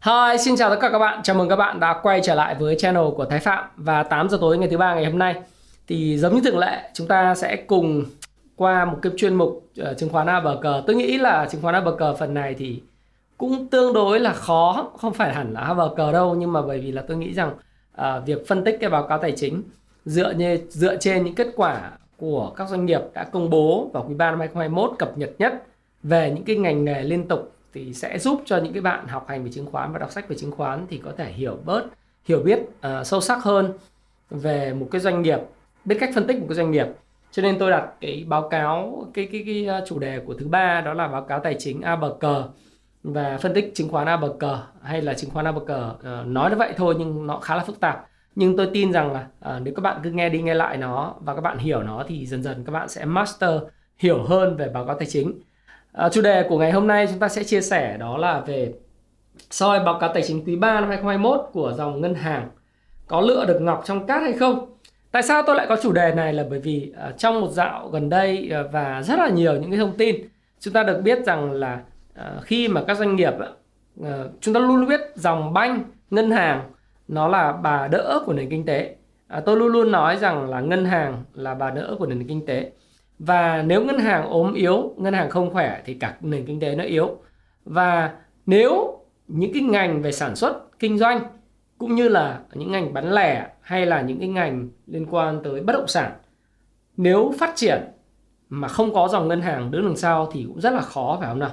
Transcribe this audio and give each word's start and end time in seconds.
Hi, 0.00 0.38
xin 0.38 0.56
chào 0.56 0.70
tất 0.70 0.76
cả 0.80 0.88
các 0.92 0.98
bạn. 0.98 1.22
Chào 1.22 1.36
mừng 1.36 1.48
các 1.48 1.56
bạn 1.56 1.80
đã 1.80 2.00
quay 2.02 2.20
trở 2.24 2.34
lại 2.34 2.54
với 2.54 2.76
channel 2.78 3.04
của 3.16 3.24
Thái 3.24 3.38
Phạm 3.38 3.64
và 3.76 4.02
8 4.02 4.28
giờ 4.28 4.38
tối 4.40 4.58
ngày 4.58 4.68
thứ 4.68 4.78
ba 4.78 4.94
ngày 4.94 5.04
hôm 5.04 5.18
nay. 5.18 5.34
Thì 5.86 6.18
giống 6.18 6.34
như 6.34 6.40
thường 6.44 6.58
lệ, 6.58 6.90
chúng 6.94 7.06
ta 7.06 7.34
sẽ 7.34 7.56
cùng 7.56 8.04
qua 8.56 8.84
một 8.84 8.98
cái 9.02 9.12
chuyên 9.16 9.34
mục 9.34 9.64
uh, 9.80 9.98
chứng 9.98 10.08
khoán 10.08 10.26
A 10.26 10.40
bờ 10.40 10.58
cờ 10.62 10.82
Tôi 10.86 10.96
nghĩ 10.96 11.18
là 11.18 11.48
chứng 11.50 11.62
khoán 11.62 11.74
A 11.74 11.80
bờ 11.80 11.96
cờ 11.98 12.14
phần 12.14 12.34
này 12.34 12.54
thì 12.58 12.82
cũng 13.38 13.68
tương 13.68 13.92
đối 13.92 14.20
là 14.20 14.32
khó, 14.32 14.90
không 14.96 15.14
phải 15.14 15.34
hẳn 15.34 15.52
là 15.52 15.60
A 15.60 15.74
bờ 15.74 15.90
cờ 15.96 16.12
đâu 16.12 16.34
nhưng 16.34 16.52
mà 16.52 16.62
bởi 16.62 16.78
vì 16.78 16.92
là 16.92 17.02
tôi 17.08 17.16
nghĩ 17.16 17.34
rằng 17.34 17.52
uh, 18.00 18.26
việc 18.26 18.48
phân 18.48 18.64
tích 18.64 18.76
cái 18.80 18.90
báo 18.90 19.06
cáo 19.06 19.18
tài 19.18 19.32
chính 19.32 19.62
dựa 20.04 20.30
như 20.30 20.58
dựa 20.68 20.96
trên 20.96 21.24
những 21.24 21.34
kết 21.34 21.48
quả 21.56 21.90
của 22.16 22.52
các 22.56 22.68
doanh 22.68 22.86
nghiệp 22.86 23.00
đã 23.14 23.24
công 23.24 23.50
bố 23.50 23.90
vào 23.92 24.04
quý 24.08 24.14
3 24.14 24.30
năm 24.30 24.40
2021 24.40 24.98
cập 24.98 25.18
nhật 25.18 25.30
nhất 25.38 25.62
về 26.02 26.32
những 26.34 26.44
cái 26.44 26.56
ngành 26.56 26.84
nghề 26.84 27.02
liên 27.02 27.28
tục 27.28 27.52
thì 27.78 27.94
sẽ 27.94 28.18
giúp 28.18 28.42
cho 28.44 28.56
những 28.56 28.72
cái 28.72 28.82
bạn 28.82 29.06
học 29.06 29.26
hành 29.28 29.44
về 29.44 29.50
chứng 29.50 29.66
khoán 29.66 29.92
và 29.92 29.98
đọc 29.98 30.10
sách 30.10 30.28
về 30.28 30.36
chứng 30.36 30.52
khoán 30.52 30.86
thì 30.90 31.00
có 31.04 31.12
thể 31.16 31.32
hiểu 31.32 31.58
bớt 31.64 31.84
hiểu 32.24 32.42
biết 32.42 32.58
uh, 32.60 33.06
sâu 33.06 33.20
sắc 33.20 33.42
hơn 33.42 33.72
về 34.30 34.74
một 34.74 34.88
cái 34.90 35.00
doanh 35.00 35.22
nghiệp 35.22 35.38
biết 35.84 35.96
cách 36.00 36.10
phân 36.14 36.26
tích 36.26 36.38
một 36.38 36.46
cái 36.48 36.54
doanh 36.54 36.70
nghiệp. 36.70 36.86
Cho 37.30 37.42
nên 37.42 37.58
tôi 37.58 37.70
đặt 37.70 37.88
cái 38.00 38.24
báo 38.28 38.48
cáo 38.48 39.06
cái 39.14 39.28
cái 39.32 39.42
cái 39.46 39.66
ờ, 39.66 39.84
chủ 39.86 39.98
đề 39.98 40.20
của 40.26 40.34
thứ 40.34 40.48
ba 40.48 40.80
đó 40.80 40.94
là 40.94 41.08
báo 41.08 41.22
cáo 41.22 41.40
tài 41.40 41.56
chính 41.58 41.80
ABG 41.80 42.26
và 43.02 43.38
phân 43.38 43.54
tích 43.54 43.72
chứng 43.74 43.88
khoán 43.88 44.06
ABG 44.06 44.44
hay 44.82 45.02
là 45.02 45.14
chứng 45.14 45.30
khoán 45.30 45.44
ABG 45.44 45.62
uh, 45.62 45.68
ờ, 46.02 46.24
nói 46.26 46.50
như 46.50 46.56
vậy 46.56 46.72
thôi 46.76 46.94
nhưng 46.98 47.26
nó 47.26 47.40
khá 47.40 47.56
là 47.56 47.64
phức 47.64 47.80
tạp. 47.80 48.06
Nhưng 48.34 48.56
tôi 48.56 48.70
tin 48.72 48.92
rằng 48.92 49.12
là 49.12 49.26
uh, 49.56 49.62
nếu 49.62 49.74
các 49.74 49.82
bạn 49.82 50.00
cứ 50.04 50.10
nghe 50.10 50.28
đi 50.28 50.42
nghe 50.42 50.54
lại 50.54 50.76
nó 50.76 51.14
và 51.20 51.34
các 51.34 51.40
bạn 51.40 51.58
hiểu 51.58 51.82
nó 51.82 52.04
thì 52.08 52.26
dần 52.26 52.42
dần 52.42 52.64
các 52.64 52.72
bạn 52.72 52.88
sẽ 52.88 53.04
master 53.04 53.50
hiểu 53.98 54.22
hơn 54.22 54.56
về 54.56 54.68
báo 54.68 54.84
cáo 54.86 54.98
tài 54.98 55.06
chính. 55.06 55.40
À, 55.92 56.08
chủ 56.08 56.22
đề 56.22 56.46
của 56.48 56.58
ngày 56.58 56.72
hôm 56.72 56.86
nay 56.86 57.06
chúng 57.10 57.18
ta 57.18 57.28
sẽ 57.28 57.44
chia 57.44 57.60
sẻ 57.60 57.96
đó 57.96 58.16
là 58.16 58.40
về 58.40 58.72
soi 59.50 59.80
báo 59.84 59.98
cáo 60.00 60.12
tài 60.14 60.22
chính 60.22 60.44
quý 60.44 60.56
3 60.56 60.80
năm 60.80 60.88
2021 60.88 61.50
của 61.52 61.72
dòng 61.76 62.00
ngân 62.00 62.14
hàng 62.14 62.48
có 63.06 63.20
lựa 63.20 63.44
được 63.44 63.60
ngọc 63.60 63.82
trong 63.84 64.06
cát 64.06 64.22
hay 64.22 64.32
không? 64.32 64.76
Tại 65.10 65.22
sao 65.22 65.42
tôi 65.46 65.56
lại 65.56 65.66
có 65.68 65.76
chủ 65.82 65.92
đề 65.92 66.14
này 66.14 66.32
là 66.32 66.44
bởi 66.50 66.58
vì 66.60 66.92
uh, 67.08 67.18
trong 67.18 67.40
một 67.40 67.50
dạo 67.50 67.88
gần 67.88 68.08
đây 68.08 68.50
uh, 68.60 68.72
và 68.72 69.02
rất 69.02 69.18
là 69.18 69.28
nhiều 69.28 69.52
những 69.52 69.70
cái 69.70 69.78
thông 69.78 69.96
tin 69.96 70.16
chúng 70.60 70.74
ta 70.74 70.82
được 70.82 71.00
biết 71.04 71.26
rằng 71.26 71.52
là 71.52 71.80
uh, 72.20 72.42
khi 72.42 72.68
mà 72.68 72.82
các 72.86 72.98
doanh 72.98 73.16
nghiệp 73.16 73.34
uh, 74.00 74.06
chúng 74.40 74.54
ta 74.54 74.60
luôn 74.60 74.86
biết 74.86 75.00
dòng 75.14 75.52
banh 75.52 75.84
ngân 76.10 76.30
hàng 76.30 76.70
nó 77.08 77.28
là 77.28 77.52
bà 77.52 77.88
đỡ 77.88 78.22
của 78.26 78.32
nền 78.32 78.50
kinh 78.50 78.64
tế. 78.64 78.96
À, 79.28 79.40
tôi 79.40 79.56
luôn 79.56 79.68
luôn 79.68 79.92
nói 79.92 80.16
rằng 80.16 80.50
là 80.50 80.60
ngân 80.60 80.84
hàng 80.84 81.24
là 81.34 81.54
bà 81.54 81.70
đỡ 81.70 81.96
của 81.98 82.06
nền 82.06 82.26
kinh 82.26 82.46
tế 82.46 82.70
và 83.18 83.62
nếu 83.62 83.84
ngân 83.84 83.98
hàng 83.98 84.28
ốm 84.28 84.54
yếu, 84.54 84.94
ngân 84.96 85.14
hàng 85.14 85.30
không 85.30 85.52
khỏe 85.52 85.82
thì 85.84 85.94
cả 85.94 86.16
nền 86.20 86.46
kinh 86.46 86.60
tế 86.60 86.74
nó 86.74 86.84
yếu. 86.84 87.16
Và 87.64 88.14
nếu 88.46 88.98
những 89.28 89.52
cái 89.52 89.62
ngành 89.62 90.02
về 90.02 90.12
sản 90.12 90.36
xuất, 90.36 90.78
kinh 90.78 90.98
doanh, 90.98 91.20
cũng 91.78 91.94
như 91.94 92.08
là 92.08 92.40
những 92.54 92.72
ngành 92.72 92.92
bán 92.92 93.12
lẻ 93.12 93.48
hay 93.60 93.86
là 93.86 94.00
những 94.00 94.18
cái 94.18 94.28
ngành 94.28 94.68
liên 94.86 95.06
quan 95.10 95.42
tới 95.44 95.60
bất 95.60 95.72
động 95.72 95.88
sản, 95.88 96.12
nếu 96.96 97.34
phát 97.38 97.52
triển 97.56 97.82
mà 98.48 98.68
không 98.68 98.94
có 98.94 99.08
dòng 99.08 99.28
ngân 99.28 99.40
hàng 99.40 99.70
đứng 99.70 99.86
đằng 99.86 99.96
sau 99.96 100.30
thì 100.32 100.44
cũng 100.48 100.60
rất 100.60 100.72
là 100.72 100.80
khó, 100.80 101.16
phải 101.20 101.28
không 101.28 101.38
nào? 101.38 101.50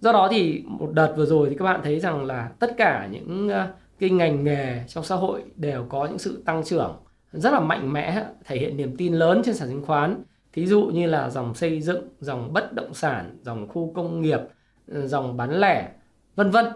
Do 0.00 0.12
đó 0.12 0.28
thì 0.30 0.62
một 0.66 0.92
đợt 0.92 1.14
vừa 1.16 1.26
rồi 1.26 1.50
thì 1.50 1.56
các 1.58 1.64
bạn 1.64 1.80
thấy 1.84 2.00
rằng 2.00 2.24
là 2.24 2.50
tất 2.58 2.74
cả 2.76 3.08
những 3.10 3.48
ờ, 3.48 3.68
cái 3.98 4.10
ngành 4.10 4.44
nghề 4.44 4.84
trong 4.88 5.04
xã 5.04 5.16
hội 5.16 5.42
đều 5.56 5.84
có 5.88 6.06
những 6.06 6.18
sự 6.18 6.42
tăng 6.46 6.64
trưởng 6.64 6.96
rất 7.32 7.52
là 7.52 7.60
mạnh 7.60 7.92
mẽ, 7.92 8.24
thể 8.44 8.56
hiện 8.56 8.76
niềm 8.76 8.96
tin 8.96 9.14
lớn 9.14 9.42
trên 9.44 9.54
sàn 9.54 9.68
chứng 9.68 9.86
khoán 9.86 10.22
thí 10.58 10.66
dụ 10.66 10.84
như 10.84 11.06
là 11.06 11.30
dòng 11.30 11.54
xây 11.54 11.80
dựng 11.80 12.08
dòng 12.20 12.52
bất 12.52 12.72
động 12.72 12.94
sản 12.94 13.38
dòng 13.42 13.68
khu 13.68 13.92
công 13.94 14.20
nghiệp 14.20 14.40
ừ, 14.86 15.06
dòng 15.06 15.36
bán 15.36 15.60
lẻ 15.60 15.88
vân 16.36 16.50
vân. 16.50 16.66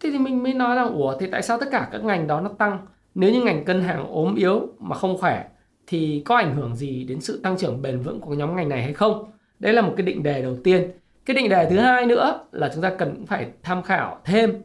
Thế 0.00 0.10
thì 0.12 0.18
mình 0.18 0.42
mới 0.42 0.54
nói 0.54 0.76
rằng 0.76 0.94
ủa 0.94 1.18
thì 1.18 1.26
tại 1.32 1.42
sao 1.42 1.58
tất 1.60 1.66
cả 1.70 1.88
các 1.92 2.04
ngành 2.04 2.26
đó 2.26 2.40
nó 2.40 2.48
tăng? 2.58 2.86
Nếu 3.14 3.32
như 3.32 3.42
ngành 3.42 3.64
cân 3.64 3.80
hàng 3.80 4.08
ốm 4.08 4.34
yếu 4.34 4.68
mà 4.78 4.96
không 4.96 5.18
khỏe 5.18 5.44
thì 5.86 6.22
có 6.24 6.36
ảnh 6.36 6.54
hưởng 6.54 6.76
gì 6.76 7.04
đến 7.04 7.20
sự 7.20 7.40
tăng 7.42 7.56
trưởng 7.56 7.82
bền 7.82 8.00
vững 8.00 8.20
của 8.20 8.34
nhóm 8.34 8.56
ngành 8.56 8.68
này 8.68 8.82
hay 8.82 8.92
không? 8.92 9.30
Đấy 9.58 9.72
là 9.72 9.82
một 9.82 9.94
cái 9.96 10.06
định 10.06 10.22
đề 10.22 10.42
đầu 10.42 10.56
tiên. 10.64 10.90
Cái 11.26 11.36
định 11.36 11.48
đề 11.48 11.70
thứ 11.70 11.78
hai 11.78 12.06
nữa 12.06 12.44
là 12.52 12.70
chúng 12.74 12.82
ta 12.82 12.90
cần 12.98 13.26
phải 13.26 13.46
tham 13.62 13.82
khảo 13.82 14.20
thêm. 14.24 14.62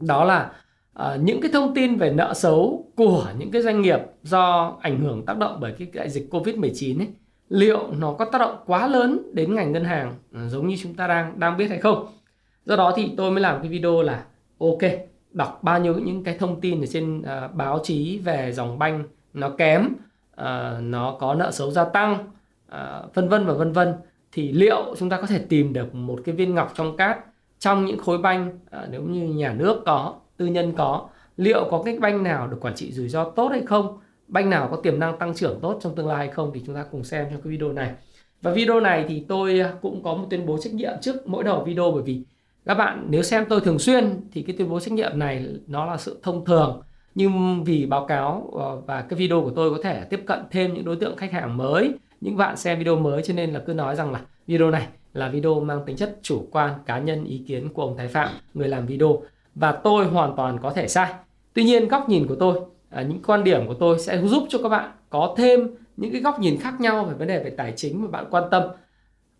Đó 0.00 0.24
là 0.24 0.52
uh, 1.00 1.20
những 1.20 1.40
cái 1.40 1.50
thông 1.52 1.74
tin 1.74 1.96
về 1.96 2.10
nợ 2.10 2.34
xấu 2.34 2.92
của 2.96 3.26
những 3.38 3.50
cái 3.50 3.62
doanh 3.62 3.82
nghiệp 3.82 4.00
do 4.22 4.76
ảnh 4.80 5.00
hưởng 5.00 5.26
tác 5.26 5.38
động 5.38 5.58
bởi 5.60 5.74
cái 5.78 5.88
đại 5.92 6.10
dịch 6.10 6.30
covid 6.30 6.56
19 6.56 6.98
ấy 6.98 7.08
liệu 7.48 7.90
nó 7.98 8.12
có 8.12 8.24
tác 8.24 8.38
động 8.38 8.56
quá 8.66 8.86
lớn 8.86 9.30
đến 9.32 9.54
ngành 9.54 9.72
ngân 9.72 9.84
hàng 9.84 10.14
ừ, 10.32 10.48
giống 10.48 10.68
như 10.68 10.76
chúng 10.82 10.94
ta 10.94 11.06
đang 11.06 11.40
đang 11.40 11.56
biết 11.56 11.68
hay 11.68 11.78
không? 11.78 12.06
Do 12.64 12.76
đó 12.76 12.92
thì 12.96 13.10
tôi 13.16 13.30
mới 13.30 13.40
làm 13.40 13.60
cái 13.60 13.68
video 13.68 14.02
là 14.02 14.24
ok 14.58 14.90
đọc 15.30 15.58
bao 15.62 15.80
nhiêu 15.80 15.94
những 15.94 16.24
cái 16.24 16.38
thông 16.38 16.60
tin 16.60 16.80
ở 16.80 16.86
trên 16.86 17.18
uh, 17.18 17.54
báo 17.54 17.80
chí 17.82 18.18
về 18.18 18.52
dòng 18.52 18.78
banh 18.78 19.04
nó 19.34 19.48
kém 19.48 19.86
uh, 19.86 20.46
nó 20.80 21.16
có 21.20 21.34
nợ 21.34 21.50
xấu 21.50 21.70
gia 21.70 21.84
tăng 21.84 22.30
uh, 22.68 23.14
vân 23.14 23.28
vân 23.28 23.46
và 23.46 23.54
vân 23.54 23.72
vân. 23.72 23.94
Thì 24.32 24.52
liệu 24.52 24.94
chúng 24.98 25.10
ta 25.10 25.20
có 25.20 25.26
thể 25.26 25.38
tìm 25.48 25.72
được 25.72 25.94
một 25.94 26.20
cái 26.24 26.34
viên 26.34 26.54
ngọc 26.54 26.72
trong 26.74 26.96
cát 26.96 27.18
trong 27.58 27.84
những 27.84 27.98
khối 27.98 28.18
banh 28.18 28.48
uh, 28.48 28.88
nếu 28.90 29.02
như 29.02 29.28
nhà 29.28 29.52
nước 29.52 29.82
có 29.86 30.14
tư 30.36 30.46
nhân 30.46 30.72
có 30.76 31.08
liệu 31.36 31.68
có 31.70 31.82
cái 31.84 31.98
banh 31.98 32.22
nào 32.22 32.46
được 32.46 32.58
quản 32.60 32.74
trị 32.74 32.92
rủi 32.92 33.08
ro 33.08 33.24
tốt 33.24 33.48
hay 33.48 33.62
không? 33.66 33.98
Banh 34.34 34.50
nào 34.50 34.68
có 34.70 34.76
tiềm 34.76 34.98
năng 34.98 35.18
tăng 35.18 35.34
trưởng 35.34 35.58
tốt 35.62 35.78
trong 35.82 35.94
tương 35.94 36.08
lai 36.08 36.16
hay 36.16 36.28
không 36.28 36.50
thì 36.54 36.62
chúng 36.66 36.74
ta 36.74 36.84
cùng 36.90 37.04
xem 37.04 37.26
trong 37.30 37.42
cái 37.42 37.50
video 37.50 37.72
này. 37.72 37.92
Và 38.42 38.50
video 38.50 38.80
này 38.80 39.04
thì 39.08 39.24
tôi 39.28 39.60
à, 39.60 39.72
cũng 39.82 40.02
có 40.02 40.14
một 40.14 40.26
tuyên 40.30 40.46
bố 40.46 40.58
trách 40.58 40.74
nhiệm 40.74 40.92
trước 41.00 41.26
mỗi 41.26 41.44
đầu 41.44 41.64
video 41.64 41.90
bởi 41.90 42.02
vì 42.02 42.22
các 42.64 42.74
bạn 42.74 43.06
nếu 43.08 43.22
xem 43.22 43.44
tôi 43.48 43.60
thường 43.60 43.78
xuyên 43.78 44.20
thì 44.32 44.42
cái 44.42 44.56
tuyên 44.58 44.68
bố 44.68 44.80
trách 44.80 44.92
nhiệm 44.92 45.18
này 45.18 45.46
nó 45.66 45.86
là 45.86 45.96
sự 45.96 46.20
thông 46.22 46.44
thường. 46.44 46.82
Nhưng 47.14 47.64
vì 47.64 47.86
báo 47.86 48.06
cáo 48.06 48.50
ờ, 48.58 48.76
và 48.86 49.02
cái 49.02 49.18
video 49.18 49.40
của 49.40 49.50
tôi 49.56 49.70
có 49.70 49.78
thể 49.82 50.04
tiếp 50.04 50.20
cận 50.26 50.38
thêm 50.50 50.74
những 50.74 50.84
đối 50.84 50.96
tượng 50.96 51.16
khách 51.16 51.32
hàng 51.32 51.56
mới, 51.56 51.92
những 52.20 52.36
bạn 52.36 52.56
xem 52.56 52.78
video 52.78 52.96
mới 52.96 53.22
cho 53.22 53.34
nên 53.34 53.52
là 53.52 53.60
cứ 53.66 53.74
nói 53.74 53.96
rằng 53.96 54.12
là 54.12 54.20
video 54.46 54.70
này 54.70 54.86
là 55.12 55.28
video 55.28 55.60
mang 55.60 55.80
tính 55.86 55.96
chất 55.96 56.18
chủ 56.22 56.48
quan, 56.50 56.72
cá 56.86 56.98
nhân, 56.98 57.24
ý 57.24 57.44
kiến 57.48 57.68
của 57.68 57.82
ông 57.82 57.96
Thái 57.96 58.08
Phạm, 58.08 58.28
người 58.54 58.68
làm 58.68 58.86
video. 58.86 59.22
Và 59.54 59.72
tôi 59.72 60.04
hoàn 60.04 60.36
toàn 60.36 60.58
có 60.62 60.70
thể 60.70 60.88
sai. 60.88 61.12
Tuy 61.52 61.64
nhiên, 61.64 61.88
góc 61.88 62.08
nhìn 62.08 62.26
của 62.26 62.36
tôi 62.40 62.60
à, 62.94 63.02
những 63.02 63.22
quan 63.22 63.44
điểm 63.44 63.66
của 63.66 63.74
tôi 63.74 63.98
sẽ 63.98 64.22
giúp 64.22 64.46
cho 64.48 64.58
các 64.62 64.68
bạn 64.68 64.92
có 65.10 65.34
thêm 65.38 65.68
những 65.96 66.12
cái 66.12 66.20
góc 66.20 66.40
nhìn 66.40 66.60
khác 66.60 66.80
nhau 66.80 67.04
về 67.04 67.14
vấn 67.14 67.28
đề 67.28 67.44
về 67.44 67.50
tài 67.50 67.72
chính 67.76 68.02
mà 68.02 68.08
bạn 68.08 68.24
quan 68.30 68.44
tâm. 68.50 68.62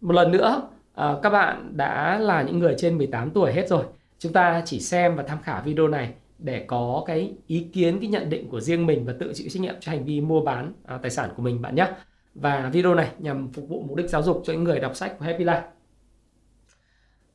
Một 0.00 0.12
lần 0.12 0.32
nữa 0.32 0.62
à, 0.94 1.14
các 1.22 1.30
bạn 1.30 1.76
đã 1.76 2.18
là 2.18 2.42
những 2.42 2.58
người 2.58 2.74
trên 2.78 2.98
18 2.98 3.30
tuổi 3.30 3.52
hết 3.52 3.68
rồi. 3.68 3.84
Chúng 4.18 4.32
ta 4.32 4.62
chỉ 4.64 4.80
xem 4.80 5.16
và 5.16 5.22
tham 5.22 5.38
khảo 5.42 5.62
video 5.64 5.88
này 5.88 6.12
để 6.38 6.64
có 6.66 7.04
cái 7.06 7.34
ý 7.46 7.66
kiến 7.72 7.98
cái 8.00 8.08
nhận 8.08 8.30
định 8.30 8.48
của 8.48 8.60
riêng 8.60 8.86
mình 8.86 9.04
và 9.04 9.14
tự 9.20 9.32
chịu 9.34 9.48
trách 9.50 9.60
nhiệm 9.60 9.74
cho 9.80 9.92
hành 9.92 10.04
vi 10.04 10.20
mua 10.20 10.40
bán 10.40 10.72
à, 10.84 10.98
tài 11.02 11.10
sản 11.10 11.30
của 11.36 11.42
mình 11.42 11.62
bạn 11.62 11.74
nhé. 11.74 11.86
Và 12.34 12.70
video 12.72 12.94
này 12.94 13.08
nhằm 13.18 13.52
phục 13.52 13.68
vụ 13.68 13.84
mục 13.88 13.96
đích 13.96 14.10
giáo 14.10 14.22
dục 14.22 14.42
cho 14.44 14.52
những 14.52 14.64
người 14.64 14.80
đọc 14.80 14.96
sách 14.96 15.18
của 15.18 15.24
Happy 15.24 15.44
Life. 15.44 15.62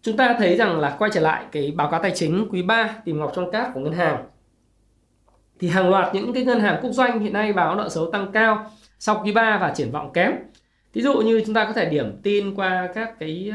Chúng 0.02 0.18
ta 0.18 0.36
thấy 0.40 0.58
rằng 0.58 0.80
là 0.80 0.96
quay 1.00 1.12
trở 1.14 1.22
lại 1.22 1.46
cái 1.52 1.72
báo 1.72 1.92
cáo 1.92 2.04
tài 2.04 2.12
chính 2.16 2.48
quý 2.52 2.62
3 2.62 2.96
tìm 3.06 3.20
ngọc 3.20 3.32
trong 3.36 3.52
cát 3.52 3.74
của 3.74 3.80
ngân 3.80 3.94
hàng 3.94 4.26
thì 5.60 5.68
hàng 5.68 5.90
loạt 5.90 6.16
những 6.16 6.34
cái 6.34 6.44
ngân 6.44 6.60
hàng 6.60 6.80
quốc 6.82 6.92
doanh 6.92 7.20
hiện 7.20 7.34
nay 7.34 7.54
báo 7.54 7.76
nợ 7.76 7.90
xấu 7.90 8.12
tăng 8.12 8.32
cao 8.32 8.72
sau 9.00 9.22
quý 9.24 9.32
3 9.32 9.58
và 9.62 9.74
triển 9.76 9.92
vọng 9.92 10.14
kém. 10.14 10.32
Ví 10.94 11.02
dụ 11.02 11.14
như 11.14 11.44
chúng 11.46 11.56
ta 11.56 11.66
có 11.66 11.74
thể 11.74 11.90
điểm 11.90 12.22
tin 12.24 12.56
qua 12.56 12.90
các 12.94 13.20
cái 13.20 13.52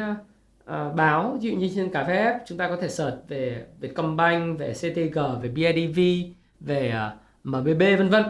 uh, 0.64 0.94
báo 0.96 1.38
ví 1.40 1.50
dụ 1.50 1.56
như 1.56 1.70
trên 1.74 1.90
cà 1.92 2.04
phê 2.04 2.38
chúng 2.46 2.58
ta 2.58 2.68
có 2.68 2.76
thể 2.76 2.88
search 2.88 3.16
về 3.28 3.66
Vietcombank, 3.80 4.58
về 4.58 4.72
CTG, 4.72 5.18
về 5.42 5.48
BIDV, 5.48 6.00
về 6.60 6.90
ờ, 6.90 7.06
uh, 7.06 7.46
MBB 7.46 7.82
vân 7.98 8.08
vân. 8.08 8.24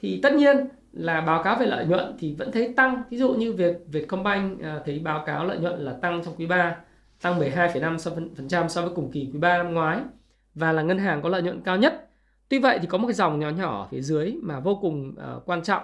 Thì 0.00 0.20
tất 0.22 0.34
nhiên 0.34 0.56
là 0.92 1.20
báo 1.20 1.42
cáo 1.42 1.56
về 1.56 1.66
lợi 1.66 1.86
nhuận 1.86 2.16
thì 2.18 2.34
vẫn 2.34 2.52
thấy 2.52 2.72
tăng. 2.76 3.02
Ví 3.10 3.18
dụ 3.18 3.34
như 3.34 3.52
việc 3.52 3.76
Vietcombank 3.86 4.58
uh, 4.58 4.64
thấy 4.84 4.98
báo 4.98 5.24
cáo 5.26 5.44
lợi 5.44 5.58
nhuận 5.58 5.80
là 5.80 5.92
tăng 5.92 6.22
trong 6.24 6.34
quý 6.36 6.46
3 6.46 6.76
tăng 7.22 7.40
12,5% 7.40 8.68
so 8.68 8.82
với 8.82 8.90
cùng 8.94 9.10
kỳ 9.10 9.30
quý 9.32 9.38
3 9.38 9.56
năm 9.56 9.74
ngoái 9.74 9.98
và 10.54 10.72
là 10.72 10.82
ngân 10.82 10.98
hàng 10.98 11.22
có 11.22 11.28
lợi 11.28 11.42
nhuận 11.42 11.60
cao 11.60 11.76
nhất 11.76 12.05
Tuy 12.48 12.58
vậy 12.58 12.78
thì 12.82 12.86
có 12.86 12.98
một 12.98 13.06
cái 13.06 13.14
dòng 13.14 13.40
nhỏ 13.40 13.50
nhỏ 13.50 13.82
ở 13.82 13.88
phía 13.90 14.00
dưới 14.00 14.36
mà 14.42 14.60
vô 14.60 14.78
cùng 14.82 15.14
uh, 15.36 15.42
quan 15.46 15.62
trọng 15.62 15.82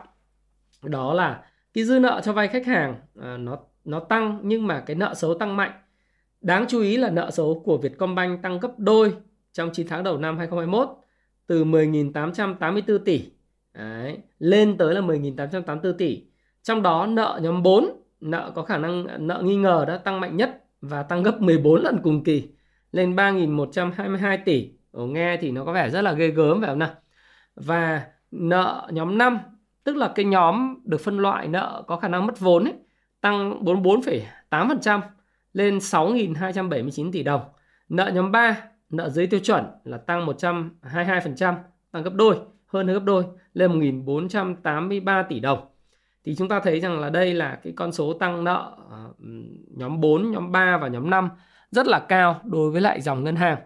đó 0.83 1.15
là 1.15 1.45
cái 1.75 1.85
dư 1.85 1.99
nợ 1.99 2.21
cho 2.25 2.33
vay 2.33 2.49
khách 2.49 2.67
hàng 2.67 2.97
uh, 3.19 3.41
nó 3.41 3.59
nó 3.85 4.01
tăng 4.01 4.41
nhưng 4.43 4.67
mà 4.67 4.81
cái 4.81 4.97
nợ 4.97 5.15
xấu 5.15 5.35
tăng 5.35 5.57
mạnh 5.57 5.73
Đáng 6.41 6.65
chú 6.69 6.81
ý 6.81 6.97
là 6.97 7.11
nợ 7.11 7.31
xấu 7.31 7.63
của 7.65 7.79
Vietcombank 7.79 8.43
tăng 8.43 8.61
gấp 8.61 8.79
đôi 8.79 9.15
trong 9.53 9.71
9 9.73 9.87
tháng 9.89 10.05
đầu 10.05 10.19
năm 10.19 10.39
2021 10.39 10.89
từ 11.47 11.65
10.884 11.65 12.99
tỷ 12.99 13.31
Đấy, 13.75 14.19
lên 14.39 14.77
tới 14.77 14.95
là 14.95 15.01
10.884 15.01 15.93
tỷ. 15.93 16.25
Trong 16.63 16.83
đó 16.83 17.07
nợ 17.07 17.41
nhóm 17.43 17.63
4, 17.63 18.03
nợ 18.21 18.53
có 18.55 18.63
khả 18.63 18.79
năng 18.79 19.27
nợ 19.27 19.43
nghi 19.45 19.57
ngờ 19.57 19.85
đã 19.89 19.97
tăng 19.97 20.21
mạnh 20.21 20.37
nhất 20.37 20.65
và 20.81 21.03
tăng 21.03 21.23
gấp 21.23 21.41
14 21.41 21.83
lần 21.83 21.99
cùng 22.03 22.25
kỳ 22.25 22.49
lên 22.93 23.17
3.122 23.17 24.39
tỷ. 24.45 24.71
Ồ, 24.93 25.07
nghe 25.07 25.37
thì 25.37 25.51
nó 25.51 25.65
có 25.65 25.73
vẻ 25.73 25.91
rất 25.91 26.03
là 26.03 26.13
ghê 26.13 26.29
gớm 26.29 26.61
phải 26.61 26.69
không 26.71 26.79
nào? 26.79 26.91
Và 27.57 28.07
nợ 28.31 28.89
nhóm 28.93 29.19
5, 29.19 29.39
tức 29.85 29.97
là 29.97 30.13
cái 30.15 30.25
nhóm 30.25 30.79
được 30.85 31.01
phân 31.01 31.19
loại 31.19 31.49
nợ 31.49 31.83
có 31.87 31.97
khả 31.97 32.09
năng 32.09 32.27
mất 32.27 32.41
vốn 32.41 32.65
ấy, 32.65 32.75
tăng 33.21 33.65
44,8% 33.65 35.01
lên 35.53 35.79
6.279 35.79 37.13
tỷ 37.13 37.23
đồng. 37.23 37.41
Nợ 37.89 38.11
nhóm 38.15 38.33
3, 38.33 38.57
nợ 38.91 39.09
dưới 39.09 39.27
tiêu 39.27 39.41
chuẩn 39.41 39.65
là 39.85 39.99
tăng 39.99 40.27
122%, 40.27 41.55
tăng 41.91 42.03
gấp 42.03 42.15
đôi, 42.15 42.37
hơn 42.67 42.87
gấp 42.87 43.05
đôi 43.05 43.25
lên 43.55 43.81
1.483 43.81 45.25
tỷ 45.29 45.41
đồng. 45.41 45.59
Thì 46.25 46.35
chúng 46.35 46.49
ta 46.49 46.61
thấy 46.61 46.81
rằng 46.81 47.01
là 47.01 47.11
đây 47.11 47.35
là 47.35 47.59
cái 47.63 47.73
con 47.77 47.93
số 47.93 48.13
tăng 48.13 48.45
nợ 48.45 48.77
ờ, 48.91 49.13
nhóm 49.77 50.01
4, 50.01 50.31
nhóm 50.31 50.53
3 50.53 50.79
và 50.79 50.89
nhóm 50.89 51.11
5 51.11 51.29
rất 51.71 51.87
là 51.87 51.99
cao 51.99 52.41
đối 52.45 52.71
với 52.71 52.81
lại 52.81 53.01
dòng 53.01 53.25
ngân 53.25 53.37
hàng. 53.37 53.59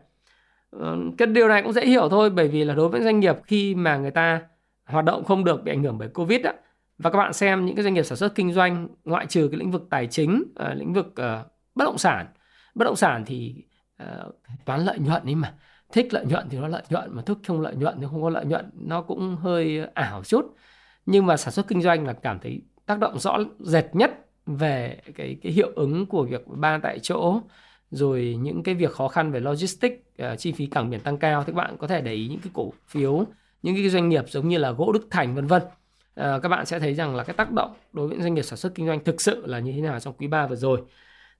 Ờ, 0.71 0.97
cái 1.19 1.27
điều 1.29 1.49
này 1.49 1.63
cũng 1.63 1.73
dễ 1.73 1.87
hiểu 1.87 2.09
thôi 2.09 2.31
bởi 2.31 2.49
vì 2.49 2.65
là 2.65 2.75
đối 2.75 2.89
với 2.89 3.03
doanh 3.03 3.21
nghiệp 3.21 3.37
khi 3.45 3.75
mà 3.75 3.97
người 3.97 4.11
ta 4.11 4.43
hoạt 4.85 5.05
động 5.05 5.25
không 5.25 5.45
được 5.45 5.63
bị 5.65 5.73
ảnh 5.73 5.83
hưởng 5.83 5.99
bởi 5.99 6.09
Covid 6.09 6.41
á, 6.45 6.55
và 6.99 7.11
các 7.11 7.19
bạn 7.19 7.33
xem 7.33 7.67
những 7.67 7.77
cái 7.77 7.83
doanh 7.83 7.95
nghiệp 7.95 8.03
sản 8.03 8.19
xuất 8.19 8.35
kinh 8.35 8.53
doanh 8.53 8.89
ngoại 9.05 9.27
trừ 9.27 9.49
cái 9.53 9.59
lĩnh 9.59 9.71
vực 9.71 9.87
tài 9.91 10.07
chính, 10.07 10.43
ờ, 10.55 10.75
lĩnh 10.75 10.93
vực 10.93 11.13
ờ, 11.17 11.45
bất 11.75 11.85
động 11.85 11.99
sản. 11.99 12.27
Bất 12.75 12.85
động 12.85 12.97
sản 12.97 13.25
thì 13.27 13.65
toán 14.65 14.81
lợi 14.85 14.99
nhuận 14.99 15.23
ấy 15.23 15.35
mà. 15.35 15.55
Thích 15.93 16.09
lợi 16.15 16.27
nhuận 16.27 16.49
thì 16.51 16.59
nó 16.59 16.69
lợi 16.69 16.83
nhuận 16.91 17.17
mà 17.17 17.23
thích 17.23 17.39
không 17.47 17.61
lợi 17.61 17.77
nhuận 17.77 18.01
thì 18.01 18.07
không 18.11 18.23
có 18.23 18.31
lợi 18.31 18.45
nhuận, 18.45 18.71
nó 18.75 19.03
cũng 19.03 19.37
hơi 19.37 19.87
ảo 19.95 20.25
chút. 20.25 20.57
Nhưng 21.07 21.27
mà 21.27 21.37
sản 21.37 21.53
xuất 21.53 21.69
kinh 21.69 21.83
doanh 21.83 22.07
là 22.07 22.13
cảm 22.13 22.39
thấy 22.41 22.63
tác 22.87 22.99
động 22.99 23.19
rõ 23.19 23.39
rệt 23.61 23.87
nhất 23.93 24.11
về 24.47 25.01
cái 25.15 25.39
cái 25.43 25.53
hiệu 25.53 25.73
ứng 25.77 26.07
của 26.07 26.25
việc 26.25 26.43
ba 26.47 26.79
tại 26.83 26.99
chỗ 27.03 27.41
rồi 27.91 28.37
những 28.41 28.63
cái 28.63 28.75
việc 28.75 28.93
khó 28.93 29.09
khăn 29.09 29.33
về 29.33 29.41
logistics 29.41 29.97
uh, 30.23 30.39
chi 30.39 30.53
phí 30.53 30.67
cảng 30.67 30.91
biển 30.91 31.01
tăng 31.01 31.19
cao 31.19 31.45
thì 31.45 31.53
các 31.53 31.57
bạn 31.57 31.77
có 31.79 31.87
thể 31.87 32.01
để 32.01 32.13
ý 32.13 32.29
những 32.29 32.41
cái 32.41 32.51
cổ 32.55 32.73
phiếu 32.87 33.27
những 33.63 33.75
cái 33.75 33.89
doanh 33.89 34.09
nghiệp 34.09 34.25
giống 34.29 34.49
như 34.49 34.59
là 34.59 34.71
gỗ 34.71 34.93
Đức 34.93 35.07
Thành 35.11 35.35
vân 35.35 35.47
vân. 35.47 35.63
Uh, 35.63 36.43
các 36.43 36.49
bạn 36.49 36.67
sẽ 36.67 36.79
thấy 36.79 36.95
rằng 36.95 37.17
là 37.17 37.25
cái 37.25 37.35
tác 37.37 37.53
động 37.53 37.75
đối 37.93 38.09
với 38.09 38.21
doanh 38.21 38.35
nghiệp 38.35 38.43
sản 38.43 38.57
xuất 38.57 38.75
kinh 38.75 38.87
doanh 38.87 39.05
thực 39.05 39.21
sự 39.21 39.47
là 39.47 39.59
như 39.59 39.73
thế 39.73 39.81
nào 39.81 40.01
trong 40.01 40.15
quý 40.19 40.27
3 40.27 40.47
vừa 40.47 40.57
rồi. 40.57 40.83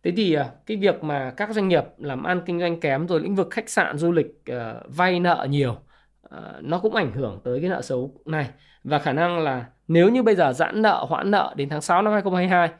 Thế 0.03 0.13
thì 0.17 0.37
uh, 0.37 0.47
cái 0.67 0.77
việc 0.77 1.05
mà 1.05 1.33
các 1.37 1.51
doanh 1.55 1.69
nghiệp 1.69 1.85
làm 1.99 2.23
ăn 2.23 2.41
kinh 2.47 2.61
doanh 2.61 2.81
kém 2.81 3.09
rồi 3.09 3.21
lĩnh 3.21 3.35
vực 3.35 3.49
khách 3.51 3.69
sạn 3.69 3.99
du 3.99 4.13
lịch 4.13 4.45
uh, 4.51 4.57
vay 4.97 5.21
nợ 5.21 5.47
nhiều 5.51 5.73
uh, 5.73 6.41
nó 6.61 6.79
cũng 6.79 6.95
ảnh 6.95 7.13
hưởng 7.13 7.41
tới 7.45 7.61
cái 7.61 7.71
nợ 7.71 7.83
xấu 7.83 8.21
này. 8.25 8.49
Và 8.85 8.99
khả 8.99 9.13
năng 9.13 9.39
là 9.39 9.67
nếu 9.89 10.09
như 10.09 10.23
bây 10.23 10.35
giờ 10.35 10.53
giãn 10.53 10.83
nợ 10.83 11.05
hoãn 11.09 11.31
nợ 11.31 11.55
đến 11.57 11.69
tháng 11.69 11.81
6 11.81 12.03
năm 12.03 12.13
2022 12.13 12.71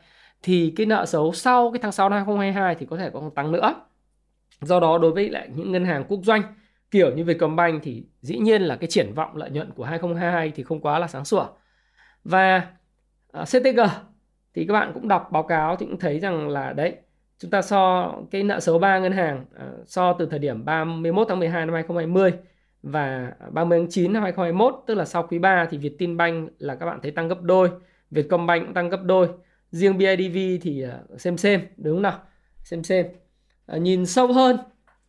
thì 0.43 0.73
cái 0.75 0.85
nợ 0.85 1.05
xấu 1.05 1.33
sau 1.33 1.71
cái 1.71 1.79
tháng 1.81 1.91
6 1.91 2.09
năm 2.09 2.17
2022 2.17 2.75
thì 2.75 2.85
có 2.89 2.97
thể 2.97 3.09
còn 3.13 3.31
tăng 3.31 3.51
nữa. 3.51 3.75
Do 4.61 4.79
đó 4.79 4.97
đối 4.97 5.11
với 5.11 5.29
lại 5.29 5.49
những 5.55 5.71
ngân 5.71 5.85
hàng 5.85 6.03
quốc 6.07 6.19
doanh 6.23 6.41
kiểu 6.91 7.15
như 7.15 7.23
Vietcombank 7.23 7.83
thì 7.83 8.05
dĩ 8.21 8.37
nhiên 8.37 8.61
là 8.61 8.75
cái 8.75 8.87
triển 8.87 9.13
vọng 9.13 9.35
lợi 9.35 9.49
nhuận 9.49 9.71
của 9.71 9.83
2022 9.83 10.51
thì 10.55 10.63
không 10.63 10.81
quá 10.81 10.99
là 10.99 11.07
sáng 11.07 11.25
sủa. 11.25 11.47
Và 12.23 12.67
à, 13.31 13.41
uh, 13.41 13.47
CTG 13.47 13.79
thì 14.53 14.65
các 14.65 14.73
bạn 14.73 14.91
cũng 14.93 15.07
đọc 15.07 15.29
báo 15.31 15.43
cáo 15.43 15.75
thì 15.75 15.85
cũng 15.85 15.99
thấy 15.99 16.19
rằng 16.19 16.49
là 16.49 16.73
đấy 16.73 16.95
chúng 17.39 17.51
ta 17.51 17.61
so 17.61 18.13
cái 18.31 18.43
nợ 18.43 18.59
xấu 18.59 18.79
ba 18.79 18.99
ngân 18.99 19.11
hàng 19.11 19.45
uh, 19.55 19.87
so 19.87 20.13
từ 20.13 20.25
thời 20.25 20.39
điểm 20.39 20.65
31 20.65 21.27
tháng 21.29 21.39
12 21.39 21.65
năm 21.65 21.73
2020 21.73 22.33
và 22.83 23.31
30 23.51 23.79
tháng 23.79 23.89
9 23.89 24.13
năm 24.13 24.23
2021 24.23 24.83
tức 24.87 24.95
là 24.95 25.05
sau 25.05 25.27
quý 25.27 25.39
3 25.39 25.65
thì 25.71 25.77
Vietinbank 25.77 26.49
là 26.59 26.75
các 26.75 26.85
bạn 26.85 26.99
thấy 27.01 27.11
tăng 27.11 27.27
gấp 27.27 27.41
đôi, 27.41 27.69
Vietcombank 28.11 28.65
cũng 28.65 28.73
tăng 28.73 28.89
gấp 28.89 29.03
đôi 29.03 29.29
riêng 29.71 29.97
BIDV 29.97 30.37
thì 30.61 30.81
à, 30.81 30.99
xem 31.17 31.37
xem 31.37 31.61
đúng 31.77 31.95
không 31.95 32.01
nào? 32.01 32.19
Xem 32.63 32.83
xem. 32.83 33.05
À, 33.65 33.77
nhìn 33.77 34.05
sâu 34.05 34.33
hơn. 34.33 34.57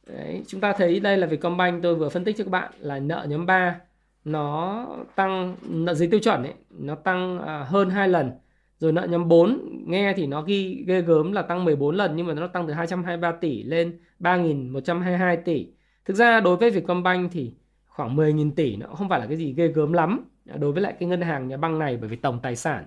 Đấy, 0.06 0.42
chúng 0.48 0.60
ta 0.60 0.72
thấy 0.72 1.00
đây 1.00 1.16
là 1.16 1.26
Vietcombank 1.26 1.82
tôi 1.82 1.94
vừa 1.94 2.08
phân 2.08 2.24
tích 2.24 2.36
cho 2.38 2.44
các 2.44 2.50
bạn 2.50 2.72
là 2.78 2.98
nợ 2.98 3.26
nhóm 3.28 3.46
3 3.46 3.80
nó 4.24 4.86
tăng 5.14 5.56
nợ 5.62 5.94
dưới 5.94 6.08
tiêu 6.08 6.20
chuẩn 6.20 6.42
ấy 6.42 6.54
nó 6.70 6.94
tăng 6.94 7.38
à, 7.38 7.64
hơn 7.68 7.90
2 7.90 8.08
lần. 8.08 8.30
Rồi 8.78 8.92
nợ 8.92 9.06
nhóm 9.10 9.28
4 9.28 9.60
nghe 9.86 10.14
thì 10.16 10.26
nó 10.26 10.42
ghi 10.42 10.84
ghê 10.86 11.00
gớm 11.00 11.32
là 11.32 11.42
tăng 11.42 11.64
14 11.64 11.96
lần 11.96 12.16
nhưng 12.16 12.26
mà 12.26 12.34
nó 12.34 12.46
tăng 12.46 12.66
từ 12.66 12.72
223 12.72 13.32
tỷ 13.32 13.62
lên 13.62 14.00
3.122 14.20 15.36
tỷ. 15.44 15.72
Thực 16.04 16.14
ra 16.14 16.40
đối 16.40 16.56
với 16.56 16.70
Vietcombank 16.70 17.32
thì 17.32 17.54
khoảng 17.86 18.16
10.000 18.16 18.50
tỷ 18.56 18.76
nó 18.76 18.86
không 18.86 19.08
phải 19.08 19.20
là 19.20 19.26
cái 19.26 19.36
gì 19.36 19.54
ghê 19.56 19.68
gớm 19.68 19.92
lắm 19.92 20.24
đối 20.44 20.72
với 20.72 20.82
lại 20.82 20.94
cái 21.00 21.08
ngân 21.08 21.20
hàng 21.20 21.48
nhà 21.48 21.56
băng 21.56 21.78
này 21.78 21.96
bởi 21.96 22.08
vì 22.08 22.16
tổng 22.16 22.40
tài 22.42 22.56
sản 22.56 22.86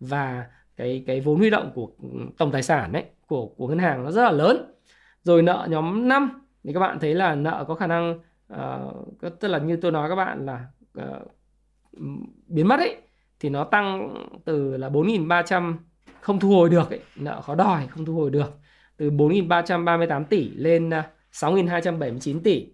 và 0.00 0.46
cái 0.76 1.04
cái 1.06 1.20
vốn 1.20 1.38
huy 1.38 1.50
động 1.50 1.72
của 1.74 1.88
tổng 2.38 2.52
tài 2.52 2.62
sản 2.62 2.92
đấy 2.92 3.04
của 3.26 3.46
của 3.46 3.68
ngân 3.68 3.78
hàng 3.78 4.04
nó 4.04 4.10
rất 4.10 4.22
là 4.22 4.30
lớn 4.30 4.74
rồi 5.22 5.42
nợ 5.42 5.66
nhóm 5.70 6.08
5 6.08 6.46
thì 6.64 6.72
các 6.72 6.80
bạn 6.80 6.98
thấy 6.98 7.14
là 7.14 7.34
nợ 7.34 7.64
có 7.68 7.74
khả 7.74 7.86
năng 7.86 8.20
uh, 8.52 9.40
tức 9.40 9.48
là 9.48 9.58
như 9.58 9.76
tôi 9.76 9.92
nói 9.92 10.08
các 10.08 10.14
bạn 10.14 10.46
là 10.46 10.66
uh, 10.98 11.28
biến 12.46 12.68
mất 12.68 12.80
ấy 12.80 12.96
thì 13.40 13.48
nó 13.48 13.64
tăng 13.64 14.14
từ 14.44 14.76
là 14.76 14.88
4.300 14.88 15.74
không 16.20 16.40
thu 16.40 16.50
hồi 16.50 16.68
được 16.68 16.90
ấy, 16.90 17.00
nợ 17.16 17.40
khó 17.40 17.54
đòi 17.54 17.86
không 17.86 18.04
thu 18.04 18.14
hồi 18.14 18.30
được 18.30 18.58
từ 18.96 19.10
4.338 19.10 20.24
tỷ 20.24 20.50
lên 20.50 20.90
ờ, 20.90 21.02
6.279 21.32 22.40
tỷ 22.44 22.66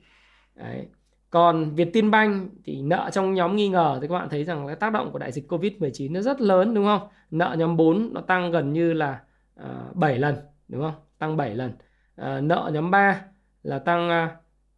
Đấy. 0.58 0.86
Còn 1.30 1.74
Vietinbank 1.74 2.50
thì 2.64 2.82
nợ 2.82 3.10
trong 3.12 3.34
nhóm 3.34 3.56
nghi 3.56 3.68
ngờ 3.68 3.98
thì 4.00 4.08
các 4.08 4.14
bạn 4.14 4.28
thấy 4.28 4.44
rằng 4.44 4.66
cái 4.66 4.76
tác 4.76 4.92
động 4.92 5.12
của 5.12 5.18
đại 5.18 5.32
dịch 5.32 5.52
Covid-19 5.52 6.12
nó 6.12 6.20
rất 6.20 6.40
lớn 6.40 6.74
đúng 6.74 6.84
không? 6.84 7.08
Nợ 7.30 7.56
nhóm 7.58 7.76
4 7.76 8.10
nó 8.12 8.20
tăng 8.20 8.50
gần 8.50 8.72
như 8.72 8.92
là 8.92 9.20
ờ, 9.54 9.86
uh, 9.90 9.96
7 9.96 10.18
lần 10.18 10.36
đúng 10.68 10.82
không? 10.82 10.94
Tăng 11.18 11.36
7 11.36 11.54
lần. 11.54 11.72
Uh, 12.20 12.42
nợ 12.42 12.70
nhóm 12.74 12.90
3 12.90 13.20
là 13.62 13.78
tăng 13.78 14.10
uh, 14.10 14.30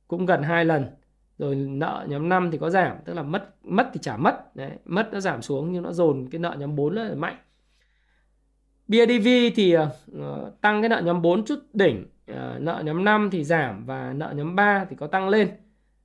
cũng 0.08 0.26
gần 0.26 0.43
2 0.43 0.64
lần. 0.64 0.87
Rồi 1.38 1.55
nợ 1.55 2.06
nhóm 2.08 2.29
5 2.29 2.50
thì 2.50 2.58
có 2.58 2.70
giảm, 2.70 2.96
tức 3.05 3.14
là 3.14 3.23
mất 3.23 3.49
mất 3.62 3.91
thì 3.93 4.00
trả 4.03 4.17
mất, 4.17 4.56
Đấy, 4.56 4.70
mất 4.85 5.08
nó 5.12 5.20
giảm 5.20 5.43
xuống 5.43 5.73
nhưng 5.73 5.82
nó 5.82 5.93
dồn 5.93 6.29
cái 6.31 6.38
nợ 6.38 6.56
nhóm 6.58 6.76
4 6.76 6.94
là 6.94 7.14
mạnh. 7.14 7.37
BIDV 8.88 9.29
thì 9.55 9.76
uh, 9.76 10.61
tăng 10.61 10.82
cái 10.82 10.89
nợ 10.89 11.03
nhóm 11.05 11.22
4 11.22 11.44
chút 11.44 11.58
đỉnh, 11.72 12.06
uh, 12.31 12.36
nợ 12.60 12.82
nhóm 12.84 13.05
5 13.05 13.29
thì 13.32 13.44
giảm 13.44 13.86
và 13.86 14.13
nợ 14.13 14.32
nhóm 14.36 14.56
3 14.56 14.86
thì 14.91 14.96
có 14.96 15.06
tăng 15.06 15.29
lên 15.29 15.48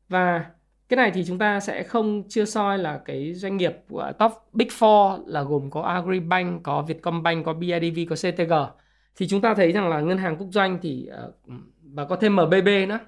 và 0.10 0.46
cái 0.90 0.98
này 0.98 1.12
thì 1.14 1.24
chúng 1.28 1.38
ta 1.38 1.60
sẽ 1.60 1.84
không 1.84 2.24
chưa 2.30 2.46
soi 2.46 2.78
là 2.78 3.02
cái 3.06 3.34
doanh 3.34 3.58
nghiệp 3.58 3.74
của 3.90 4.12
top 4.20 4.32
Big 4.54 4.68
Four 4.68 5.28
là 5.28 5.44
gồm 5.44 5.70
có 5.70 5.82
Agribank, 5.82 6.64
có 6.64 6.82
Vietcombank, 6.82 7.46
có 7.46 7.54
BIDV, 7.54 8.00
có 8.10 8.16
CTG. 8.16 8.54
Thì 9.16 9.28
chúng 9.28 9.42
ta 9.42 9.54
thấy 9.54 9.72
rằng 9.72 9.90
là 9.90 10.00
ngân 10.00 10.18
hàng 10.18 10.38
quốc 10.38 10.48
doanh 10.52 10.80
thì 10.82 11.08
à, 11.08 11.22
và 11.84 12.06
có 12.06 12.16
thêm 12.16 12.36
MBB 12.36 12.68
nữa. 12.88 13.00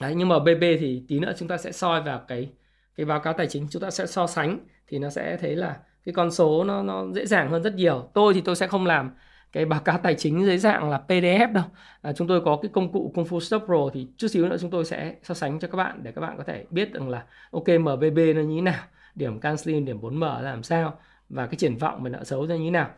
Đấy, 0.00 0.14
nhưng 0.16 0.28
MBB 0.28 0.62
thì 0.80 1.02
tí 1.08 1.18
nữa 1.18 1.32
chúng 1.38 1.48
ta 1.48 1.56
sẽ 1.56 1.72
soi 1.72 2.02
vào 2.02 2.24
cái 2.28 2.50
cái 2.96 3.06
báo 3.06 3.20
cáo 3.20 3.32
tài 3.32 3.46
chính 3.46 3.66
chúng 3.70 3.82
ta 3.82 3.90
sẽ 3.90 4.06
so 4.06 4.26
sánh 4.26 4.58
thì 4.86 4.98
nó 4.98 5.10
sẽ 5.10 5.36
thấy 5.36 5.56
là 5.56 5.76
cái 6.04 6.12
con 6.12 6.30
số 6.30 6.64
nó 6.64 6.82
nó 6.82 7.06
dễ 7.14 7.26
dàng 7.26 7.50
hơn 7.50 7.62
rất 7.62 7.74
nhiều. 7.74 8.10
Tôi 8.14 8.34
thì 8.34 8.40
tôi 8.40 8.56
sẽ 8.56 8.66
không 8.66 8.86
làm 8.86 9.10
cái 9.56 9.64
báo 9.64 9.80
cáo 9.80 9.98
tài 9.98 10.14
chính 10.14 10.44
dưới 10.44 10.58
dạng 10.58 10.90
là 10.90 11.02
PDF 11.08 11.52
đâu. 11.52 11.64
À, 12.02 12.12
chúng 12.12 12.28
tôi 12.28 12.40
có 12.40 12.58
cái 12.62 12.70
công 12.72 12.92
cụ 12.92 13.12
Công 13.14 13.24
Phu 13.24 13.40
Stop 13.40 13.62
Pro 13.66 13.90
thì 13.92 14.08
chút 14.16 14.28
xíu 14.28 14.48
nữa 14.48 14.56
chúng 14.60 14.70
tôi 14.70 14.84
sẽ 14.84 15.14
so 15.22 15.34
sánh 15.34 15.58
cho 15.58 15.68
các 15.68 15.76
bạn 15.76 16.00
để 16.02 16.12
các 16.12 16.20
bạn 16.20 16.36
có 16.38 16.44
thể 16.44 16.64
biết 16.70 16.92
rằng 16.92 17.08
là 17.08 17.24
ok 17.50 17.64
MBB 17.80 18.18
nó 18.34 18.42
như 18.42 18.56
thế 18.56 18.60
nào 18.60 18.82
điểm 19.14 19.40
canceling 19.40 19.84
điểm 19.84 20.00
4M 20.00 20.42
làm 20.42 20.62
sao 20.62 20.98
và 21.28 21.46
cái 21.46 21.56
triển 21.56 21.76
vọng 21.76 22.02
về 22.02 22.10
nợ 22.10 22.24
xấu 22.24 22.46
ra 22.46 22.56
như 22.56 22.64
thế 22.64 22.70
nào. 22.70 22.90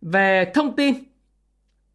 Về 0.00 0.52
thông 0.54 0.76
tin 0.76 0.94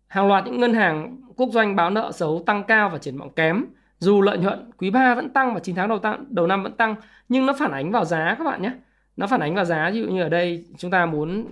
hàng 0.07 0.27
loạt 0.27 0.45
những 0.45 0.59
ngân 0.59 0.73
hàng 0.73 1.21
quốc 1.35 1.49
doanh 1.51 1.75
báo 1.75 1.89
nợ 1.89 2.11
xấu 2.11 2.43
tăng 2.45 2.63
cao 2.63 2.89
và 2.89 2.97
triển 2.97 3.17
vọng 3.17 3.33
kém. 3.35 3.65
Dù 3.99 4.21
lợi 4.21 4.37
nhuận 4.37 4.71
quý 4.77 4.89
3 4.89 5.15
vẫn 5.15 5.29
tăng 5.29 5.53
và 5.53 5.59
9 5.59 5.75
tháng 5.75 5.89
đầu 5.89 5.99
tăng 5.99 6.25
đầu 6.29 6.47
năm 6.47 6.63
vẫn 6.63 6.73
tăng 6.73 6.95
nhưng 7.29 7.45
nó 7.45 7.53
phản 7.59 7.71
ánh 7.71 7.91
vào 7.91 8.05
giá 8.05 8.35
các 8.37 8.43
bạn 8.43 8.61
nhé 8.61 8.71
nó 9.19 9.27
phản 9.27 9.39
ánh 9.39 9.55
vào 9.55 9.65
giá 9.65 9.89
ví 9.89 10.01
dụ 10.01 10.07
như 10.07 10.21
ở 10.21 10.29
đây 10.29 10.65
chúng 10.77 10.91
ta 10.91 11.05
muốn 11.05 11.47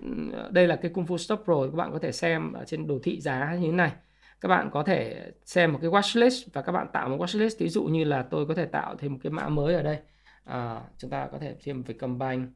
đây 0.52 0.68
là 0.68 0.76
cái 0.76 0.92
Kung 0.94 1.06
Fu 1.06 1.18
Stop 1.18 1.42
Pro 1.46 1.64
các 1.64 1.76
bạn 1.76 1.92
có 1.94 2.00
thể 2.00 2.12
xem 2.12 2.54
ở 2.54 2.66
trên 2.66 2.88
đồ 2.88 3.00
thị 3.04 3.22
giá 3.22 3.56
như 3.56 3.66
thế 3.66 3.72
này. 3.72 3.92
Các 4.42 4.50
bạn 4.50 4.70
có 4.74 4.84
thể 4.84 5.32
xem 5.46 5.74
một 5.74 5.80
cái 5.82 5.92
watchlist 5.92 6.48
và 6.54 6.62
các 6.62 6.72
bạn 6.72 6.88
tạo 6.94 7.10
một 7.10 7.18
watchlist. 7.18 7.56
Ví 7.60 7.70
dụ 7.70 7.84
như 7.84 8.04
là 8.04 8.24
tôi 8.24 8.46
có 8.46 8.56
thể 8.56 8.66
tạo 8.66 8.96
thêm 8.96 9.14
một 9.14 9.20
cái 9.24 9.32
mã 9.32 9.50
mới 9.50 9.74
ở 9.76 9.84
đây. 9.84 9.98
À, 10.44 10.82
chúng 10.98 11.10
ta 11.10 11.28
có 11.32 11.40
thể 11.40 11.56
thêm 11.64 11.84
Vietcombank 11.84 12.50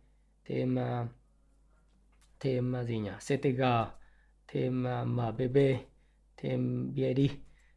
thêm 0.45 0.79
à, 0.79 1.07
thêm 2.39 2.75
à, 2.75 2.83
gì 2.83 2.99
nhỉ? 2.99 3.11
CTG 3.19 3.63
thêm 4.47 4.87
à, 4.87 5.03
MBB 5.03 5.57
thêm 6.37 6.91
BID 6.95 7.31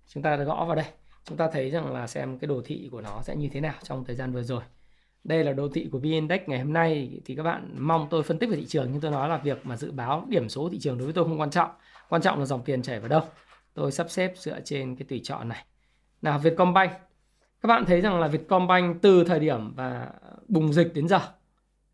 chúng 0.07 0.23
ta 0.23 0.37
gõ 0.37 0.65
vào 0.65 0.77
đây. 0.77 0.87
Chúng 1.25 1.39
ta 1.39 1.51
thấy 1.53 1.71
rằng 1.71 1.93
là 1.93 2.07
xem 2.07 2.39
cái 2.39 2.49
đồ 2.49 2.63
thị 2.65 2.89
của 2.93 3.01
nó 3.01 3.23
sẽ 3.23 3.37
như 3.37 3.49
thế 3.53 3.61
nào 3.61 3.75
trong 3.83 4.05
thời 4.05 4.17
gian 4.17 4.33
vừa 4.33 4.43
rồi 4.43 4.63
đây 5.25 5.45
là 5.45 5.53
đồ 5.53 5.69
thị 5.69 5.89
của 5.93 5.99
VN-Index 5.99 6.39
ngày 6.47 6.59
hôm 6.59 6.73
nay. 6.73 7.21
Thì 7.25 7.37
các 7.37 7.43
bạn 7.43 7.75
mong 7.79 8.07
tôi 8.11 8.23
phân 8.23 8.39
tích 8.39 8.51
về 8.51 8.57
thị 8.57 8.67
trường 8.67 8.89
nhưng 8.93 9.01
tôi 9.01 9.11
nói 9.11 9.29
là 9.29 9.37
việc 9.37 9.67
mà 9.67 9.77
dự 9.77 9.93
báo 9.93 10.25
điểm 10.29 10.49
số 10.49 10.69
thị 10.73 10.79
trường 10.79 10.99
đối 10.99 11.05
với 11.05 11.13
tôi 11.13 11.25
không 11.25 11.41
quan 11.41 11.51
trọng. 11.51 11.71
Quan 12.09 12.23
trọng 12.23 12.39
là 12.39 12.45
dòng 12.45 12.65
tiền 12.65 12.83
chảy 12.83 13.01
vào 13.01 13.09
đâu. 13.09 13.23
Tôi 13.75 13.93
sắp 13.93 14.11
xếp 14.11 14.33
dựa 14.37 14.61
trên 14.65 14.97
cái 14.97 15.07
tùy 15.09 15.21
chọn 15.25 15.49
này. 15.49 15.65
Nào 16.23 16.39
Vietcombank. 16.39 16.93
Các 17.61 17.67
bạn 17.67 17.85
thấy 17.85 18.01
rằng 18.01 18.21
là 18.21 18.29
Vietcombank 18.29 19.03
từ 19.03 19.25
thời 19.25 19.41
điểm 19.41 19.75
và 19.75 20.11
bùng 20.49 20.73
dịch 20.73 20.95
đến 20.95 21.09
giờ. 21.09 21.21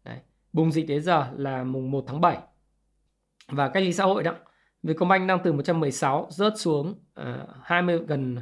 Đấy, 0.04 0.18
bùng 0.52 0.72
dịch 0.72 0.87
đến 0.87 1.02
giờ 1.02 1.26
là 1.37 1.64
mùng 1.64 1.90
1 1.90 2.04
tháng 2.06 2.20
7 2.20 2.38
và 3.49 3.68
cách 3.68 3.82
ly 3.82 3.92
xã 3.92 4.04
hội 4.04 4.22
đó 4.22 4.34
Vietcombank 4.82 5.28
đang 5.28 5.38
từ 5.44 5.52
116 5.52 6.26
rớt 6.30 6.52
xuống 6.56 6.94
ờ, 7.14 7.46
uh, 7.50 7.56
20 7.62 7.99
gần 8.06 8.37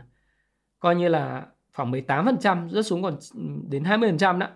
coi 0.79 0.97
như 0.97 1.09
là 1.09 1.47
khoảng 1.75 1.91
18% 1.91 2.69
rớt 2.69 2.87
xuống 2.87 3.03
còn 3.03 3.17
đến 3.69 3.83
20% 3.83 4.39
đó 4.39 4.49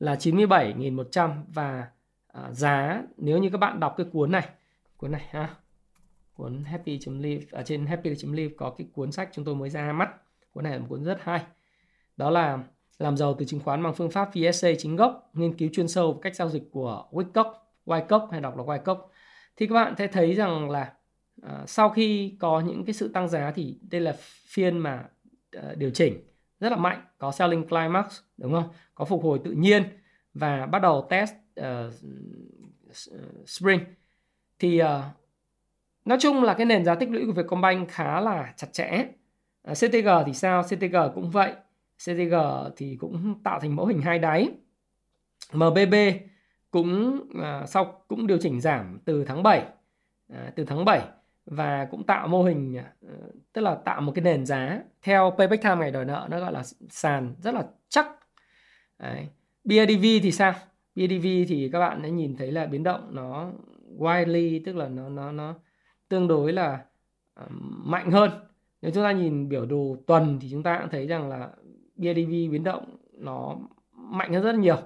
là 0.00 0.14
97.100 0.14 1.42
và 1.48 1.88
à, 2.26 2.52
giá 2.52 3.02
nếu 3.16 3.38
như 3.38 3.50
các 3.50 3.58
bạn 3.58 3.80
đọc 3.80 3.94
cái 3.96 4.06
cuốn 4.12 4.32
này 4.32 4.48
cuốn 4.96 5.12
này 5.12 5.26
ha 5.30 5.54
cuốn 6.34 6.64
happy.live 6.64 7.44
ở 7.50 7.60
à, 7.60 7.62
trên 7.62 7.86
happy.live 7.86 8.54
có 8.56 8.70
cái 8.78 8.86
cuốn 8.92 9.12
sách 9.12 9.28
chúng 9.32 9.44
tôi 9.44 9.54
mới 9.54 9.70
ra 9.70 9.92
mắt. 9.92 10.08
Cuốn 10.52 10.64
này 10.64 10.72
là 10.72 10.78
một 10.78 10.86
cuốn 10.88 11.04
rất 11.04 11.18
hay. 11.22 11.42
Đó 12.16 12.30
là 12.30 12.58
làm 12.98 13.16
giàu 13.16 13.34
từ 13.38 13.44
chứng 13.44 13.60
khoán 13.60 13.82
bằng 13.82 13.94
phương 13.94 14.10
pháp 14.10 14.30
VSA 14.34 14.68
chính 14.78 14.96
gốc 14.96 15.30
nghiên 15.34 15.56
cứu 15.56 15.68
chuyên 15.72 15.88
sâu 15.88 16.18
cách 16.22 16.36
giao 16.36 16.48
dịch 16.48 16.62
của 16.70 17.08
Wyckoff 17.10 17.52
Wyckoff 17.86 18.26
hay 18.26 18.40
đọc 18.40 18.56
là 18.56 18.62
Wyckoff 18.62 19.06
thì 19.56 19.66
các 19.66 19.74
bạn 19.74 19.94
sẽ 19.98 20.06
thấy 20.06 20.34
rằng 20.34 20.70
là 20.70 20.92
uh, 21.46 21.68
sau 21.68 21.90
khi 21.90 22.36
có 22.40 22.60
những 22.60 22.84
cái 22.84 22.94
sự 22.94 23.08
tăng 23.08 23.28
giá 23.28 23.50
thì 23.50 23.78
đây 23.90 24.00
là 24.00 24.16
phiên 24.46 24.78
mà 24.78 25.04
uh, 25.58 25.76
điều 25.76 25.90
chỉnh 25.90 26.29
rất 26.60 26.68
là 26.68 26.76
mạnh 26.76 27.02
có 27.18 27.32
selling 27.32 27.68
climax 27.68 28.20
đúng 28.36 28.52
không? 28.52 28.68
Có 28.94 29.04
phục 29.04 29.22
hồi 29.22 29.40
tự 29.44 29.50
nhiên 29.50 29.82
và 30.34 30.66
bắt 30.66 30.82
đầu 30.82 31.06
test 31.10 31.32
uh, 31.60 31.94
spring. 33.46 33.80
Thì 34.58 34.82
uh, 34.82 34.88
nói 36.04 36.18
chung 36.20 36.42
là 36.42 36.54
cái 36.54 36.66
nền 36.66 36.84
giá 36.84 36.94
tích 36.94 37.10
lũy 37.10 37.26
của 37.26 37.32
Vietcombank 37.32 37.88
khá 37.88 38.20
là 38.20 38.52
chặt 38.56 38.72
chẽ. 38.72 39.04
Uh, 39.70 39.76
CTG 39.76 40.08
thì 40.26 40.34
sao? 40.34 40.62
CTG 40.62 40.96
cũng 41.14 41.30
vậy. 41.30 41.52
CTG 42.04 42.34
thì 42.76 42.96
cũng 43.00 43.42
tạo 43.44 43.60
thành 43.60 43.76
mẫu 43.76 43.86
hình 43.86 44.02
hai 44.02 44.18
đáy. 44.18 44.48
MBB 45.52 45.94
cũng 46.70 47.20
uh, 47.38 47.68
sau 47.68 48.04
cũng 48.08 48.26
điều 48.26 48.38
chỉnh 48.38 48.60
giảm 48.60 48.98
từ 49.04 49.24
tháng 49.24 49.42
7 49.42 49.66
uh, 50.32 50.36
từ 50.56 50.64
tháng 50.64 50.84
7 50.84 51.00
và 51.50 51.84
cũng 51.90 52.04
tạo 52.04 52.28
mô 52.28 52.42
hình 52.42 52.76
ờ, 53.02 53.14
tức 53.52 53.60
là 53.60 53.74
tạo 53.74 54.00
một 54.00 54.12
cái 54.14 54.22
nền 54.24 54.46
giá 54.46 54.82
theo 55.02 55.34
payback 55.38 55.62
time 55.62 55.76
ngày 55.76 55.90
đòi 55.90 56.04
nợ, 56.04 56.26
nó 56.30 56.40
gọi 56.40 56.52
là 56.52 56.62
sàn 56.90 57.34
rất 57.38 57.54
là 57.54 57.64
chắc. 57.88 58.06
Đấy. 58.98 59.28
BIDV 59.64 60.02
thì 60.22 60.32
sao? 60.32 60.54
BIDV 60.94 61.26
thì 61.48 61.70
các 61.72 61.78
bạn 61.78 62.02
đã 62.02 62.08
nhìn 62.08 62.36
thấy 62.36 62.52
là 62.52 62.66
biến 62.66 62.82
động 62.82 63.08
nó 63.10 63.50
widely, 63.98 64.60
tức 64.64 64.76
là 64.76 64.88
nó 64.88 65.08
nó 65.08 65.32
nó 65.32 65.54
tương 66.08 66.28
đối 66.28 66.52
là 66.52 66.84
ờ, 67.34 67.46
mạnh 67.84 68.10
hơn. 68.10 68.30
Nếu 68.82 68.90
chúng 68.94 69.04
ta 69.04 69.12
nhìn 69.12 69.48
biểu 69.48 69.66
đồ 69.66 69.96
tuần 70.06 70.38
thì 70.40 70.48
chúng 70.50 70.62
ta 70.62 70.78
cũng 70.80 70.90
thấy 70.90 71.06
rằng 71.06 71.28
là 71.28 71.50
BIDV 71.96 72.30
biến 72.30 72.64
động 72.64 72.96
nó 73.12 73.56
mạnh 73.92 74.32
hơn 74.32 74.42
rất 74.42 74.54
nhiều. 74.54 74.78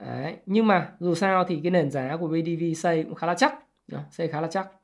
Đấy. 0.00 0.36
nhưng 0.46 0.66
mà 0.66 0.92
dù 1.00 1.14
sao 1.14 1.44
thì 1.44 1.60
cái 1.62 1.70
nền 1.70 1.90
giá 1.90 2.16
của 2.16 2.28
BIDV 2.28 2.80
xây 2.80 3.04
cũng 3.04 3.14
khá 3.14 3.26
là 3.26 3.34
chắc 3.34 3.54
xây 4.10 4.28
khá 4.28 4.40
là 4.40 4.48
chắc 4.48 4.79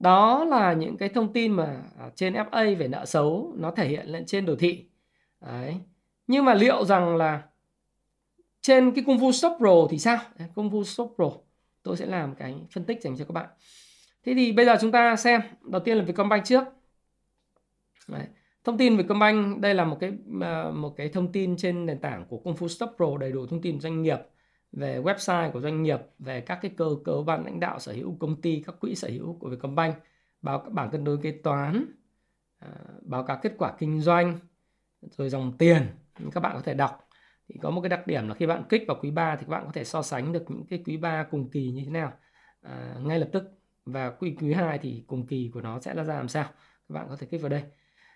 đó 0.00 0.44
là 0.44 0.72
những 0.72 0.96
cái 0.96 1.08
thông 1.08 1.32
tin 1.32 1.52
mà 1.52 1.82
à, 1.98 2.10
trên 2.14 2.34
FA 2.34 2.76
về 2.76 2.88
nợ 2.88 3.06
xấu 3.06 3.54
nó 3.58 3.70
thể 3.70 3.88
hiện 3.88 4.06
lên 4.06 4.26
trên 4.26 4.46
đồ 4.46 4.56
thị. 4.56 4.84
Đấy. 5.40 5.76
nhưng 6.26 6.44
mà 6.44 6.54
liệu 6.54 6.84
rằng 6.84 7.16
là 7.16 7.42
trên 8.60 8.92
cái 8.92 9.04
công 9.06 9.20
phu 9.20 9.32
stop 9.32 9.52
pro 9.58 9.86
thì 9.90 9.98
sao? 9.98 10.18
Công 10.54 10.70
phu 10.70 10.84
stop 10.84 11.12
pro 11.16 11.30
tôi 11.82 11.96
sẽ 11.96 12.06
làm 12.06 12.34
cái 12.34 12.54
phân 12.72 12.84
tích 12.84 13.02
dành 13.02 13.16
cho 13.16 13.24
các 13.24 13.32
bạn. 13.32 13.48
Thế 14.24 14.34
thì 14.34 14.52
bây 14.52 14.66
giờ 14.66 14.76
chúng 14.80 14.92
ta 14.92 15.16
xem, 15.16 15.40
đầu 15.62 15.80
tiên 15.80 15.96
là 15.98 16.04
Vietcombank 16.04 16.44
trước. 16.44 16.64
Đấy. 18.08 18.26
thông 18.64 18.78
tin 18.78 18.92
về 18.92 18.96
Vietcombank, 18.96 19.58
đây 19.58 19.74
là 19.74 19.84
một 19.84 19.96
cái 20.00 20.12
à, 20.40 20.70
một 20.70 20.94
cái 20.96 21.08
thông 21.08 21.32
tin 21.32 21.56
trên 21.56 21.86
nền 21.86 21.98
tảng 21.98 22.24
của 22.28 22.38
công 22.38 22.56
phu 22.56 22.68
stop 22.68 22.90
pro 22.96 23.18
đầy 23.20 23.32
đủ 23.32 23.46
thông 23.46 23.62
tin 23.62 23.80
doanh 23.80 24.02
nghiệp 24.02 24.18
về 24.72 25.00
website 25.00 25.52
của 25.52 25.60
doanh 25.60 25.82
nghiệp 25.82 26.00
về 26.18 26.40
các 26.40 26.58
cái 26.62 26.70
cơ 26.76 26.88
cấu 27.04 27.24
ban 27.24 27.44
lãnh 27.44 27.60
đạo 27.60 27.78
sở 27.78 27.92
hữu 27.92 28.16
công 28.20 28.40
ty 28.40 28.62
các 28.66 28.74
quỹ 28.80 28.94
sở 28.94 29.08
hữu 29.08 29.38
của 29.38 29.48
Vietcombank 29.48 29.96
báo 30.42 30.58
các 30.58 30.72
bảng 30.72 30.90
cân 30.90 31.04
đối 31.04 31.18
kế 31.18 31.32
toán 31.32 31.84
à, 32.58 32.68
báo 33.02 33.24
cáo 33.24 33.38
kết 33.42 33.52
quả 33.58 33.72
kinh 33.78 34.00
doanh 34.00 34.38
rồi 35.00 35.28
dòng 35.28 35.52
tiền 35.58 35.86
các 36.32 36.40
bạn 36.40 36.52
có 36.56 36.62
thể 36.62 36.74
đọc. 36.74 37.08
Thì 37.48 37.54
có 37.62 37.70
một 37.70 37.80
cái 37.80 37.88
đặc 37.88 38.06
điểm 38.06 38.28
là 38.28 38.34
khi 38.34 38.46
bạn 38.46 38.62
kích 38.68 38.82
vào 38.88 38.96
quý 39.00 39.10
3 39.10 39.36
thì 39.36 39.44
các 39.44 39.50
bạn 39.50 39.64
có 39.66 39.72
thể 39.72 39.84
so 39.84 40.02
sánh 40.02 40.32
được 40.32 40.44
những 40.48 40.66
cái 40.66 40.82
quý 40.86 40.96
3 40.96 41.22
cùng 41.30 41.50
kỳ 41.50 41.70
như 41.70 41.82
thế 41.84 41.90
nào. 41.90 42.12
À, 42.62 42.96
ngay 43.00 43.18
lập 43.18 43.28
tức. 43.32 43.44
Và 43.84 44.10
quý 44.10 44.36
quý 44.40 44.52
2 44.52 44.78
thì 44.78 45.04
cùng 45.06 45.26
kỳ 45.26 45.50
của 45.54 45.60
nó 45.60 45.80
sẽ 45.80 45.94
là 45.94 46.04
ra 46.04 46.14
làm 46.14 46.28
sao? 46.28 46.44
Các 46.88 46.94
bạn 46.94 47.06
có 47.08 47.16
thể 47.16 47.26
kích 47.30 47.40
vào 47.40 47.48
đây 47.48 47.62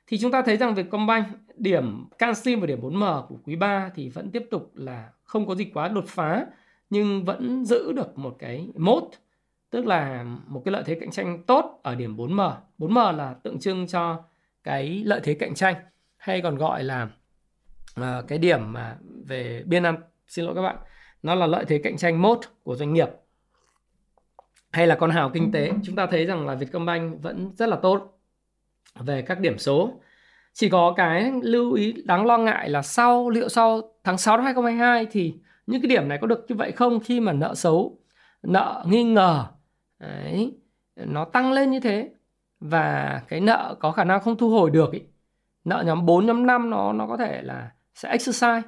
thì 0.06 0.18
chúng 0.18 0.30
ta 0.30 0.42
thấy 0.42 0.56
rằng 0.56 0.74
Vietcombank 0.74 1.26
điểm 1.56 2.04
canxi 2.18 2.54
và 2.54 2.66
điểm 2.66 2.80
4M 2.80 3.26
của 3.26 3.36
quý 3.44 3.56
3 3.56 3.90
thì 3.94 4.08
vẫn 4.08 4.30
tiếp 4.30 4.46
tục 4.50 4.72
là 4.74 5.10
không 5.24 5.46
có 5.46 5.54
gì 5.54 5.64
quá 5.64 5.88
đột 5.88 6.04
phá 6.08 6.46
nhưng 6.90 7.24
vẫn 7.24 7.64
giữ 7.64 7.92
được 7.92 8.18
một 8.18 8.36
cái 8.38 8.68
mốt 8.74 9.04
tức 9.70 9.86
là 9.86 10.24
một 10.46 10.62
cái 10.64 10.72
lợi 10.72 10.82
thế 10.86 10.98
cạnh 11.00 11.10
tranh 11.10 11.42
tốt 11.42 11.80
ở 11.82 11.94
điểm 11.94 12.16
4M. 12.16 12.52
4M 12.78 13.16
là 13.16 13.34
tượng 13.42 13.58
trưng 13.58 13.86
cho 13.86 14.22
cái 14.64 15.02
lợi 15.04 15.20
thế 15.24 15.34
cạnh 15.34 15.54
tranh 15.54 15.74
hay 16.16 16.40
còn 16.40 16.56
gọi 16.56 16.84
là 16.84 17.08
uh, 18.00 18.04
cái 18.28 18.38
điểm 18.38 18.72
mà 18.72 18.96
về 19.26 19.62
biên 19.66 19.82
an. 19.82 19.96
Xin 20.28 20.44
lỗi 20.44 20.54
các 20.54 20.62
bạn 20.62 20.76
nó 21.22 21.34
là 21.34 21.46
lợi 21.46 21.64
thế 21.64 21.80
cạnh 21.84 21.96
tranh 21.96 22.22
mốt 22.22 22.38
của 22.62 22.76
doanh 22.76 22.92
nghiệp 22.92 23.08
hay 24.70 24.86
là 24.86 24.94
con 24.94 25.10
hào 25.10 25.30
kinh 25.30 25.52
tế. 25.52 25.72
Chúng 25.84 25.96
ta 25.96 26.06
thấy 26.06 26.26
rằng 26.26 26.46
là 26.46 26.54
Vietcombank 26.54 27.22
vẫn 27.22 27.52
rất 27.56 27.68
là 27.68 27.76
tốt 27.76 28.13
về 29.00 29.22
các 29.22 29.40
điểm 29.40 29.58
số. 29.58 30.00
Chỉ 30.52 30.68
có 30.68 30.94
cái 30.96 31.32
lưu 31.42 31.72
ý 31.72 31.94
đáng 32.04 32.26
lo 32.26 32.38
ngại 32.38 32.70
là 32.70 32.82
sau 32.82 33.30
liệu 33.30 33.48
sau 33.48 33.80
tháng 34.04 34.18
6 34.18 34.36
năm 34.36 34.44
2022 34.44 35.06
thì 35.10 35.34
những 35.66 35.82
cái 35.82 35.88
điểm 35.88 36.08
này 36.08 36.18
có 36.20 36.26
được 36.26 36.44
như 36.48 36.54
vậy 36.54 36.72
không 36.72 37.00
khi 37.00 37.20
mà 37.20 37.32
nợ 37.32 37.54
xấu 37.54 37.98
nợ 38.42 38.84
nghi 38.86 39.04
ngờ 39.04 39.44
đấy, 39.98 40.52
nó 40.96 41.24
tăng 41.24 41.52
lên 41.52 41.70
như 41.70 41.80
thế 41.80 42.10
và 42.60 43.22
cái 43.28 43.40
nợ 43.40 43.76
có 43.80 43.92
khả 43.92 44.04
năng 44.04 44.20
không 44.20 44.36
thu 44.36 44.50
hồi 44.50 44.70
được 44.70 44.92
ý. 44.92 45.00
nợ 45.64 45.82
nhóm 45.86 46.06
4 46.06 46.26
nhóm 46.26 46.46
5 46.46 46.70
nó 46.70 46.92
nó 46.92 47.06
có 47.06 47.16
thể 47.16 47.42
là 47.42 47.70
sẽ 47.94 48.08
exercise. 48.08 48.62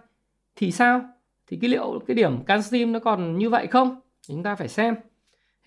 Thì 0.57 0.73
sao? 0.73 1.01
Thì 1.47 1.59
cái 1.61 1.71
liệu 1.71 2.01
cái 2.07 2.15
điểm 2.15 2.45
canxim 2.45 2.93
nó 2.93 2.99
còn 2.99 3.39
như 3.39 3.51
vậy 3.51 3.67
không? 3.67 4.01
Chúng 4.29 4.43
ta 4.43 4.55
phải 4.55 4.69
xem. 4.69 4.95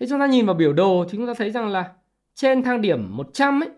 Thế 0.00 0.06
chúng 0.10 0.20
ta 0.20 0.26
nhìn 0.26 0.46
vào 0.46 0.54
biểu 0.54 0.72
đồ 0.72 1.04
thì 1.10 1.18
chúng 1.18 1.26
ta 1.26 1.34
thấy 1.34 1.50
rằng 1.50 1.68
là 1.68 1.92
trên 2.34 2.62
thang 2.62 2.80
điểm 2.80 3.16
100 3.16 3.62
ấy 3.62 3.70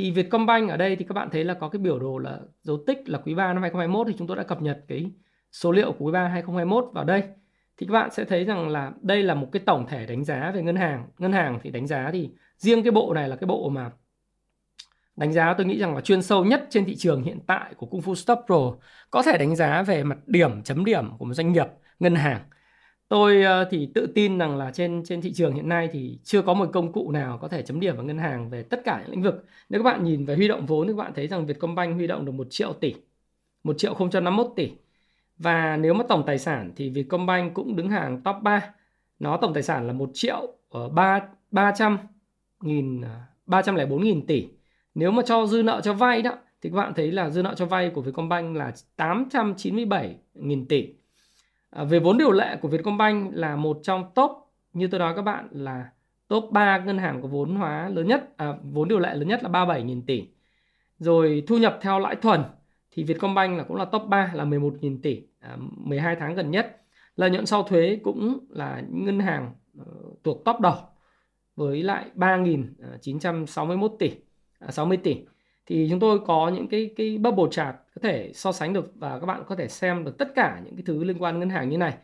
thì 0.00 0.10
Vietcombank 0.10 0.70
ở 0.70 0.76
đây 0.76 0.96
thì 0.96 1.04
các 1.04 1.12
bạn 1.12 1.28
thấy 1.30 1.44
là 1.44 1.54
có 1.54 1.68
cái 1.68 1.80
biểu 1.80 1.98
đồ 1.98 2.18
là 2.18 2.38
dấu 2.62 2.78
tích 2.86 3.08
là 3.08 3.18
quý 3.18 3.34
3 3.34 3.52
năm 3.52 3.62
2021 3.62 4.06
thì 4.06 4.14
chúng 4.18 4.26
tôi 4.26 4.36
đã 4.36 4.42
cập 4.42 4.62
nhật 4.62 4.84
cái 4.88 5.10
số 5.52 5.72
liệu 5.72 5.92
của 5.92 6.04
quý 6.04 6.12
3 6.12 6.28
2021 6.28 6.84
vào 6.94 7.04
đây. 7.04 7.22
Thì 7.76 7.86
các 7.86 7.92
bạn 7.92 8.10
sẽ 8.10 8.24
thấy 8.24 8.44
rằng 8.44 8.68
là 8.68 8.92
đây 9.02 9.22
là 9.22 9.34
một 9.34 9.48
cái 9.52 9.62
tổng 9.66 9.86
thể 9.86 10.06
đánh 10.06 10.24
giá 10.24 10.50
về 10.54 10.62
ngân 10.62 10.76
hàng. 10.76 11.06
Ngân 11.18 11.32
hàng 11.32 11.58
thì 11.62 11.70
đánh 11.70 11.86
giá 11.86 12.10
thì 12.12 12.30
riêng 12.56 12.82
cái 12.82 12.90
bộ 12.90 13.14
này 13.14 13.28
là 13.28 13.36
cái 13.36 13.46
bộ 13.46 13.68
mà 13.68 13.90
đánh 15.16 15.32
giá 15.32 15.54
tôi 15.54 15.66
nghĩ 15.66 15.78
rằng 15.78 15.94
là 15.94 16.00
chuyên 16.00 16.22
sâu 16.22 16.44
nhất 16.44 16.66
trên 16.70 16.84
thị 16.84 16.96
trường 16.96 17.22
hiện 17.22 17.38
tại 17.46 17.74
của 17.76 17.86
Kung 17.86 18.00
Fu 18.00 18.14
Stop 18.14 18.38
Pro. 18.46 18.72
Có 19.10 19.22
thể 19.22 19.38
đánh 19.38 19.56
giá 19.56 19.82
về 19.82 20.04
mặt 20.04 20.18
điểm, 20.26 20.62
chấm 20.62 20.84
điểm 20.84 21.18
của 21.18 21.24
một 21.24 21.34
doanh 21.34 21.52
nghiệp, 21.52 21.66
ngân 22.00 22.14
hàng 22.14 22.40
tôi 23.10 23.42
ờ, 23.42 23.64
thì 23.70 23.88
tự 23.94 24.06
tin 24.14 24.38
rằng 24.38 24.56
là 24.56 24.70
trên 24.70 25.02
trên 25.04 25.20
thị 25.20 25.32
trường 25.32 25.54
hiện 25.54 25.68
nay 25.68 25.88
thì 25.92 26.18
chưa 26.24 26.42
có 26.42 26.54
một 26.54 26.70
công 26.72 26.92
cụ 26.92 27.10
nào 27.10 27.38
có 27.38 27.48
thể 27.48 27.62
chấm 27.62 27.80
điểm 27.80 27.96
vào 27.96 28.04
ngân 28.04 28.18
hàng 28.18 28.50
về 28.50 28.62
tất 28.62 28.80
cả 28.84 29.00
những 29.02 29.10
lĩnh 29.10 29.22
vực. 29.22 29.44
Nếu 29.68 29.82
các 29.82 29.84
bạn 29.84 30.04
nhìn 30.04 30.24
về 30.24 30.36
huy 30.36 30.48
động 30.48 30.66
vốn 30.66 30.86
thì 30.86 30.92
các 30.92 30.96
bạn 30.96 31.12
thấy 31.14 31.28
rằng 31.28 31.46
Vietcombank 31.46 31.94
huy 31.96 32.06
động 32.06 32.24
được 32.24 32.32
1 32.32 32.46
triệu 32.50 32.72
tỷ 32.72 32.94
1 33.64 33.78
triệu 33.78 33.94
051 34.12 34.52
tỷ. 34.56 34.70
Và 35.38 35.76
nếu 35.76 35.94
mà 35.94 36.04
tổng 36.08 36.22
tài 36.26 36.38
sản 36.38 36.72
thì 36.76 36.90
Vietcombank 36.90 37.54
cũng 37.54 37.76
đứng 37.76 37.90
hàng 37.90 38.20
top 38.22 38.36
3 38.42 38.74
nó 39.18 39.36
tổng 39.36 39.54
tài 39.54 39.62
sản 39.62 39.86
là 39.86 39.92
1 39.92 40.10
triệu 40.14 40.54
ờ, 40.70 40.88
3 40.88 41.20
300 41.50 41.98
nghìn 42.60 43.00
ờ, 43.00 43.20
304 43.46 44.02
nghìn 44.04 44.26
tỷ. 44.26 44.48
Nếu 44.94 45.10
mà 45.10 45.22
cho 45.26 45.46
dư 45.46 45.62
nợ 45.62 45.80
cho 45.84 45.92
vay 45.92 46.22
đó, 46.22 46.32
thì 46.62 46.70
các 46.70 46.76
bạn 46.76 46.92
thấy 46.96 47.12
là 47.12 47.30
dư 47.30 47.42
nợ 47.42 47.54
cho 47.56 47.66
vay 47.66 47.90
của 47.90 48.02
Vietcombank 48.02 48.56
là 48.56 48.72
897 48.96 50.16
nghìn 50.34 50.66
tỷ. 50.68 50.99
À, 51.70 51.84
về 51.84 51.98
vốn 51.98 52.18
điều 52.18 52.32
lệ 52.32 52.56
của 52.62 52.68
Vietcombank 52.68 53.34
là 53.34 53.56
một 53.56 53.78
trong 53.82 54.04
top 54.14 54.30
như 54.72 54.88
tôi 54.88 55.00
nói 55.00 55.14
các 55.16 55.22
bạn 55.22 55.48
là 55.50 55.90
top 56.28 56.50
3 56.50 56.78
ngân 56.78 56.98
hàng 56.98 57.22
có 57.22 57.28
vốn 57.28 57.56
hóa 57.56 57.88
lớn 57.88 58.06
nhất 58.06 58.36
à, 58.36 58.54
vốn 58.62 58.88
điều 58.88 58.98
lệ 58.98 59.14
lớn 59.14 59.28
nhất 59.28 59.42
là 59.42 59.48
37.000 59.50 60.02
tỷ. 60.06 60.28
Rồi 60.98 61.42
thu 61.46 61.58
nhập 61.58 61.78
theo 61.80 61.98
lãi 61.98 62.16
thuần 62.16 62.42
thì 62.90 63.04
Vietcombank 63.04 63.58
là 63.58 63.64
cũng 63.64 63.76
là 63.76 63.84
top 63.84 64.02
3 64.08 64.30
là 64.34 64.44
11.000 64.44 64.98
tỷ 65.02 65.22
à, 65.40 65.56
12 65.76 66.16
tháng 66.16 66.34
gần 66.34 66.50
nhất. 66.50 66.76
Lợi 67.16 67.30
nhuận 67.30 67.46
sau 67.46 67.62
thuế 67.62 67.98
cũng 68.04 68.38
là 68.50 68.82
những 68.90 69.04
ngân 69.04 69.20
hàng 69.20 69.52
uh, 69.80 70.24
thuộc 70.24 70.44
top 70.44 70.60
đầu 70.60 70.74
với 71.56 71.82
lại 71.82 72.10
3.961 72.14 73.96
tỷ 73.98 74.10
à, 74.58 74.70
60 74.70 74.96
tỷ 74.96 75.16
thì 75.70 75.86
chúng 75.90 76.00
tôi 76.00 76.18
có 76.26 76.48
những 76.54 76.68
cái 76.68 76.90
cái 76.96 77.18
bubble 77.18 77.44
chart 77.50 77.76
có 77.94 78.00
thể 78.02 78.32
so 78.34 78.52
sánh 78.52 78.72
được 78.72 78.92
và 78.94 79.18
các 79.20 79.26
bạn 79.26 79.42
có 79.46 79.56
thể 79.56 79.68
xem 79.68 80.04
được 80.04 80.18
tất 80.18 80.28
cả 80.34 80.60
những 80.64 80.76
cái 80.76 80.82
thứ 80.86 81.04
liên 81.04 81.18
quan 81.18 81.38
ngân 81.40 81.50
hàng 81.50 81.68
như 81.68 81.76
này. 81.76 81.94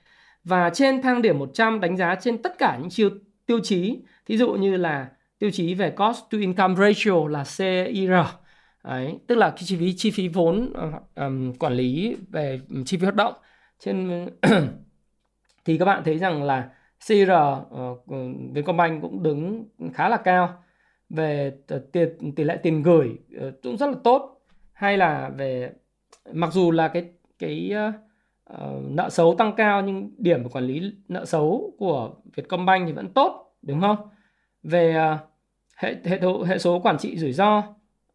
Và 0.45 0.71
trên 0.71 1.03
thang 1.03 1.23
điểm 1.23 1.39
100 1.39 1.81
đánh 1.81 1.97
giá 1.97 2.15
trên 2.15 2.43
tất 2.43 2.59
cả 2.59 2.79
những 2.81 2.91
chiêu 2.91 3.11
tiêu 3.47 3.61
chí, 3.63 3.99
thí 4.27 4.37
dụ 4.37 4.53
như 4.53 4.77
là 4.77 5.09
tiêu 5.39 5.51
chí 5.51 5.75
về 5.75 5.91
cost 5.91 6.19
to 6.31 6.39
income 6.39 6.75
ratio 6.75 7.29
là 7.29 7.45
CIR 7.59 8.11
Đấy, 8.85 9.19
tức 9.27 9.35
là 9.35 9.51
cái 9.51 9.63
chi 9.65 9.77
phí 9.77 9.95
chi 9.97 10.11
phí 10.11 10.29
vốn 10.29 10.73
um, 11.15 11.53
quản 11.53 11.73
lý 11.73 12.17
về 12.29 12.61
chi 12.85 12.97
phí 12.97 13.03
hoạt 13.03 13.15
động 13.15 13.35
trên 13.79 14.27
thì 15.65 15.79
các 15.79 15.85
bạn 15.85 16.03
thấy 16.05 16.19
rằng 16.19 16.43
là 16.43 16.71
CIR 17.09 17.31
uh, 17.31 17.69
ờ, 17.71 17.95
Vietcombank 18.53 19.03
cũng 19.03 19.23
đứng 19.23 19.65
khá 19.95 20.09
là 20.09 20.17
cao 20.17 20.63
về 21.11 21.53
ờ, 21.69 21.83
tiền 21.93 22.33
tỷ 22.37 22.45
lệ 22.45 22.57
tiền 22.63 22.83
gửi 22.83 23.19
ờ, 23.39 23.53
cũng 23.63 23.77
rất 23.77 23.87
là 23.87 23.97
tốt 24.05 24.41
hay 24.73 24.99
là 24.99 25.31
về 25.37 25.73
mặc 26.33 26.53
dù 26.53 26.71
là 26.71 26.89
cái 26.89 27.05
cái 27.39 27.73
uh, 28.53 28.59
nợ 28.91 29.11
xấu 29.11 29.35
tăng 29.35 29.53
cao 29.57 29.83
nhưng 29.83 30.11
điểm 30.19 30.43
của 30.43 30.49
quản 30.49 30.65
lý 30.65 30.93
nợ 31.09 31.25
xấu 31.25 31.73
của 31.79 32.15
Vietcombank 32.37 32.87
thì 32.87 32.93
vẫn 32.93 33.09
tốt 33.09 33.57
đúng 33.63 33.81
không? 33.81 33.97
Về 34.63 34.97
uh, 35.15 35.21
hệ 35.77 35.97
hệ 36.05 36.19
thống 36.19 36.43
hệ 36.43 36.59
số 36.59 36.79
quản 36.79 36.99
trị 36.99 37.19
rủi 37.19 37.33
ro 37.33 37.59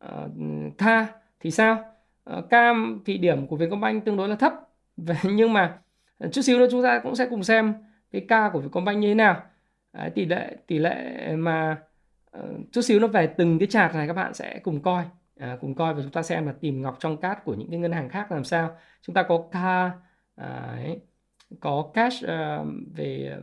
uh, 0.05 0.31
tha 0.77 1.07
thì 1.39 1.51
sao? 1.51 1.83
Uh, 2.37 2.49
cam 2.49 3.01
thì 3.05 3.17
điểm 3.17 3.47
của 3.47 3.55
Vietcombank 3.55 4.05
tương 4.05 4.17
đối 4.17 4.29
là 4.29 4.35
thấp 4.35 4.53
nhưng 5.23 5.53
mà 5.53 5.79
chút 6.31 6.41
xíu 6.41 6.59
nữa 6.59 6.67
chúng 6.71 6.83
ta 6.83 6.99
cũng 7.03 7.15
sẽ 7.15 7.27
cùng 7.29 7.43
xem 7.43 7.73
cái 8.11 8.25
ca 8.27 8.49
của 8.53 8.59
Vietcombank 8.59 8.97
như 8.97 9.07
thế 9.07 9.15
nào. 9.15 9.43
Tỷ 10.15 10.25
lệ 10.25 10.55
tỷ 10.67 10.77
lệ 10.77 11.27
mà 11.35 11.77
uh, 12.39 12.43
chút 12.71 12.81
xíu 12.81 12.99
nó 12.99 13.07
về 13.07 13.27
từng 13.27 13.59
cái 13.59 13.67
chart 13.67 13.95
này 13.95 14.07
các 14.07 14.13
bạn 14.13 14.33
sẽ 14.33 14.59
cùng 14.63 14.81
coi. 14.81 15.03
À, 15.39 15.57
cùng 15.61 15.75
coi 15.75 15.93
và 15.93 16.01
chúng 16.01 16.11
ta 16.11 16.23
xem 16.23 16.45
là 16.45 16.53
tìm 16.61 16.81
ngọc 16.81 16.97
trong 16.99 17.17
cát 17.17 17.45
của 17.45 17.53
những 17.53 17.69
cái 17.69 17.79
ngân 17.79 17.91
hàng 17.91 18.09
khác 18.09 18.31
làm 18.31 18.43
sao. 18.43 18.75
Chúng 19.01 19.13
ta 19.13 19.23
có 19.23 19.43
ca 19.51 19.91
à, 20.35 20.77
có 21.59 21.91
cash 21.93 22.25
uh, 22.25 22.67
về 22.95 23.37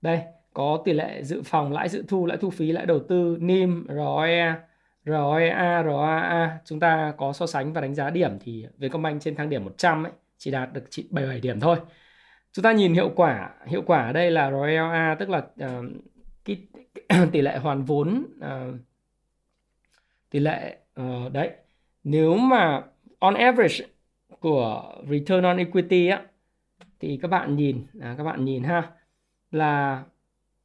đây 0.00 0.20
có 0.52 0.82
tỷ 0.84 0.92
lệ 0.92 1.22
dự 1.22 1.42
phòng 1.44 1.72
lãi 1.72 1.88
dự 1.88 2.04
thu 2.08 2.26
lãi 2.26 2.36
thu 2.36 2.50
phí 2.50 2.72
lãi 2.72 2.86
đầu 2.86 3.00
tư 3.08 3.36
NIM 3.40 3.86
ROE 3.88 4.54
ROEA 5.06 5.82
ROAA 5.82 6.58
chúng 6.64 6.80
ta 6.80 7.14
có 7.16 7.32
so 7.32 7.46
sánh 7.46 7.72
và 7.72 7.80
đánh 7.80 7.94
giá 7.94 8.10
điểm 8.10 8.38
thì 8.40 8.66
Vietcombank 8.78 9.22
trên 9.22 9.36
thang 9.36 9.48
điểm 9.48 9.64
100 9.64 10.04
ấy 10.04 10.12
chỉ 10.38 10.50
đạt 10.50 10.72
được 10.72 10.84
77 11.10 11.40
điểm 11.40 11.60
thôi. 11.60 11.76
Chúng 12.52 12.62
ta 12.62 12.72
nhìn 12.72 12.94
hiệu 12.94 13.10
quả 13.16 13.50
hiệu 13.66 13.82
quả 13.86 14.06
ở 14.06 14.12
đây 14.12 14.30
là 14.30 14.50
ROEA 14.50 15.16
tức 15.18 15.30
là 15.30 15.38
uh, 15.38 15.84
cái 16.46 16.66
tỷ 17.32 17.40
lệ 17.40 17.58
hoàn 17.58 17.84
vốn 17.84 18.26
uh, 18.38 18.74
tỷ 20.30 20.38
lệ 20.38 20.78
uh, 21.00 21.32
đấy 21.32 21.50
nếu 22.04 22.36
mà 22.36 22.82
on 23.18 23.34
average 23.34 23.86
của 24.40 24.94
return 25.10 25.42
on 25.44 25.56
equity 25.56 26.06
á 26.06 26.22
thì 27.00 27.18
các 27.22 27.28
bạn 27.28 27.56
nhìn 27.56 27.86
à, 28.00 28.14
các 28.18 28.24
bạn 28.24 28.44
nhìn 28.44 28.62
ha 28.62 28.90
là 29.50 30.02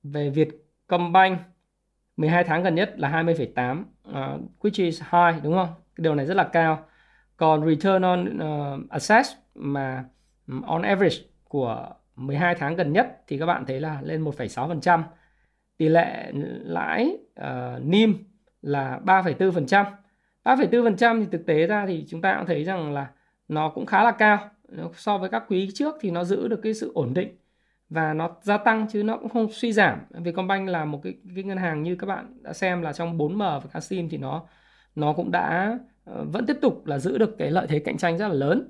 về 0.04 0.30
Vietcombank 0.30 1.40
12 2.18 2.44
tháng 2.44 2.64
gần 2.64 2.76
nhất 2.76 2.94
là 2.98 3.24
20,8 3.24 3.82
uh, 3.82 3.88
ờ, 4.04 4.40
which 4.62 4.84
is 4.86 5.02
high 5.02 5.44
đúng 5.44 5.54
không? 5.54 5.70
Cái 5.96 6.04
điều 6.04 6.16
này 6.16 6.26
rất 6.26 6.34
là 6.34 6.44
cao. 6.44 6.86
Còn 7.38 7.66
return 7.70 8.02
on 8.02 8.38
uh, 8.38 8.90
assets 8.90 9.30
mà 9.56 10.06
ừ, 10.48 10.54
on 10.66 10.82
average 10.82 11.16
của 11.44 11.90
12 12.16 12.56
tháng 12.56 12.76
gần 12.76 12.94
nhất 12.94 13.22
thì 13.28 13.38
các 13.38 13.46
bạn 13.46 13.66
thấy 13.66 13.80
là 13.80 14.02
lên 14.02 14.24
1,6%. 14.24 15.02
Tỷ 15.82 15.90
lệ 15.90 16.32
lãi 16.64 17.18
uh, 17.42 17.86
NIM 17.86 18.14
là 18.62 19.00
3,4%. 19.06 19.86
3,4% 20.44 21.20
thì 21.20 21.28
thực 21.32 21.46
tế 21.46 21.68
ra 21.68 21.86
thì 21.88 22.06
chúng 22.10 22.22
ta 22.22 22.36
cũng 22.38 22.46
thấy 22.46 22.64
rằng 22.64 22.94
là 22.94 23.08
nó 23.48 23.70
cũng 23.70 23.86
khá 23.86 24.04
là 24.04 24.12
cao. 24.12 24.50
So 24.94 25.18
với 25.18 25.30
các 25.30 25.44
quý 25.48 25.70
trước 25.74 25.96
thì 26.02 26.12
nó 26.12 26.24
giữ 26.24 26.48
được 26.48 26.60
cái 26.64 26.74
sự 26.74 26.92
ổn 26.94 27.14
định 27.14 27.38
và 27.90 28.14
nó 28.14 28.30
gia 28.42 28.58
tăng 28.58 28.88
chứ 28.92 29.04
nó 29.04 29.18
cũng 29.18 29.30
không 29.30 29.52
suy 29.52 29.74
giảm. 29.74 30.00
Vietcombank 30.10 30.70
là 30.70 30.86
một 30.86 31.00
cái, 31.04 31.14
cái 31.36 31.44
ngân 31.44 31.58
hàng 31.58 31.84
như 31.84 31.96
các 31.96 32.08
bạn 32.08 32.38
đã 32.42 32.54
xem 32.54 32.82
là 32.82 32.94
trong 32.94 33.18
4M 33.18 33.60
và 33.60 33.70
Casim 33.74 34.10
thì 34.10 34.18
nó 34.18 34.44
nó 34.96 35.14
cũng 35.14 35.32
đã 35.32 35.80
uh, 36.12 36.28
vẫn 36.32 36.46
tiếp 36.46 36.58
tục 36.62 36.86
là 36.86 37.00
giữ 37.00 37.18
được 37.18 37.36
cái 37.38 37.52
lợi 37.52 37.68
thế 37.68 37.80
cạnh 37.80 37.98
tranh 37.98 38.18
rất 38.18 38.28
là 38.28 38.34
lớn. 38.34 38.70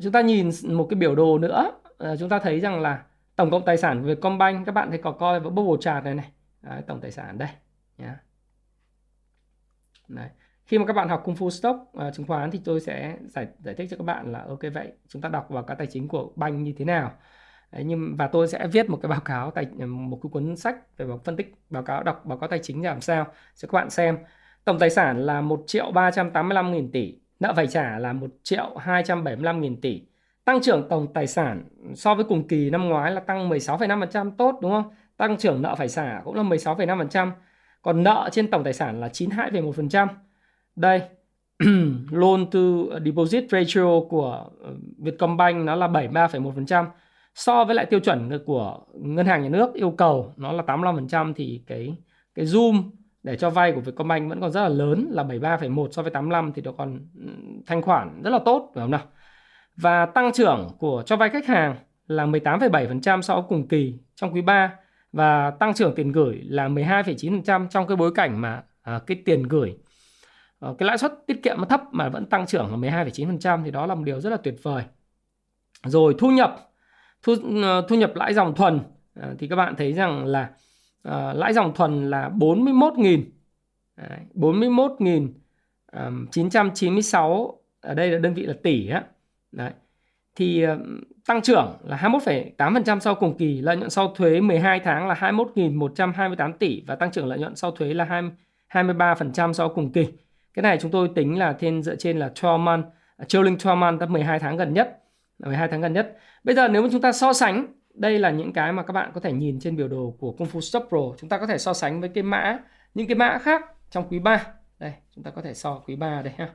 Chúng 0.00 0.12
ta 0.12 0.20
nhìn 0.20 0.50
một 0.68 0.86
cái 0.90 0.98
biểu 0.98 1.14
đồ 1.14 1.38
nữa, 1.38 1.70
uh, 1.90 2.18
chúng 2.18 2.28
ta 2.28 2.38
thấy 2.38 2.60
rằng 2.60 2.80
là 2.80 3.02
tổng 3.36 3.50
cộng 3.50 3.64
tài 3.64 3.76
sản 3.76 4.00
của 4.00 4.06
Vietcombank 4.06 4.66
các 4.66 4.72
bạn 4.72 4.90
thấy 4.90 4.98
có 4.98 5.12
coi 5.12 5.40
với 5.40 5.50
bubble 5.50 5.76
chart 5.80 6.04
này 6.04 6.14
này. 6.14 6.30
Đấy, 6.68 6.82
tổng 6.86 7.00
tài 7.00 7.10
sản 7.10 7.38
đây. 7.38 7.48
nhá. 7.98 8.20
Đấy. 10.08 10.28
Khi 10.64 10.78
mà 10.78 10.86
các 10.86 10.92
bạn 10.92 11.08
học 11.08 11.22
Kung 11.24 11.34
Fu 11.34 11.50
Stock 11.50 11.78
uh, 11.78 12.14
chứng 12.14 12.26
khoán 12.26 12.50
thì 12.50 12.60
tôi 12.64 12.80
sẽ 12.80 13.16
giải 13.26 13.46
giải 13.58 13.74
thích 13.74 13.88
cho 13.90 13.96
các 13.96 14.04
bạn 14.04 14.32
là 14.32 14.44
ok 14.48 14.60
vậy 14.74 14.92
chúng 15.08 15.22
ta 15.22 15.28
đọc 15.28 15.46
vào 15.50 15.62
cái 15.62 15.76
tài 15.76 15.86
chính 15.86 16.08
của 16.08 16.32
banh 16.36 16.62
như 16.62 16.72
thế 16.78 16.84
nào. 16.84 17.12
Đấy, 17.72 17.84
nhưng 17.84 18.16
và 18.16 18.26
tôi 18.26 18.48
sẽ 18.48 18.66
viết 18.66 18.90
một 18.90 18.98
cái 19.02 19.08
báo 19.08 19.20
cáo 19.20 19.50
tài 19.50 19.66
một 19.86 20.18
cái 20.22 20.30
cuốn 20.32 20.56
sách 20.56 20.96
về 20.96 21.06
phân 21.24 21.36
tích 21.36 21.54
báo 21.70 21.82
cáo 21.82 22.02
đọc 22.02 22.22
báo 22.24 22.38
cáo 22.38 22.48
tài 22.48 22.58
chính 22.62 22.84
làm 22.84 23.00
sao 23.00 23.24
cho 23.54 23.68
các 23.68 23.76
bạn 23.76 23.90
xem. 23.90 24.18
Tổng 24.64 24.78
tài 24.78 24.90
sản 24.90 25.26
là 25.26 25.40
1 25.40 25.64
triệu 25.66 25.90
385 25.90 26.72
nghìn 26.72 26.90
tỷ, 26.90 27.18
nợ 27.40 27.52
phải 27.56 27.66
trả 27.66 27.98
là 27.98 28.12
1 28.12 28.30
triệu 28.42 28.76
275 28.76 29.60
nghìn 29.60 29.80
tỷ. 29.80 30.02
Tăng 30.44 30.60
trưởng 30.62 30.88
tổng 30.88 31.12
tài 31.14 31.26
sản 31.26 31.64
so 31.94 32.14
với 32.14 32.24
cùng 32.24 32.48
kỳ 32.48 32.70
năm 32.70 32.88
ngoái 32.88 33.12
là 33.12 33.20
tăng 33.20 33.50
16,5% 33.50 34.30
tốt 34.36 34.58
đúng 34.62 34.72
không? 34.72 34.90
Tăng 35.18 35.36
trưởng 35.36 35.62
nợ 35.62 35.74
phải 35.74 35.88
trả 35.88 36.20
cũng 36.24 36.34
là 36.34 36.42
16,5%. 36.42 37.30
Còn 37.82 38.02
nợ 38.02 38.28
trên 38.32 38.50
tổng 38.50 38.64
tài 38.64 38.72
sản 38.72 39.00
là 39.00 39.08
92,1%. 39.08 40.06
Đây, 40.76 41.02
loan 42.10 42.46
to 42.50 42.58
deposit 43.04 43.44
ratio 43.50 44.00
của 44.08 44.50
ờ, 44.62 44.74
Vietcombank 44.98 45.64
nó 45.64 45.74
là 45.74 45.88
73,1%. 45.88 46.86
So 47.34 47.64
với 47.64 47.74
lại 47.74 47.86
tiêu 47.86 48.00
chuẩn 48.00 48.44
của 48.46 48.80
ngân 48.94 49.26
hàng 49.26 49.42
nhà 49.42 49.48
nước 49.48 49.74
yêu 49.74 49.90
cầu 49.90 50.32
nó 50.36 50.52
là 50.52 50.62
85% 50.62 51.32
thì 51.36 51.62
cái 51.66 51.96
cái 52.34 52.46
zoom 52.46 52.82
để 53.22 53.36
cho 53.36 53.50
vay 53.50 53.72
của 53.72 53.80
Vietcombank 53.80 54.28
vẫn 54.28 54.40
còn 54.40 54.52
rất 54.52 54.62
là 54.62 54.68
lớn 54.68 55.08
là 55.10 55.24
73,1 55.24 55.90
so 55.90 56.02
với 56.02 56.10
85 56.10 56.52
thì 56.52 56.62
nó 56.62 56.72
còn 56.72 57.00
ừ, 57.14 57.32
thanh 57.66 57.82
khoản 57.82 58.22
rất 58.22 58.30
là 58.30 58.38
tốt 58.44 58.70
phải 58.74 58.82
không 58.82 58.90
nào? 58.90 59.06
Và 59.76 60.06
tăng 60.06 60.32
trưởng 60.32 60.68
của 60.78 61.02
cho 61.06 61.16
vay 61.16 61.28
khách 61.28 61.46
hàng 61.46 61.76
là 62.06 62.26
18,7% 62.26 63.20
so 63.22 63.34
với 63.34 63.44
cùng 63.48 63.68
kỳ 63.68 63.98
trong 64.14 64.34
quý 64.34 64.40
3 64.40 64.76
và 65.18 65.50
tăng 65.50 65.74
trưởng 65.74 65.94
tiền 65.94 66.12
gửi 66.12 66.42
là 66.44 66.68
12,9% 66.68 67.68
trong 67.68 67.86
cái 67.86 67.96
bối 67.96 68.12
cảnh 68.14 68.40
mà 68.40 68.62
à, 68.82 69.00
cái 69.06 69.22
tiền 69.24 69.42
gửi 69.42 69.76
à, 70.60 70.68
cái 70.78 70.86
lãi 70.86 70.98
suất 70.98 71.12
tiết 71.26 71.42
kiệm 71.42 71.56
nó 71.58 71.64
thấp 71.64 71.82
mà 71.92 72.08
vẫn 72.08 72.26
tăng 72.26 72.46
trưởng 72.46 72.70
là 72.70 73.04
12,9% 73.04 73.64
thì 73.64 73.70
đó 73.70 73.86
là 73.86 73.94
một 73.94 74.02
điều 74.04 74.20
rất 74.20 74.30
là 74.30 74.36
tuyệt 74.36 74.54
vời. 74.62 74.84
Rồi 75.84 76.14
thu 76.18 76.30
nhập 76.30 76.56
thu 77.22 77.34
ờ, 77.62 77.86
thu 77.88 77.96
nhập 77.96 78.12
lãi 78.14 78.34
dòng 78.34 78.54
thuần 78.54 78.80
à, 79.14 79.30
thì 79.38 79.48
các 79.48 79.56
bạn 79.56 79.76
thấy 79.76 79.92
rằng 79.92 80.26
là 80.26 80.50
à, 81.02 81.32
lãi 81.32 81.52
dòng 81.52 81.74
thuần 81.74 82.10
là 82.10 82.28
41.000 82.28 83.22
Đấy, 83.96 84.18
41.000 84.34 85.28
um, 85.92 86.26
996 86.30 87.60
ở 87.80 87.94
đây 87.94 88.10
là 88.10 88.18
đơn 88.18 88.34
vị 88.34 88.42
là 88.42 88.54
tỷ 88.62 88.88
á. 88.88 89.04
Đấy. 89.52 89.72
Thì 90.34 90.64
tăng 91.28 91.42
trưởng 91.42 91.76
là 91.84 91.96
21,8% 91.96 93.00
sau 93.00 93.14
cùng 93.14 93.36
kỳ, 93.38 93.60
lợi 93.60 93.76
nhuận 93.76 93.90
sau 93.90 94.08
thuế 94.08 94.40
12 94.40 94.80
tháng 94.80 95.08
là 95.08 95.14
21.128 95.14 96.52
tỷ 96.52 96.82
và 96.86 96.94
tăng 96.96 97.10
trưởng 97.10 97.26
lợi 97.26 97.38
nhuận 97.38 97.56
sau 97.56 97.70
thuế 97.70 97.94
là 97.94 98.04
20, 98.04 98.30
23% 98.72 99.52
sau 99.52 99.68
cùng 99.68 99.92
kỳ. 99.92 100.08
Cái 100.54 100.62
này 100.62 100.78
chúng 100.80 100.90
tôi 100.90 101.10
tính 101.14 101.38
là 101.38 101.52
trên 101.52 101.82
dựa 101.82 101.96
trên 101.96 102.18
là 102.18 102.30
12 102.42 102.58
month, 102.58 102.86
à, 103.16 103.24
trailing 103.24 103.56
12 103.64 103.76
month 103.76 104.00
tức 104.00 104.10
12 104.10 104.38
tháng 104.38 104.56
gần 104.56 104.74
nhất. 104.74 104.98
12 105.38 105.68
tháng 105.68 105.80
gần 105.80 105.92
nhất. 105.92 106.16
Bây 106.44 106.54
giờ 106.54 106.68
nếu 106.68 106.82
mà 106.82 106.88
chúng 106.92 107.00
ta 107.00 107.12
so 107.12 107.32
sánh, 107.32 107.66
đây 107.94 108.18
là 108.18 108.30
những 108.30 108.52
cái 108.52 108.72
mà 108.72 108.82
các 108.82 108.92
bạn 108.92 109.10
có 109.14 109.20
thể 109.20 109.32
nhìn 109.32 109.60
trên 109.60 109.76
biểu 109.76 109.88
đồ 109.88 110.16
của 110.18 110.32
Kung 110.32 110.48
Fu 110.48 110.60
Stop 110.60 110.86
Pro. 110.88 110.98
Chúng 111.18 111.28
ta 111.28 111.38
có 111.38 111.46
thể 111.46 111.58
so 111.58 111.72
sánh 111.74 112.00
với 112.00 112.08
cái 112.08 112.22
mã, 112.22 112.58
những 112.94 113.06
cái 113.06 113.14
mã 113.14 113.38
khác 113.38 113.62
trong 113.90 114.08
quý 114.08 114.18
3. 114.18 114.46
Đây, 114.78 114.92
chúng 115.14 115.24
ta 115.24 115.30
có 115.30 115.42
thể 115.42 115.54
so 115.54 115.78
quý 115.78 115.96
3 115.96 116.22
đây 116.22 116.32
ha. 116.38 116.48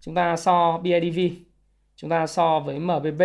Chúng 0.00 0.14
ta 0.14 0.36
so 0.36 0.78
BIDV, 0.78 1.20
chúng 1.96 2.10
ta 2.10 2.26
so 2.26 2.60
với 2.60 2.78
MBB, 2.78 3.22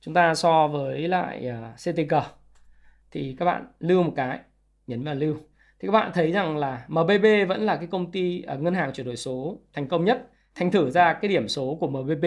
chúng 0.00 0.14
ta 0.14 0.34
so 0.34 0.68
với 0.68 1.08
lại 1.08 1.48
à, 1.48 1.74
CTG 1.76 2.14
thì 3.10 3.36
các 3.38 3.44
bạn 3.44 3.66
lưu 3.78 4.02
một 4.02 4.12
cái 4.16 4.40
nhấn 4.86 5.04
vào 5.04 5.14
lưu. 5.14 5.36
Thì 5.80 5.88
các 5.88 5.92
bạn 5.92 6.10
thấy 6.14 6.32
rằng 6.32 6.56
là 6.56 6.84
MBB 6.88 7.24
vẫn 7.48 7.60
là 7.60 7.76
cái 7.76 7.86
công 7.86 8.12
ty 8.12 8.44
uh, 8.54 8.60
ngân 8.60 8.74
hàng 8.74 8.92
chuyển 8.92 9.06
đổi 9.06 9.16
số 9.16 9.58
thành 9.72 9.88
công 9.88 10.04
nhất. 10.04 10.28
Thành 10.54 10.70
thử 10.70 10.90
ra 10.90 11.12
cái 11.12 11.28
điểm 11.28 11.48
số 11.48 11.76
của 11.80 11.88
MBB 11.88 12.24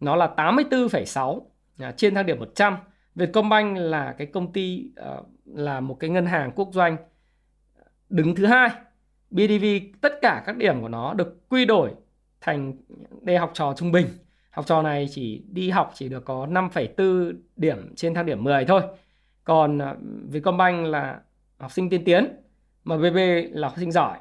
nó 0.00 0.16
là 0.16 0.34
84,6 0.36 1.36
uh, 1.36 1.42
à, 1.78 1.92
trên 1.96 2.14
thang 2.14 2.26
điểm 2.26 2.38
100 2.38 2.76
Vietcombank 3.14 3.78
là 3.78 4.14
cái 4.18 4.26
công 4.26 4.52
ty 4.52 4.92
uh, 5.00 5.26
là 5.44 5.80
một 5.80 5.96
cái 6.00 6.10
ngân 6.10 6.26
hàng 6.26 6.52
quốc 6.54 6.68
doanh 6.72 6.96
đứng 8.08 8.34
thứ 8.34 8.46
hai. 8.46 8.70
BDV 9.30 9.64
tất 10.00 10.12
cả 10.22 10.42
các 10.46 10.56
điểm 10.56 10.80
của 10.80 10.88
nó 10.88 11.14
được 11.14 11.48
quy 11.48 11.64
đổi 11.64 11.90
thành 12.40 12.72
đề 13.22 13.36
học 13.36 13.50
trò 13.54 13.74
trung 13.76 13.92
bình 13.92 14.06
học 14.50 14.66
trò 14.66 14.82
này 14.82 15.08
chỉ 15.10 15.42
đi 15.48 15.70
học 15.70 15.92
chỉ 15.94 16.08
được 16.08 16.24
có 16.24 16.46
5,4 16.46 17.32
điểm 17.56 17.94
trên 17.96 18.14
thang 18.14 18.26
điểm 18.26 18.44
10 18.44 18.64
thôi. 18.64 18.82
Còn 19.44 19.78
à, 19.78 19.94
Vietcombank 20.28 20.86
là 20.86 21.20
học 21.58 21.72
sinh 21.72 21.90
tiên 21.90 22.04
tiến 22.04 22.36
MBB 22.84 23.16
là 23.50 23.68
học 23.68 23.76
sinh 23.78 23.92
giỏi. 23.92 24.18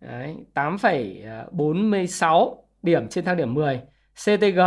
Đấy, 0.00 0.36
8,46 0.54 2.50
à, 2.50 2.56
điểm 2.82 3.08
trên 3.08 3.24
thang 3.24 3.36
điểm 3.36 3.54
10 3.54 3.80
CTG 4.24 4.58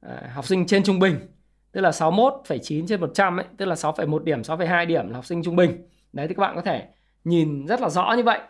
à, 0.00 0.30
học 0.34 0.46
sinh 0.46 0.66
trên 0.66 0.82
trung 0.82 0.98
bình 0.98 1.16
tức 1.72 1.80
là 1.80 1.90
61,9 1.90 2.86
trên 2.86 3.00
100 3.00 3.36
ấy, 3.36 3.46
tức 3.56 3.64
là 3.64 3.74
6,1 3.74 4.18
điểm 4.18 4.42
6,2 4.42 4.86
điểm 4.86 5.08
là 5.08 5.14
học 5.14 5.26
sinh 5.26 5.42
trung 5.42 5.56
bình. 5.56 5.88
Đấy 6.12 6.28
thì 6.28 6.34
các 6.34 6.40
bạn 6.40 6.56
có 6.56 6.62
thể 6.62 6.88
nhìn 7.24 7.66
rất 7.66 7.80
là 7.80 7.88
rõ 7.88 8.14
như 8.16 8.22
vậy 8.22 8.40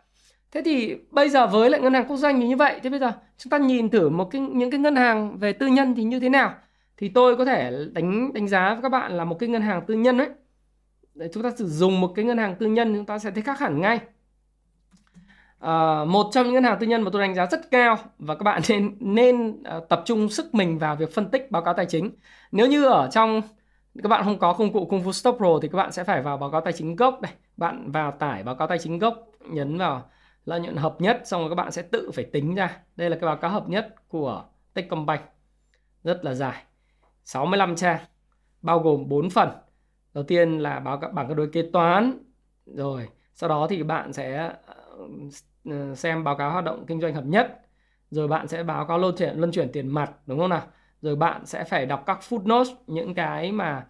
thế 0.53 0.63
thì 0.65 0.97
bây 1.11 1.31
giờ 1.31 1.47
với 1.47 1.71
lại 1.71 1.81
ngân 1.81 1.95
hàng 1.95 2.05
quốc 2.09 2.17
doanh 2.17 2.39
như 2.39 2.57
vậy. 2.57 2.81
Thế 2.83 2.91
bây 2.91 3.01
giờ 3.01 3.13
chúng 3.39 3.51
ta 3.51 3.59
nhìn 3.59 3.91
thử 3.91 4.09
một 4.09 4.25
cái 4.31 4.41
những 4.41 4.71
cái 4.71 4.81
ngân 4.81 4.97
hàng 4.97 5.39
về 5.39 5.53
tư 5.53 5.67
nhân 5.67 5.95
thì 5.95 6.05
như 6.05 6.21
thế 6.21 6.29
nào? 6.29 6.55
Thì 6.97 7.09
tôi 7.09 7.37
có 7.37 7.45
thể 7.45 7.73
đánh 7.93 8.33
đánh 8.33 8.49
giá 8.49 8.75
với 8.75 8.83
các 8.83 8.89
bạn 8.89 9.13
là 9.13 9.25
một 9.25 9.37
cái 9.39 9.49
ngân 9.49 9.63
hàng 9.63 9.83
tư 9.87 9.95
nhân 9.95 10.19
ấy. 10.19 10.29
Để 11.15 11.29
chúng 11.35 11.43
ta 11.43 11.51
sử 11.57 11.69
dụng 11.69 12.01
một 12.01 12.13
cái 12.17 12.25
ngân 12.25 12.39
hàng 12.39 12.55
tư 12.59 12.67
nhân 12.67 12.95
chúng 12.97 13.07
ta 13.07 13.19
sẽ 13.19 13.31
thấy 13.31 13.43
khác 13.43 13.59
hẳn 13.59 13.81
ngay. 13.81 14.01
À, 15.59 16.05
một 16.05 16.27
trong 16.33 16.45
những 16.45 16.55
ngân 16.55 16.65
hàng 16.65 16.79
tư 16.81 16.87
nhân 16.87 17.03
mà 17.03 17.11
tôi 17.13 17.23
đánh 17.23 17.35
giá 17.35 17.47
rất 17.47 17.71
cao 17.71 17.99
và 18.19 18.35
các 18.35 18.43
bạn 18.43 18.63
nên 18.69 18.97
nên 19.01 19.51
uh, 19.51 19.89
tập 19.89 20.03
trung 20.07 20.29
sức 20.29 20.55
mình 20.55 20.79
vào 20.79 20.97
việc 20.97 21.15
phân 21.15 21.31
tích 21.31 21.51
báo 21.51 21.63
cáo 21.63 21.75
tài 21.75 21.87
chính. 21.87 22.11
Nếu 22.53 22.67
như 22.67 22.85
ở 22.85 23.09
trong 23.13 23.43
các 24.03 24.09
bạn 24.09 24.25
không 24.25 24.39
có 24.39 24.53
công 24.53 24.73
cụ 24.73 24.87
Kung 24.87 25.03
Fu 25.05 25.13
Stop 25.13 25.37
Pro 25.37 25.59
thì 25.63 25.69
các 25.69 25.77
bạn 25.77 25.93
sẽ 25.93 26.05
phải 26.05 26.23
vào 26.23 26.37
báo 26.37 26.51
cáo 26.51 26.61
tài 26.61 26.73
chính 26.73 26.97
gốc 26.97 27.21
đây 27.21 27.33
bạn 27.57 27.91
vào 27.93 28.11
tải 28.11 28.43
báo 28.43 28.55
cáo 28.55 28.69
tài 28.69 28.79
chính 28.79 28.99
gốc 28.99 29.15
nhấn 29.51 29.79
vào 29.79 30.11
lợi 30.51 30.61
nhuận 30.61 30.77
hợp 30.77 31.01
nhất 31.01 31.23
xong 31.25 31.41
rồi 31.41 31.51
các 31.51 31.55
bạn 31.55 31.73
sẽ 31.73 31.83
tự 31.83 32.11
phải 32.11 32.25
tính 32.25 32.55
ra. 32.55 32.79
Đây 32.97 33.11
là 33.11 33.17
cái 33.17 33.27
báo 33.27 33.37
cáo 33.37 33.51
hợp 33.51 33.69
nhất 33.69 33.95
của 34.09 34.45
Techcombank. 34.75 35.21
Rất 36.05 36.25
là 36.25 36.35
dài. 36.35 36.63
65 37.25 37.77
trang 37.77 38.01
bao 38.63 38.79
gồm 38.79 39.09
4 39.09 39.31
phần. 39.31 39.49
Đầu 40.15 40.25
tiên 40.25 40.59
là 40.59 40.81
báo 40.81 40.99
cáo 40.99 41.11
bảng 41.11 41.29
cân 41.29 41.37
đối 41.37 41.49
kế 41.53 41.63
toán. 41.73 42.19
Rồi 42.67 43.09
sau 43.35 43.49
đó 43.49 43.67
thì 43.71 43.83
bạn 43.83 44.13
sẽ 44.13 44.53
ờ, 44.67 44.77
ờ, 45.65 45.95
xem 45.95 46.25
báo 46.25 46.37
cáo 46.37 46.51
hoạt 46.51 46.65
động 46.65 46.85
kinh 46.87 47.01
doanh 47.01 47.15
hợp 47.15 47.25
nhất. 47.25 47.61
Rồi 48.11 48.29
bạn 48.29 48.49
sẽ 48.49 48.63
báo 48.63 48.87
cáo 48.87 48.99
luân 48.99 49.17
chuyển 49.17 49.37
luân 49.37 49.53
chuyển 49.53 49.73
tiền 49.73 49.89
mặt 49.89 50.13
đúng 50.27 50.39
không 50.39 50.51
nào? 50.51 50.63
Rồi 51.03 51.17
bạn 51.17 51.47
sẽ 51.47 51.65
phải 51.65 51.87
đọc 51.87 52.03
các 52.07 52.19
footnotes 52.29 52.75
những 52.87 53.15
cái 53.15 53.53
mà 53.53 53.87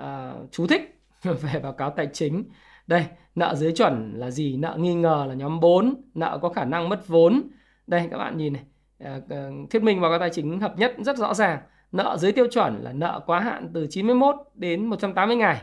uh, 0.00 0.06
chú 0.50 0.66
thích 0.66 1.00
về 1.22 1.60
báo 1.62 1.72
cáo 1.72 1.90
tài 1.90 2.08
chính 2.12 2.44
đây 2.88 3.06
nợ 3.34 3.54
dưới 3.54 3.72
chuẩn 3.72 4.12
là 4.16 4.30
gì? 4.30 4.56
Nợ 4.56 4.76
nghi 4.78 4.94
ngờ 4.94 5.24
là 5.28 5.34
nhóm 5.34 5.60
4 5.60 5.94
nợ 6.14 6.38
có 6.42 6.48
khả 6.48 6.64
năng 6.64 6.88
mất 6.88 7.08
vốn. 7.08 7.42
Đây 7.86 8.08
các 8.10 8.18
bạn 8.18 8.36
nhìn 8.36 8.52
này. 8.52 8.62
Ờ, 8.98 9.20
ờ, 9.28 9.50
thuyết 9.70 9.82
minh 9.82 10.00
báo 10.00 10.10
cáo 10.10 10.18
tài 10.18 10.30
chính 10.30 10.60
hợp 10.60 10.78
nhất 10.78 10.94
rất 10.98 11.16
rõ 11.16 11.34
ràng. 11.34 11.58
Nợ 11.92 12.16
dưới 12.20 12.32
tiêu 12.32 12.46
chuẩn 12.50 12.82
là 12.82 12.92
nợ 12.92 13.20
quá 13.26 13.40
hạn 13.40 13.70
từ 13.74 13.86
91 13.90 14.36
đến 14.54 14.86
180 14.86 15.36
ngày. 15.36 15.62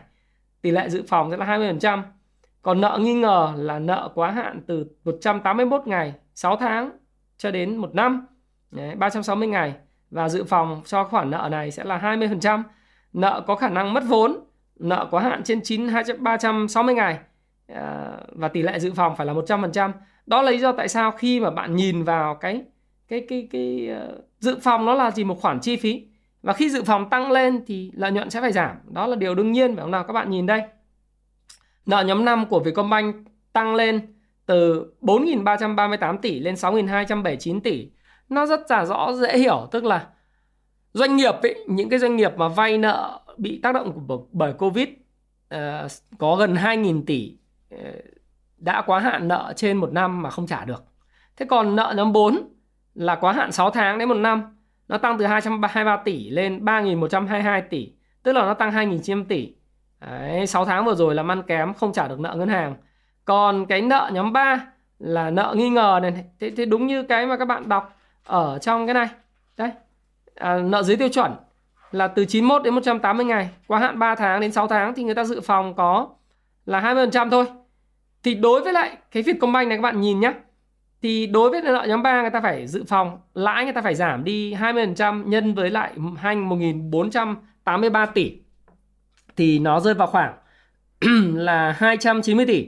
Tỷ 0.61 0.71
lệ 0.71 0.89
dự 0.89 1.03
phòng 1.07 1.31
sẽ 1.31 1.37
là 1.37 1.45
20% 1.45 2.03
còn 2.61 2.81
nợ 2.81 2.99
nghi 3.01 3.13
ngờ 3.13 3.53
là 3.57 3.79
nợ 3.79 4.09
quá 4.15 4.31
hạn 4.31 4.61
từ 4.67 4.85
181 5.03 5.81
ngày 5.85 6.13
6 6.35 6.55
tháng 6.55 6.89
cho 7.37 7.51
đến 7.51 7.77
1 7.77 7.95
năm. 7.95 8.27
Đấy, 8.71 8.95
360 8.95 9.47
ngày. 9.47 9.75
Và 10.11 10.29
dự 10.29 10.43
phòng 10.43 10.81
cho 10.85 11.03
khoản 11.03 11.31
nợ 11.31 11.47
này 11.51 11.71
sẽ 11.71 11.83
là 11.83 11.97
20%. 11.97 12.63
Nợ 13.13 13.43
có 13.47 13.55
khả 13.55 13.69
năng 13.69 13.93
mất 13.93 14.03
vốn, 14.07 14.45
nợ 14.79 15.07
quá 15.11 15.23
hạn 15.23 15.43
trên 15.43 15.61
9 15.63 15.87
360 16.19 16.95
ngày 16.95 17.19
ờ, 17.67 18.17
và 18.31 18.47
tỷ 18.47 18.61
lệ 18.61 18.79
dự 18.79 18.93
phòng 18.93 19.15
phải 19.15 19.25
là 19.25 19.33
100%. 19.33 19.91
Đó 20.25 20.41
là 20.41 20.51
lý 20.51 20.59
do 20.59 20.71
tại 20.71 20.87
sao 20.87 21.11
khi 21.11 21.39
mà 21.39 21.49
bạn 21.49 21.75
nhìn 21.75 22.03
vào 22.03 22.35
cái 22.35 22.63
cái 23.07 23.25
cái 23.29 23.47
cái 23.51 23.87
ờ, 23.87 24.17
dự 24.39 24.57
phòng 24.61 24.85
nó 24.85 24.93
là 24.93 25.11
gì 25.11 25.23
một 25.23 25.41
khoản 25.41 25.59
chi 25.59 25.75
phí 25.75 26.07
và 26.41 26.53
khi 26.53 26.69
dự 26.69 26.83
phòng 26.83 27.09
tăng 27.09 27.31
lên 27.31 27.63
thì 27.67 27.91
lợi 27.95 28.11
nhuận 28.11 28.29
sẽ 28.29 28.41
phải 28.41 28.51
giảm. 28.51 28.77
Đó 28.89 29.07
là 29.07 29.15
điều 29.15 29.35
đương 29.35 29.51
nhiên 29.51 29.75
phải 29.75 29.81
không 29.81 29.91
nào 29.91 30.03
các 30.03 30.13
bạn 30.13 30.29
nhìn 30.29 30.45
đây. 30.45 30.61
Nợ 31.85 32.03
nhóm 32.03 32.25
5 32.25 32.45
của 32.45 32.59
Vietcombank 32.59 33.15
tăng 33.53 33.75
lên 33.75 34.15
từ 34.45 34.91
4.338 35.01 36.17
tỷ 36.17 36.39
lên 36.39 36.55
6.279 36.55 37.59
tỷ 37.59 37.89
nó 38.29 38.45
rất 38.45 38.71
là 38.71 38.85
rõ 38.85 39.13
dễ 39.13 39.37
hiểu 39.37 39.67
tức 39.71 39.83
là 39.83 40.07
doanh 40.93 41.15
nghiệp 41.15 41.35
ấy, 41.43 41.65
những 41.67 41.89
cái 41.89 41.99
doanh 41.99 42.15
nghiệp 42.15 42.31
mà 42.37 42.47
vay 42.47 42.77
nợ 42.77 43.19
bị 43.37 43.59
tác 43.63 43.75
động 43.75 44.07
của, 44.07 44.25
bởi 44.31 44.53
covid 44.53 44.87
uh, 45.55 45.59
có 46.17 46.35
gần 46.35 46.53
2.000 46.53 47.03
tỷ 47.05 47.37
uh, 47.75 47.79
đã 48.57 48.81
quá 48.85 48.99
hạn 48.99 49.27
nợ 49.27 49.53
trên 49.55 49.77
một 49.77 49.93
năm 49.93 50.21
mà 50.21 50.29
không 50.29 50.47
trả 50.47 50.65
được. 50.65 50.83
Thế 51.37 51.45
còn 51.49 51.75
nợ 51.75 51.93
nhóm 51.97 52.13
4 52.13 52.37
là 52.95 53.15
quá 53.15 53.33
hạn 53.33 53.51
6 53.51 53.71
tháng 53.71 53.97
đến 53.97 54.09
một 54.09 54.15
năm 54.15 54.57
nó 54.87 54.97
tăng 54.97 55.17
từ 55.17 55.25
223 55.25 55.97
tỷ 55.97 56.29
lên 56.29 56.65
3.122 56.65 57.61
tỷ 57.69 57.91
tức 58.23 58.33
là 58.33 58.45
nó 58.45 58.53
tăng 58.53 58.71
2.900 58.71 59.25
tỷ. 59.25 59.53
Đấy, 59.99 60.47
6 60.47 60.65
tháng 60.65 60.85
vừa 60.85 60.95
rồi 60.95 61.15
là 61.15 61.23
ăn 61.27 61.43
kém 61.43 61.73
không 61.73 61.93
trả 61.93 62.07
được 62.07 62.19
nợ 62.19 62.35
ngân 62.37 62.49
hàng. 62.49 62.75
Còn 63.25 63.65
cái 63.65 63.81
nợ 63.81 64.09
nhóm 64.13 64.33
3 64.33 64.67
là 64.99 65.29
nợ 65.29 65.53
nghi 65.57 65.69
ngờ 65.69 65.99
này 66.01 66.25
thế, 66.39 66.51
thế 66.57 66.65
đúng 66.65 66.87
như 66.87 67.03
cái 67.03 67.25
mà 67.25 67.37
các 67.37 67.45
bạn 67.45 67.69
đọc 67.69 67.97
ở 68.23 68.59
trong 68.59 68.87
cái 68.87 68.93
này. 68.93 69.07
Đây 69.57 69.71
à, 70.35 70.57
nợ 70.57 70.83
dưới 70.83 70.97
tiêu 70.97 71.09
chuẩn 71.09 71.31
là 71.91 72.07
từ 72.07 72.25
91 72.25 72.63
đến 72.63 72.75
180 72.75 73.25
ngày. 73.25 73.49
Quá 73.67 73.79
hạn 73.79 73.99
3 73.99 74.15
tháng 74.15 74.41
đến 74.41 74.51
6 74.51 74.67
tháng 74.67 74.93
thì 74.95 75.03
người 75.03 75.15
ta 75.15 75.23
dự 75.23 75.41
phòng 75.41 75.73
có 75.75 76.09
là 76.65 76.81
20% 76.81 77.29
thôi. 77.29 77.45
Thì 78.23 78.33
đối 78.33 78.61
với 78.61 78.73
lại 78.73 78.97
cái 79.11 79.23
Vietcombank 79.23 79.67
này 79.67 79.77
các 79.77 79.81
bạn 79.81 80.01
nhìn 80.01 80.19
nhé 80.19 80.33
thì 81.01 81.27
đối 81.27 81.49
với 81.49 81.61
nợ 81.61 81.85
nhóm 81.89 82.03
3 82.03 82.21
người 82.21 82.29
ta 82.29 82.41
phải 82.41 82.67
dự 82.67 82.83
phòng 82.87 83.19
lãi 83.33 83.63
người 83.63 83.73
ta 83.73 83.81
phải 83.81 83.95
giảm 83.95 84.23
đi 84.23 84.53
20% 84.53 85.27
nhân 85.27 85.53
với 85.53 85.69
lại 85.69 85.93
hành 86.17 86.49
1483 86.49 88.05
tỷ. 88.05 88.37
Thì 89.35 89.59
nó 89.59 89.79
rơi 89.79 89.93
vào 89.93 90.07
khoảng 90.07 90.33
là 91.35 91.71
290 91.71 92.45
tỷ. 92.45 92.67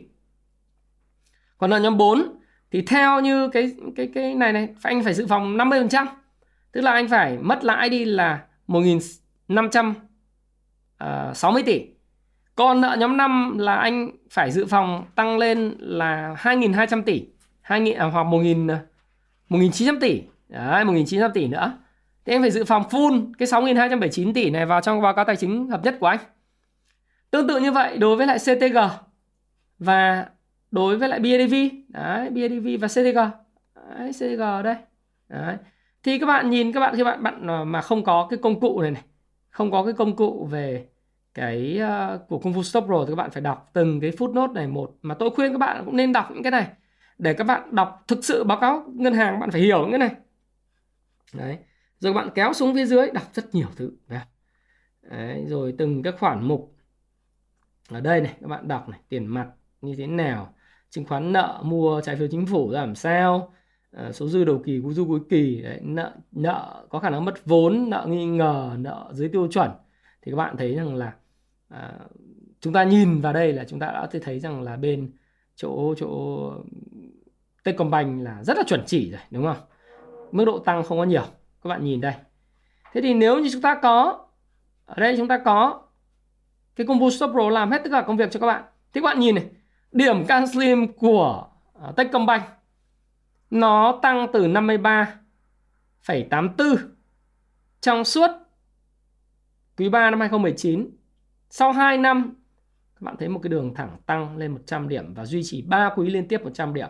Còn 1.57 1.69
nợ 1.69 1.79
nhóm 1.79 1.97
4 1.97 2.23
thì 2.71 2.81
theo 2.81 3.19
như 3.21 3.49
cái 3.49 3.71
cái 3.95 4.09
cái 4.15 4.35
này 4.35 4.53
này, 4.53 4.69
anh 4.83 5.03
phải 5.03 5.13
dự 5.13 5.27
phòng 5.27 5.57
50% 5.57 6.05
tức 6.71 6.81
là 6.81 6.91
anh 6.91 7.07
phải 7.07 7.37
mất 7.37 7.63
lãi 7.63 7.89
đi 7.89 8.05
là 8.05 8.43
1.560 8.67 9.93
à, 10.97 11.33
tỷ. 11.65 11.85
Còn 12.55 12.81
nợ 12.81 12.95
nhóm 12.99 13.17
5 13.17 13.57
là 13.57 13.75
anh 13.75 14.11
phải 14.29 14.51
dự 14.51 14.65
phòng 14.65 15.05
tăng 15.15 15.37
lên 15.37 15.75
là 15.79 16.35
2.200 16.37 17.03
tỷ 17.03 17.25
2 17.61 17.93
à, 17.93 18.05
hoặc 18.05 18.23
1.000 18.23 18.77
1.900 19.49 19.95
à, 19.95 19.97
tỷ. 20.01 20.21
Đấy, 20.49 20.85
1.900 20.85 21.31
tỷ 21.33 21.47
nữa. 21.47 21.77
Thế 22.25 22.33
anh 22.33 22.41
phải 22.41 22.51
dự 22.51 22.65
phòng 22.65 22.83
full 22.89 23.31
cái 23.37 23.47
6.279 23.47 24.33
tỷ 24.33 24.49
này 24.49 24.65
vào 24.65 24.81
trong 24.81 25.01
báo 25.01 25.13
cáo 25.13 25.25
tài 25.25 25.35
chính 25.35 25.69
hợp 25.69 25.83
nhất 25.83 25.97
của 25.99 26.07
anh. 26.07 26.19
Tương 27.31 27.47
tự 27.47 27.59
như 27.59 27.71
vậy 27.71 27.97
đối 27.97 28.15
với 28.15 28.27
lại 28.27 28.37
CTG 28.39 28.77
và 29.79 30.25
đối 30.71 30.97
với 30.97 31.09
lại 31.09 31.19
BIDV 31.19 31.55
đấy 31.87 32.29
BIDV 32.29 32.67
và 32.81 32.87
CTG 32.87 33.17
đấy, 33.97 34.11
CTG 34.13 34.63
đây. 34.63 34.75
Đấy 35.29 35.55
thì 36.03 36.19
các 36.19 36.25
bạn 36.25 36.49
nhìn 36.49 36.71
các 36.71 36.79
bạn 36.79 36.95
khi 36.95 37.03
bạn 37.03 37.23
bạn 37.23 37.47
ờ, 37.47 37.65
mà 37.65 37.81
không 37.81 38.03
có 38.03 38.27
cái 38.29 38.39
công 38.41 38.59
cụ 38.59 38.81
này 38.81 38.91
này 38.91 39.03
không 39.49 39.71
có 39.71 39.83
cái 39.83 39.93
công 39.93 40.15
cụ 40.15 40.47
về 40.51 40.87
cái 41.33 41.79
uh, 42.15 42.27
của 42.27 42.39
Kung 42.39 42.53
Fu 42.53 42.63
Stop 42.63 42.85
Pro 42.85 43.05
thì 43.05 43.11
các 43.11 43.15
bạn 43.15 43.31
phải 43.31 43.41
đọc 43.41 43.69
từng 43.73 43.99
cái 43.99 44.11
footnote 44.11 44.53
này 44.53 44.67
một. 44.67 44.97
Mà 45.01 45.15
tôi 45.15 45.29
khuyên 45.29 45.51
các 45.51 45.57
bạn 45.57 45.85
cũng 45.85 45.95
nên 45.95 46.13
đọc 46.13 46.31
những 46.31 46.43
cái 46.43 46.51
này. 46.51 46.67
Để 47.17 47.33
các 47.33 47.43
bạn 47.43 47.75
đọc 47.75 48.03
thực 48.07 48.25
sự 48.25 48.43
báo 48.43 48.59
cáo 48.61 48.83
ngân 48.95 49.13
hàng 49.13 49.39
bạn 49.39 49.51
phải 49.51 49.61
hiểu 49.61 49.81
những 49.81 49.91
cái 49.91 49.99
này. 49.99 50.11
Đấy. 51.33 51.57
Rồi 51.99 52.13
bạn 52.13 52.29
kéo 52.35 52.53
xuống 52.53 52.75
phía 52.75 52.85
dưới 52.85 53.11
đọc 53.11 53.23
rất 53.33 53.55
nhiều 53.55 53.67
thứ. 53.75 53.91
Đấy. 54.07 55.45
rồi 55.47 55.75
từng 55.77 56.03
các 56.03 56.15
khoản 56.19 56.47
mục. 56.47 56.75
Ở 57.89 58.01
đây 58.01 58.21
này 58.21 58.33
các 58.41 58.47
bạn 58.47 58.67
đọc 58.67 58.89
này 58.89 58.99
tiền 59.09 59.27
mặt 59.27 59.47
như 59.81 59.95
thế 59.97 60.07
nào 60.07 60.53
chứng 60.89 61.05
khoán 61.05 61.33
nợ 61.33 61.61
mua 61.63 62.01
trái 62.01 62.15
phiếu 62.15 62.27
chính 62.31 62.45
phủ 62.45 62.71
làm 62.71 62.95
sao 62.95 63.53
à, 63.91 64.11
số 64.11 64.27
dư 64.27 64.43
đầu 64.43 64.61
kỳ 64.65 64.79
cuối 64.83 64.93
dư 64.93 65.03
cuối 65.07 65.19
kỳ 65.29 65.61
đấy, 65.61 65.79
nợ 65.83 66.13
nợ 66.31 66.85
có 66.89 66.99
khả 66.99 67.09
năng 67.09 67.25
mất 67.25 67.45
vốn 67.45 67.89
nợ 67.89 68.05
nghi 68.09 68.25
ngờ 68.25 68.75
nợ 68.77 69.09
dưới 69.13 69.29
tiêu 69.29 69.47
chuẩn. 69.51 69.71
Thì 70.21 70.31
các 70.31 70.35
bạn 70.35 70.57
thấy 70.57 70.75
rằng 70.75 70.95
là 70.95 71.13
à, 71.69 71.93
chúng 72.61 72.73
ta 72.73 72.83
nhìn 72.83 73.21
vào 73.21 73.33
đây 73.33 73.53
là 73.53 73.63
chúng 73.63 73.79
ta 73.79 73.87
đã 73.87 74.07
thấy 74.21 74.39
rằng 74.39 74.61
là 74.61 74.75
bên 74.75 75.11
chỗ 75.55 75.93
chỗ 75.97 76.51
Techcombank 77.63 78.23
là 78.23 78.43
rất 78.43 78.57
là 78.57 78.63
chuẩn 78.67 78.83
chỉ 78.85 79.11
rồi 79.11 79.21
đúng 79.31 79.45
không? 79.45 79.57
Mức 80.31 80.45
độ 80.45 80.59
tăng 80.59 80.83
không 80.83 80.97
có 80.97 81.03
nhiều 81.03 81.23
các 81.63 81.67
bạn 81.69 81.83
nhìn 81.83 82.01
đây. 82.01 82.13
Thế 82.93 83.01
thì 83.01 83.13
nếu 83.13 83.39
như 83.39 83.49
chúng 83.51 83.61
ta 83.61 83.79
có 83.81 84.25
ở 84.85 84.95
đây 84.97 85.17
chúng 85.17 85.27
ta 85.27 85.37
có 85.37 85.81
cái 86.75 86.87
công 86.87 86.99
vụ 86.99 87.09
Stop 87.09 87.31
Pro 87.31 87.49
làm 87.49 87.71
hết 87.71 87.81
tất 87.83 87.89
cả 87.91 88.03
công 88.07 88.17
việc 88.17 88.31
cho 88.31 88.39
các 88.39 88.47
bạn. 88.47 88.63
Thì 88.93 89.01
các 89.01 89.05
bạn 89.05 89.19
nhìn 89.19 89.35
này 89.35 89.45
điểm 89.91 90.25
can 90.25 90.47
slim 90.47 90.93
của 90.93 91.47
à, 91.81 91.91
Techcombank 91.97 92.43
nó 93.49 93.99
tăng 94.01 94.27
từ 94.33 94.47
53,84 94.47 96.77
trong 97.81 98.03
suốt 98.03 98.27
quý 99.77 99.89
3 99.89 100.09
năm 100.09 100.19
2019. 100.19 100.89
Sau 101.49 101.71
2 101.71 101.97
năm 101.97 102.33
các 102.95 103.01
bạn 103.01 103.15
thấy 103.19 103.29
một 103.29 103.39
cái 103.43 103.49
đường 103.49 103.73
thẳng 103.73 103.97
tăng 104.05 104.37
lên 104.37 104.51
100 104.51 104.89
điểm 104.89 105.13
và 105.13 105.25
duy 105.25 105.43
trì 105.43 105.61
3 105.61 105.89
quý 105.95 106.09
liên 106.09 106.27
tiếp 106.27 106.41
100 106.43 106.73
điểm. 106.73 106.87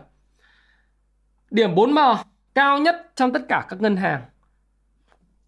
Điểm 1.50 1.74
4M 1.74 2.16
cao 2.54 2.78
nhất 2.78 3.12
trong 3.14 3.32
tất 3.32 3.42
cả 3.48 3.66
các 3.68 3.80
ngân 3.80 3.96
hàng. 3.96 4.22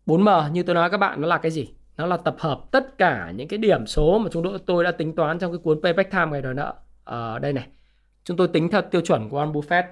4M 0.07 0.53
như 0.53 0.63
tôi 0.63 0.75
nói 0.75 0.91
các 0.91 0.97
bạn 0.97 1.21
nó 1.21 1.27
là 1.27 1.39
cái 1.39 1.51
gì? 1.51 1.75
Nó 1.97 2.07
là 2.07 2.17
tập 2.17 2.37
hợp 2.39 2.61
tất 2.71 2.99
cả 2.99 3.33
những 3.37 3.49
cái 3.49 3.59
điểm 3.59 3.87
số 3.87 4.19
mà 4.19 4.29
chúng 4.33 4.59
tôi 4.67 4.85
đã 4.85 4.93
tính 4.93 5.15
toán 5.15 5.39
trong 5.39 5.53
cái 5.53 5.59
cuốn 5.59 5.81
Payback 5.83 6.11
Time 6.11 6.27
ngày 6.27 6.43
đòi 6.43 6.55
nợ 6.55 6.75
ở 7.05 7.33
ờ, 7.33 7.39
đây 7.39 7.53
này 7.53 7.67
chúng 8.25 8.37
tôi 8.37 8.49
tính 8.49 8.71
theo 8.71 8.83
tiêu 8.83 9.01
chuẩn 9.01 9.29
của 9.29 9.45
Warren 9.45 9.53
Buffett 9.53 9.85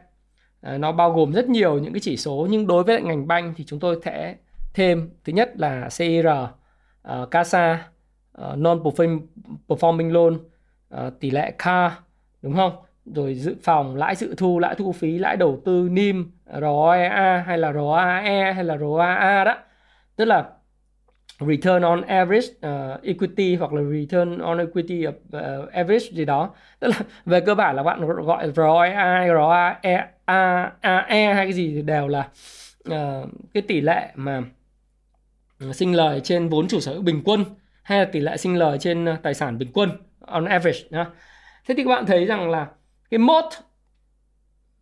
Ờ, 0.61 0.79
nó 0.79 0.93
bao 0.93 1.13
gồm 1.13 1.33
rất 1.33 1.49
nhiều 1.49 1.79
những 1.79 1.93
cái 1.93 2.01
chỉ 2.01 2.17
số 2.17 2.47
nhưng 2.51 2.67
đối 2.67 2.85
với 2.85 3.03
ngành 3.03 3.27
banh 3.27 3.55
thì 3.57 3.65
chúng 3.65 3.81
tôi 3.81 4.01
sẽ 4.05 4.37
thêm 4.75 5.11
thứ 5.25 5.33
nhất 5.33 5.53
là 5.57 5.89
CIR 5.99 6.27
uh, 6.27 6.49
ờ, 7.03 7.27
CASA 7.31 7.89
ờ, 8.33 8.53
uh, 8.53 8.59
non 8.59 8.81
performing 9.69 10.13
loan 10.13 10.35
uh, 11.07 11.21
tỷ 11.21 11.31
lệ 11.31 11.51
CAR 11.59 11.93
đúng 12.43 12.57
không? 12.57 12.73
Rồi 13.15 13.35
dự 13.35 13.57
phòng 13.63 13.97
lãi 13.97 14.15
dự 14.15 14.35
thu 14.35 14.59
lãi 14.59 14.75
thu 14.75 14.93
phí 14.93 15.19
lãi 15.19 15.37
đầu 15.37 15.61
tư 15.65 15.89
NIM 15.91 16.31
ROEA 16.61 17.43
hay 17.47 17.59
là 17.59 17.73
ROAE 17.73 18.53
hay 18.53 18.65
là 18.65 18.77
ROAA 18.77 19.45
đó. 19.45 19.57
Tức 20.17 20.25
là 20.25 20.45
return 21.41 21.83
on 21.83 22.03
average 22.03 22.47
uh, 22.67 23.03
equity 23.03 23.57
hoặc 23.57 23.73
là 23.73 23.83
return 23.83 24.39
on 24.39 24.59
equity 24.59 25.07
of, 25.07 25.13
uh, 25.13 25.73
average 25.73 26.07
gì 26.13 26.25
đó. 26.25 26.51
Tức 26.81 26.89
là 26.89 27.01
về 27.25 27.41
cơ 27.41 27.55
bản 27.55 27.77
là 27.77 27.83
bạn 27.83 28.07
gọi 28.07 28.53
ROI, 28.53 28.91
ROAE, 29.29 30.09
AE 30.29 31.35
hay 31.35 31.47
cái 31.47 31.53
gì 31.53 31.73
thì 31.75 31.83
đều 31.83 32.09
là 32.09 32.29
uh, 32.91 33.29
cái 33.55 33.63
tỷ 33.63 33.81
lệ 33.81 34.13
mà 34.15 34.43
sinh 35.73 35.95
lời 35.95 36.21
trên 36.25 36.49
vốn 36.49 36.69
chủ 36.69 36.81
sở 36.81 36.93
hữu 36.93 37.03
bình 37.03 37.23
quân 37.25 37.45
hay 37.83 37.99
là 37.99 38.05
tỷ 38.05 38.21
lệ 38.21 38.37
sinh 38.37 38.57
lời 38.57 38.79
trên 38.79 39.05
ờ, 39.05 39.17
tài 39.23 39.35
sản 39.35 39.59
bình 39.59 39.69
quân 39.75 39.91
on 40.21 40.45
average 40.45 40.81
nhá. 40.91 41.07
Thế 41.67 41.75
thì 41.75 41.85
các 41.85 41.89
bạn 41.89 42.07
thấy 42.07 42.25
rằng 42.25 42.51
là 42.51 42.67
cái 43.11 43.19
mốt 43.19 43.45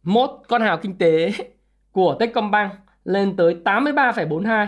mốt 0.03 0.31
con 0.49 0.63
hào 0.63 0.79
kinh 0.79 0.99
tế 0.99 1.33
của 1.93 2.17
Techcombank 2.21 2.73
lên 3.05 3.37
tới 3.37 3.57
83,42 3.65 4.67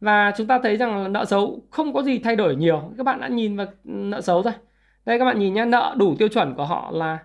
và 0.00 0.32
chúng 0.36 0.46
ta 0.46 0.58
thấy 0.62 0.76
rằng 0.76 1.02
là 1.02 1.08
nợ 1.08 1.24
xấu 1.24 1.62
không 1.70 1.92
có 1.92 2.02
gì 2.02 2.18
thay 2.18 2.36
đổi 2.36 2.56
nhiều. 2.56 2.92
Các 2.96 3.06
bạn 3.06 3.20
đã 3.20 3.28
nhìn 3.28 3.56
vào 3.56 3.66
nợ 3.84 4.20
xấu 4.20 4.42
rồi. 4.42 4.52
Đây 5.04 5.18
các 5.18 5.24
bạn 5.24 5.38
nhìn 5.38 5.54
nhé 5.54 5.64
nợ 5.64 5.94
đủ 5.98 6.14
tiêu 6.18 6.28
chuẩn 6.28 6.54
của 6.54 6.64
họ 6.64 6.90
là 6.90 7.18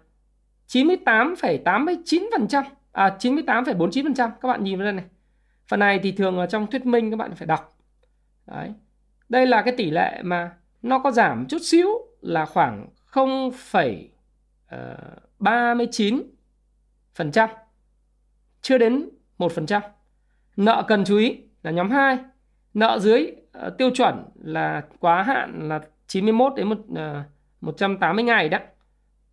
98,89% 0.67 2.63
à 2.97 3.17
98,49% 3.19 4.13
các 4.15 4.47
bạn 4.47 4.63
nhìn 4.63 4.77
vào 4.77 4.83
đây 4.83 4.93
này. 4.93 5.05
Phần 5.67 5.79
này 5.79 5.99
thì 6.03 6.11
thường 6.11 6.37
ở 6.37 6.45
trong 6.45 6.67
thuyết 6.67 6.85
minh 6.85 7.11
các 7.11 7.17
bạn 7.17 7.35
phải 7.35 7.47
đọc. 7.47 7.77
Đấy. 8.45 8.73
Đây 9.29 9.45
là 9.45 9.61
cái 9.61 9.73
tỷ 9.77 9.91
lệ 9.91 10.21
mà 10.23 10.51
nó 10.81 10.99
có 10.99 11.11
giảm 11.11 11.45
chút 11.49 11.57
xíu 11.61 11.87
là 12.21 12.45
khoảng 12.45 12.87
0,39 13.11 14.09
ờ, 14.69 14.97
phần 17.15 17.31
trăm. 17.31 17.49
Chưa 18.61 18.77
đến 18.77 19.09
1 19.37 19.51
phần 19.51 19.65
trăm. 19.65 19.81
Nợ 20.57 20.83
cần 20.87 21.03
chú 21.05 21.17
ý 21.17 21.37
là 21.63 21.71
nhóm 21.71 21.91
2 21.91 22.17
nợ 22.73 22.99
dưới 22.99 23.31
uh, 23.67 23.77
tiêu 23.77 23.89
chuẩn 23.95 24.25
là 24.35 24.81
quá 24.99 25.23
hạn 25.23 25.69
là 25.69 25.81
91 26.07 26.53
đến 26.55 26.69
một 26.69 26.77
ờ, 26.95 27.19
uh, 27.19 27.25
180 27.61 28.23
ngày 28.23 28.49
đó. 28.49 28.57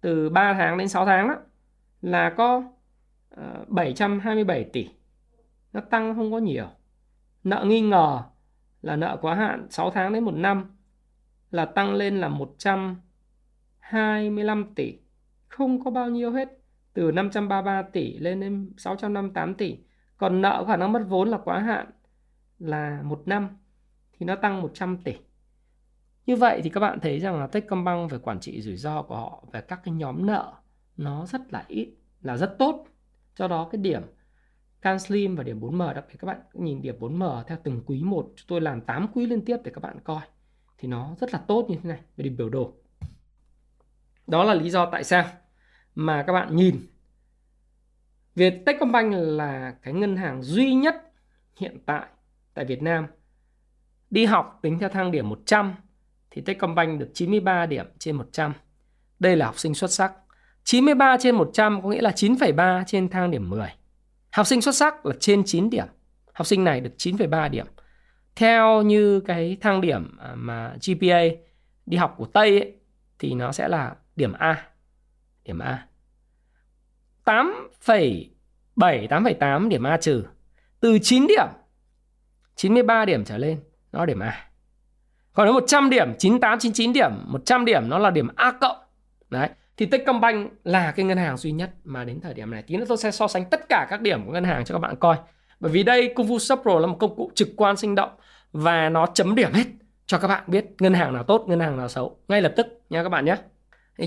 Từ 0.00 0.28
3 0.28 0.54
tháng 0.54 0.78
đến 0.78 0.88
6 0.88 1.06
tháng 1.06 1.28
đó 1.28 1.34
là 2.02 2.30
có 2.30 2.62
Ờ, 3.36 3.64
727 3.68 4.64
tỷ 4.64 4.88
nó 5.72 5.80
tăng 5.80 6.14
không 6.14 6.32
có 6.32 6.38
nhiều 6.38 6.66
nợ 7.44 7.64
nghi 7.64 7.80
ngờ 7.80 8.22
là 8.82 8.96
nợ 8.96 9.18
quá 9.20 9.34
hạn 9.34 9.66
6 9.70 9.90
tháng 9.90 10.12
đến 10.12 10.24
1 10.24 10.34
năm 10.34 10.76
là 11.50 11.64
tăng 11.64 11.94
lên 11.94 12.20
là 12.20 12.28
125 12.28 14.74
tỷ 14.74 14.98
không 15.48 15.84
có 15.84 15.90
bao 15.90 16.08
nhiêu 16.08 16.32
hết 16.32 16.48
từ 16.92 17.12
533 17.12 17.82
tỷ 17.82 18.18
lên 18.18 18.40
đến 18.40 18.72
658 18.76 19.54
tỷ 19.54 19.78
còn 20.16 20.42
nợ 20.42 20.64
khả 20.66 20.76
năng 20.76 20.92
mất 20.92 21.02
vốn 21.08 21.28
là 21.28 21.38
quá 21.38 21.58
hạn 21.58 21.90
là 22.58 23.02
một 23.02 23.22
năm 23.26 23.48
thì 24.18 24.26
nó 24.26 24.36
tăng 24.36 24.62
100 24.62 24.98
tỷ. 25.04 25.14
Như 26.26 26.36
vậy 26.36 26.60
thì 26.64 26.70
các 26.70 26.80
bạn 26.80 27.00
thấy 27.00 27.20
rằng 27.20 27.40
là 27.40 27.46
Techcombank 27.46 28.10
về 28.10 28.18
quản 28.18 28.40
trị 28.40 28.62
rủi 28.62 28.76
ro 28.76 29.02
của 29.02 29.16
họ 29.16 29.44
về 29.52 29.60
các 29.60 29.80
cái 29.84 29.94
nhóm 29.94 30.26
nợ 30.26 30.52
nó 30.96 31.26
rất 31.26 31.52
là 31.52 31.64
ít, 31.68 31.94
là 32.22 32.36
rất 32.36 32.56
tốt. 32.58 32.86
Do 33.36 33.48
đó 33.48 33.68
cái 33.72 33.80
điểm 33.80 34.02
Can 34.82 34.98
Slim 34.98 35.36
và 35.36 35.42
điểm 35.42 35.60
4M 35.60 35.94
đặc 35.94 36.04
biệt 36.08 36.14
các 36.18 36.26
bạn 36.26 36.40
nhìn 36.52 36.82
điểm 36.82 36.98
4M 36.98 37.42
theo 37.42 37.58
từng 37.64 37.82
quý 37.86 38.02
một 38.02 38.32
chúng 38.36 38.46
tôi 38.48 38.60
làm 38.60 38.80
8 38.80 39.08
quý 39.14 39.26
liên 39.26 39.44
tiếp 39.44 39.56
để 39.64 39.70
các 39.74 39.80
bạn 39.80 39.98
coi 40.04 40.20
thì 40.78 40.88
nó 40.88 41.14
rất 41.20 41.32
là 41.32 41.38
tốt 41.38 41.66
như 41.68 41.76
thế 41.82 41.88
này, 41.88 42.00
về 42.16 42.22
điểm 42.22 42.36
biểu 42.36 42.48
đồ. 42.48 42.72
Đó 44.26 44.44
là 44.44 44.54
lý 44.54 44.70
do 44.70 44.90
tại 44.90 45.04
sao 45.04 45.24
mà 45.94 46.22
các 46.26 46.32
bạn 46.32 46.56
nhìn 46.56 46.80
Việt 48.34 48.62
Techcombank 48.66 49.14
là 49.16 49.74
cái 49.82 49.94
ngân 49.94 50.16
hàng 50.16 50.42
duy 50.42 50.74
nhất 50.74 51.12
hiện 51.56 51.78
tại 51.86 52.06
tại 52.54 52.64
Việt 52.64 52.82
Nam 52.82 53.06
đi 54.10 54.24
học 54.24 54.58
tính 54.62 54.78
theo 54.78 54.88
thang 54.88 55.10
điểm 55.10 55.28
100 55.28 55.74
thì 56.30 56.42
Techcombank 56.42 57.00
được 57.00 57.10
93 57.14 57.66
điểm 57.66 57.86
trên 57.98 58.16
100. 58.16 58.52
Đây 59.18 59.36
là 59.36 59.46
học 59.46 59.58
sinh 59.58 59.74
xuất 59.74 59.90
sắc. 59.90 60.12
93 60.64 61.16
trên 61.20 61.34
100 61.34 61.82
có 61.82 61.88
nghĩa 61.88 62.00
là 62.00 62.10
9,3 62.10 62.84
trên 62.86 63.08
thang 63.08 63.30
điểm 63.30 63.50
10. 63.50 63.68
Học 64.30 64.46
sinh 64.46 64.62
xuất 64.62 64.74
sắc 64.74 65.06
là 65.06 65.14
trên 65.20 65.42
9 65.44 65.70
điểm. 65.70 65.86
Học 66.32 66.46
sinh 66.46 66.64
này 66.64 66.80
được 66.80 66.92
9,3 66.98 67.50
điểm. 67.50 67.66
Theo 68.36 68.82
như 68.82 69.20
cái 69.20 69.56
thang 69.60 69.80
điểm 69.80 70.16
à, 70.18 70.32
mà 70.34 70.74
GPA 70.86 71.20
đi 71.86 71.96
học 71.96 72.14
của 72.16 72.26
Tây 72.26 72.60
ấy, 72.60 72.74
thì 73.18 73.34
nó 73.34 73.52
sẽ 73.52 73.68
là 73.68 73.94
điểm 74.16 74.32
A. 74.32 74.64
Điểm 75.44 75.58
A. 75.58 75.86
8,7, 77.24 78.28
8,8 78.76 79.68
điểm 79.68 79.82
A 79.82 79.96
trừ. 79.96 80.24
Từ 80.80 80.98
9 81.02 81.26
điểm 81.26 81.48
93 82.56 83.04
điểm 83.04 83.24
trở 83.24 83.38
lên 83.38 83.60
nó 83.92 83.98
là 83.98 84.06
điểm 84.06 84.18
A. 84.18 84.48
Còn 85.32 85.46
nếu 85.46 85.52
100 85.52 85.90
điểm, 85.90 86.14
98, 86.18 86.58
99 86.58 86.92
điểm, 86.92 87.10
100 87.26 87.64
điểm 87.64 87.88
nó 87.88 87.98
là 87.98 88.10
điểm 88.10 88.28
A 88.36 88.52
cộng. 88.52 88.76
Đấy. 89.30 89.48
Thì 89.76 89.86
Techcombank 89.86 90.52
là 90.64 90.90
cái 90.90 91.04
ngân 91.06 91.18
hàng 91.18 91.36
duy 91.36 91.52
nhất 91.52 91.70
mà 91.84 92.04
đến 92.04 92.20
thời 92.20 92.34
điểm 92.34 92.50
này. 92.50 92.62
Tí 92.62 92.76
nữa 92.76 92.84
tôi 92.88 92.96
sẽ 92.96 93.10
so 93.10 93.28
sánh 93.28 93.44
tất 93.50 93.60
cả 93.68 93.86
các 93.90 94.00
điểm 94.00 94.26
của 94.26 94.32
ngân 94.32 94.44
hàng 94.44 94.64
cho 94.64 94.74
các 94.74 94.78
bạn 94.78 94.96
coi. 94.96 95.16
Bởi 95.60 95.72
vì 95.72 95.82
đây 95.82 96.12
Kung 96.14 96.26
Fu 96.26 96.38
Shop 96.38 96.60
Pro 96.62 96.78
là 96.78 96.86
một 96.86 96.96
công 97.00 97.16
cụ 97.16 97.30
trực 97.34 97.48
quan 97.56 97.76
sinh 97.76 97.94
động 97.94 98.10
và 98.52 98.88
nó 98.88 99.06
chấm 99.06 99.34
điểm 99.34 99.52
hết 99.52 99.64
cho 100.06 100.18
các 100.18 100.28
bạn 100.28 100.44
biết 100.46 100.66
ngân 100.80 100.94
hàng 100.94 101.12
nào 101.12 101.22
tốt, 101.22 101.44
ngân 101.48 101.60
hàng 101.60 101.76
nào 101.76 101.88
xấu 101.88 102.16
ngay 102.28 102.42
lập 102.42 102.52
tức 102.56 102.66
nha 102.90 103.02
các 103.02 103.08
bạn 103.08 103.24
nhé. 103.24 103.36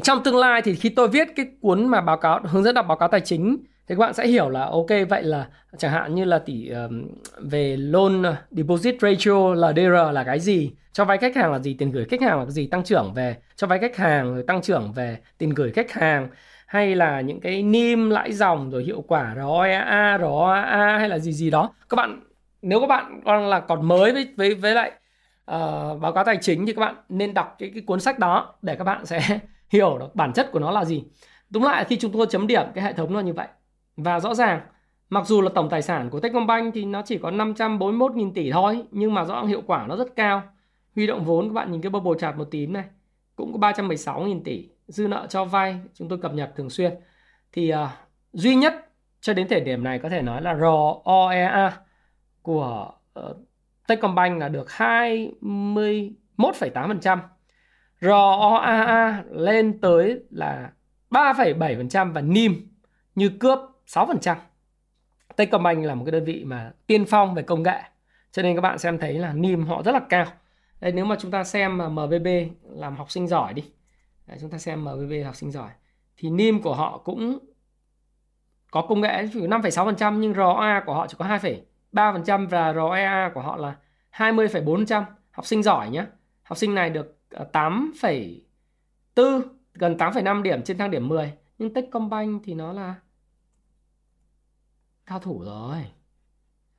Trong 0.04 0.24
tương 0.24 0.36
lai 0.36 0.62
thì 0.62 0.76
khi 0.76 0.90
tôi 0.90 1.08
viết 1.08 1.28
cái 1.36 1.46
cuốn 1.62 1.88
mà 1.88 2.02
báo 2.02 2.18
cáo 2.18 2.40
hướng 2.44 2.64
dẫn 2.64 2.76
đọc 2.76 2.86
báo 2.88 2.98
cáo 2.98 3.10
tài 3.10 3.22
chính 3.22 3.58
thì 3.88 3.96
các 3.96 4.00
bạn 4.00 4.14
sẽ 4.14 4.28
hiểu 4.28 4.50
là 4.50 4.66
ok 4.66 4.88
vậy 5.10 5.24
là 5.24 5.48
chẳng 5.78 5.92
hạn 5.92 6.16
như 6.16 6.26
là 6.26 6.40
tỷ 6.40 6.70
um, 6.70 7.08
về 7.38 7.78
loan 7.78 8.24
ờ, 8.24 8.36
deposit 8.52 8.96
ratio 9.02 9.54
LDR 9.56 10.14
là 10.14 10.24
cái 10.24 10.40
gì? 10.40 10.72
Cho 10.92 11.06
vay 11.06 11.18
khách 11.18 11.36
hàng 11.36 11.52
là 11.52 11.60
gì? 11.60 11.74
Tiền 11.74 11.92
gửi 11.92 12.06
khách 12.06 12.22
hàng 12.22 12.40
là 12.40 12.46
cái 12.46 12.52
gì? 12.52 12.68
Tăng 12.68 12.84
trưởng 12.84 13.14
về 13.16 13.38
cho 13.56 13.68
vay 13.68 13.80
khách 13.80 13.98
hàng 13.98 14.34
rồi 14.34 14.44
tăng 14.48 14.62
trưởng 14.62 14.94
về 14.94 15.18
tiền 15.38 15.50
gửi 15.50 15.72
khách 15.72 15.92
hàng. 15.92 16.30
Hay 16.68 16.96
là 16.96 17.22
những 17.22 17.40
cái 17.40 17.64
NIM 17.64 18.10
lãi 18.10 18.34
dòng 18.34 18.72
rồi 18.72 18.84
hiệu 18.84 19.04
quả 19.08 19.36
ROEA, 19.36 20.18
ROAA 20.18 20.98
hay 20.98 21.10
là 21.10 21.20
gì 21.20 21.34
gì 21.34 21.50
đó. 21.50 21.74
Các 21.90 21.96
bạn 21.96 22.24
nếu 22.62 22.80
các 22.80 22.88
bạn 22.88 23.22
còn 23.26 23.50
là 23.50 23.60
còn 23.60 23.88
mới 23.88 24.12
với 24.12 24.28
với 24.38 24.56
với 24.56 24.76
lại 24.76 24.92
uh, 25.52 26.02
báo 26.02 26.14
cáo 26.14 26.24
tài 26.24 26.38
chính 26.42 26.66
thì 26.66 26.74
các 26.74 26.80
bạn 26.80 26.96
nên 27.10 27.34
đọc 27.34 27.56
cái, 27.60 27.72
cái 27.74 27.84
cuốn 27.88 28.00
sách 28.00 28.20
đó 28.20 28.56
để 28.62 28.76
các 28.76 28.84
bạn 28.84 29.06
sẽ 29.06 29.40
hiểu 29.70 29.98
được 29.98 30.16
bản 30.16 30.34
chất 30.34 30.52
của 30.52 30.60
nó 30.60 30.72
là 30.72 30.86
gì. 30.86 31.04
Đúng 31.50 31.64
lại 31.64 31.86
khi 31.86 31.98
chúng 31.98 32.12
tôi 32.12 32.28
chấm 32.30 32.48
điểm 32.48 32.66
cái 32.76 32.84
hệ 32.84 32.94
thống 32.94 33.14
nó 33.14 33.20
như 33.20 33.34
vậy 33.34 33.48
và 33.98 34.20
rõ 34.20 34.34
ràng 34.34 34.62
mặc 35.10 35.28
dù 35.28 35.42
là 35.42 35.50
tổng 35.56 35.70
tài 35.70 35.82
sản 35.82 36.10
của 36.10 36.20
Techcombank 36.20 36.74
thì 36.74 36.86
nó 36.86 37.02
chỉ 37.06 37.18
có 37.18 37.32
541.000 37.32 38.34
tỷ 38.34 38.52
thôi 38.52 38.84
nhưng 38.92 39.14
mà 39.14 39.26
rõ 39.26 39.44
hiệu 39.44 39.62
quả 39.68 39.88
nó 39.88 39.96
rất 39.96 40.16
cao. 40.16 40.44
Huy 40.96 41.08
động 41.08 41.26
vốn 41.26 41.48
các 41.48 41.54
bạn 41.54 41.72
nhìn 41.72 41.82
cái 41.82 41.90
bubble 41.90 42.20
chart 42.20 42.38
một 42.38 42.48
tím 42.52 42.74
này 42.74 42.84
cũng 43.36 43.54
có 43.54 43.60
316.000 43.70 44.42
tỷ. 44.44 44.70
Dư 44.88 45.08
nợ 45.08 45.28
cho 45.30 45.46
vay 45.46 45.80
chúng 45.94 46.10
tôi 46.10 46.20
cập 46.20 46.34
nhật 46.34 46.54
thường 46.56 46.70
xuyên. 46.70 46.94
Thì 47.52 47.74
uh, 47.74 47.78
duy 48.34 48.56
nhất 48.56 48.74
cho 49.22 49.34
đến 49.34 49.48
thời 49.50 49.62
điểm 49.62 49.84
này 49.84 50.00
có 50.00 50.10
thể 50.10 50.22
nói 50.22 50.42
là 50.42 50.56
ROEA 50.56 51.72
của 52.42 52.92
uh, 53.20 53.38
Techcombank 53.88 54.40
là 54.40 54.50
được 54.50 54.68
21,8%. 54.68 57.18
ROAA 58.02 59.24
lên 59.32 59.80
tới 59.82 60.20
là 60.30 60.72
3,7% 61.10 62.14
và 62.14 62.22
NIM 62.22 62.68
như 63.16 63.30
cướp 63.30 63.60
6%. 63.88 64.36
Techcombank 65.36 65.86
là 65.86 65.96
một 65.96 66.06
cái 66.06 66.12
đơn 66.12 66.26
vị 66.26 66.44
mà 66.46 66.72
tiên 66.88 67.06
phong 67.06 67.34
về 67.34 67.44
công 67.44 67.64
nghệ. 67.64 67.82
Cho 68.32 68.42
nên 68.42 68.56
các 68.56 68.62
bạn 68.62 68.78
xem 68.78 68.98
thấy 68.98 69.14
là 69.14 69.34
NIM 69.34 69.66
họ 69.66 69.84
rất 69.84 69.92
là 69.92 70.00
cao. 70.10 70.26
Đây, 70.80 70.92
nếu 70.92 71.06
mà 71.06 71.16
chúng 71.20 71.32
ta 71.32 71.44
xem 71.44 71.78
mà 71.78 71.90
MVB 71.90 72.28
làm 72.64 72.96
học 72.96 73.12
sinh 73.12 73.28
giỏi 73.28 73.54
đi. 73.54 73.64
Đấy, 74.28 74.38
chúng 74.42 74.50
ta 74.50 74.58
xem 74.58 74.86
MVB 74.86 75.14
học 75.26 75.36
sinh 75.36 75.52
giỏi. 75.52 75.70
Thì 76.18 76.30
NIM 76.30 76.62
của 76.62 76.76
họ 76.76 76.98
cũng 76.98 77.40
có 78.72 78.82
công 78.82 79.02
nghệ 79.02 79.28
chỉ 79.34 79.40
5,6% 79.40 80.18
nhưng 80.20 80.34
ROA 80.34 80.84
của 80.86 80.94
họ 80.94 81.08
chỉ 81.08 81.16
có 81.20 81.26
2,3% 81.94 82.48
và 82.48 82.74
ROEA 82.74 83.32
của 83.34 83.42
họ 83.42 83.58
là 83.58 83.76
20,4%. 84.12 85.04
Học 85.32 85.46
sinh 85.46 85.64
giỏi 85.64 85.90
nhé. 85.90 86.06
Học 86.44 86.58
sinh 86.58 86.76
này 86.76 86.90
được 86.90 87.18
à, 87.30 87.46
8,4 87.54 89.42
gần 89.74 89.96
8,5 89.98 90.42
điểm 90.42 90.64
trên 90.64 90.78
thang 90.78 90.92
điểm 90.92 91.08
10. 91.08 91.34
Nhưng 91.58 91.74
Techcombank 91.74 92.42
thì 92.46 92.54
nó 92.54 92.74
là 92.74 92.96
cao 95.08 95.20
thủ 95.20 95.44
rồi 95.46 95.84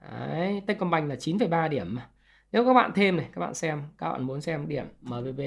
Đấy, 0.01 0.63
Techcombank 0.67 1.09
là 1.09 1.15
9,3 1.15 1.69
điểm 1.69 1.95
mà. 1.95 2.09
Nếu 2.53 2.65
các 2.65 2.75
bạn 2.75 2.93
thêm 2.95 3.17
này, 3.17 3.27
các 3.33 3.41
bạn 3.41 3.55
xem, 3.55 3.83
các 3.99 4.13
bạn 4.13 4.23
muốn 4.23 4.41
xem 4.41 4.69
điểm 4.69 4.87
MVB. 5.03 5.41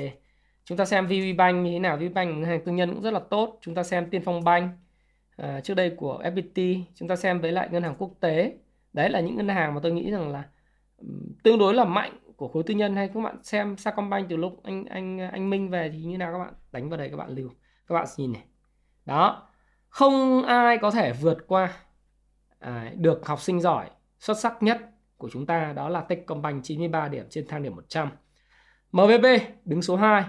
Chúng 0.66 0.78
ta 0.78 0.86
xem 0.86 1.08
VPBank 1.08 1.66
như 1.66 1.72
thế 1.72 1.80
nào, 1.80 1.98
VPBank 1.98 2.30
ngân 2.30 2.44
hàng 2.44 2.62
tư 2.66 2.72
nhân 2.72 2.94
cũng 2.94 3.02
rất 3.02 3.12
là 3.12 3.20
tốt. 3.20 3.58
Chúng 3.62 3.76
ta 3.76 3.84
xem 3.84 4.10
Tiên 4.10 4.22
Phong 4.26 4.44
Bank 4.44 4.72
à, 5.38 5.62
trước 5.64 5.74
đây 5.74 5.90
của 5.90 6.22
FPT, 6.24 6.84
chúng 6.96 7.08
ta 7.08 7.16
xem 7.16 7.42
với 7.42 7.52
lại 7.52 7.70
ngân 7.72 7.84
hàng 7.84 7.96
quốc 7.98 8.12
tế. 8.20 8.58
Đấy 8.94 9.10
là 9.10 9.20
những 9.20 9.38
ngân 9.38 9.48
hàng 9.48 9.74
mà 9.74 9.80
tôi 9.84 9.92
nghĩ 9.92 10.12
rằng 10.12 10.30
là 10.32 10.44
tương 11.44 11.60
đối 11.60 11.74
là 11.74 11.86
mạnh 11.86 12.18
của 12.36 12.48
khối 12.48 12.64
tư 12.64 12.74
nhân 12.74 12.96
hay 12.96 13.08
các 13.14 13.20
bạn 13.22 13.44
xem 13.44 13.78
Sacombank 13.78 14.30
từ 14.30 14.36
lúc 14.38 14.64
anh 14.64 14.86
anh 14.86 15.20
anh 15.20 15.50
Minh 15.50 15.70
về 15.70 15.90
thì 15.94 15.98
như 16.04 16.18
nào 16.18 16.32
các 16.32 16.40
bạn 16.40 16.54
đánh 16.72 16.90
vào 16.90 16.98
đây 16.98 17.10
các 17.10 17.18
bạn 17.18 17.30
lưu. 17.30 17.50
Các 17.88 17.96
bạn 17.96 18.08
nhìn 18.18 18.34
này. 18.34 18.44
Đó. 19.06 19.48
không 19.90 20.44
ai 20.44 20.78
có 20.78 20.92
thể 20.92 21.14
vượt 21.14 21.38
qua 21.48 21.74
à, 22.62 22.92
được 22.98 23.26
học 23.26 23.42
sinh 23.42 23.62
giỏi 23.62 23.90
xuất 24.20 24.40
sắc 24.40 24.64
nhất 24.64 24.78
của 25.18 25.30
chúng 25.30 25.46
ta 25.46 25.74
đó 25.76 25.90
là 25.90 26.02
Techcombank 26.02 26.64
93 26.64 27.08
điểm 27.08 27.26
trên 27.30 27.48
thang 27.48 27.64
điểm 27.64 27.76
100. 27.76 28.10
MBB 28.92 29.26
đứng 29.66 29.82
số 29.82 29.96
2. 29.96 30.24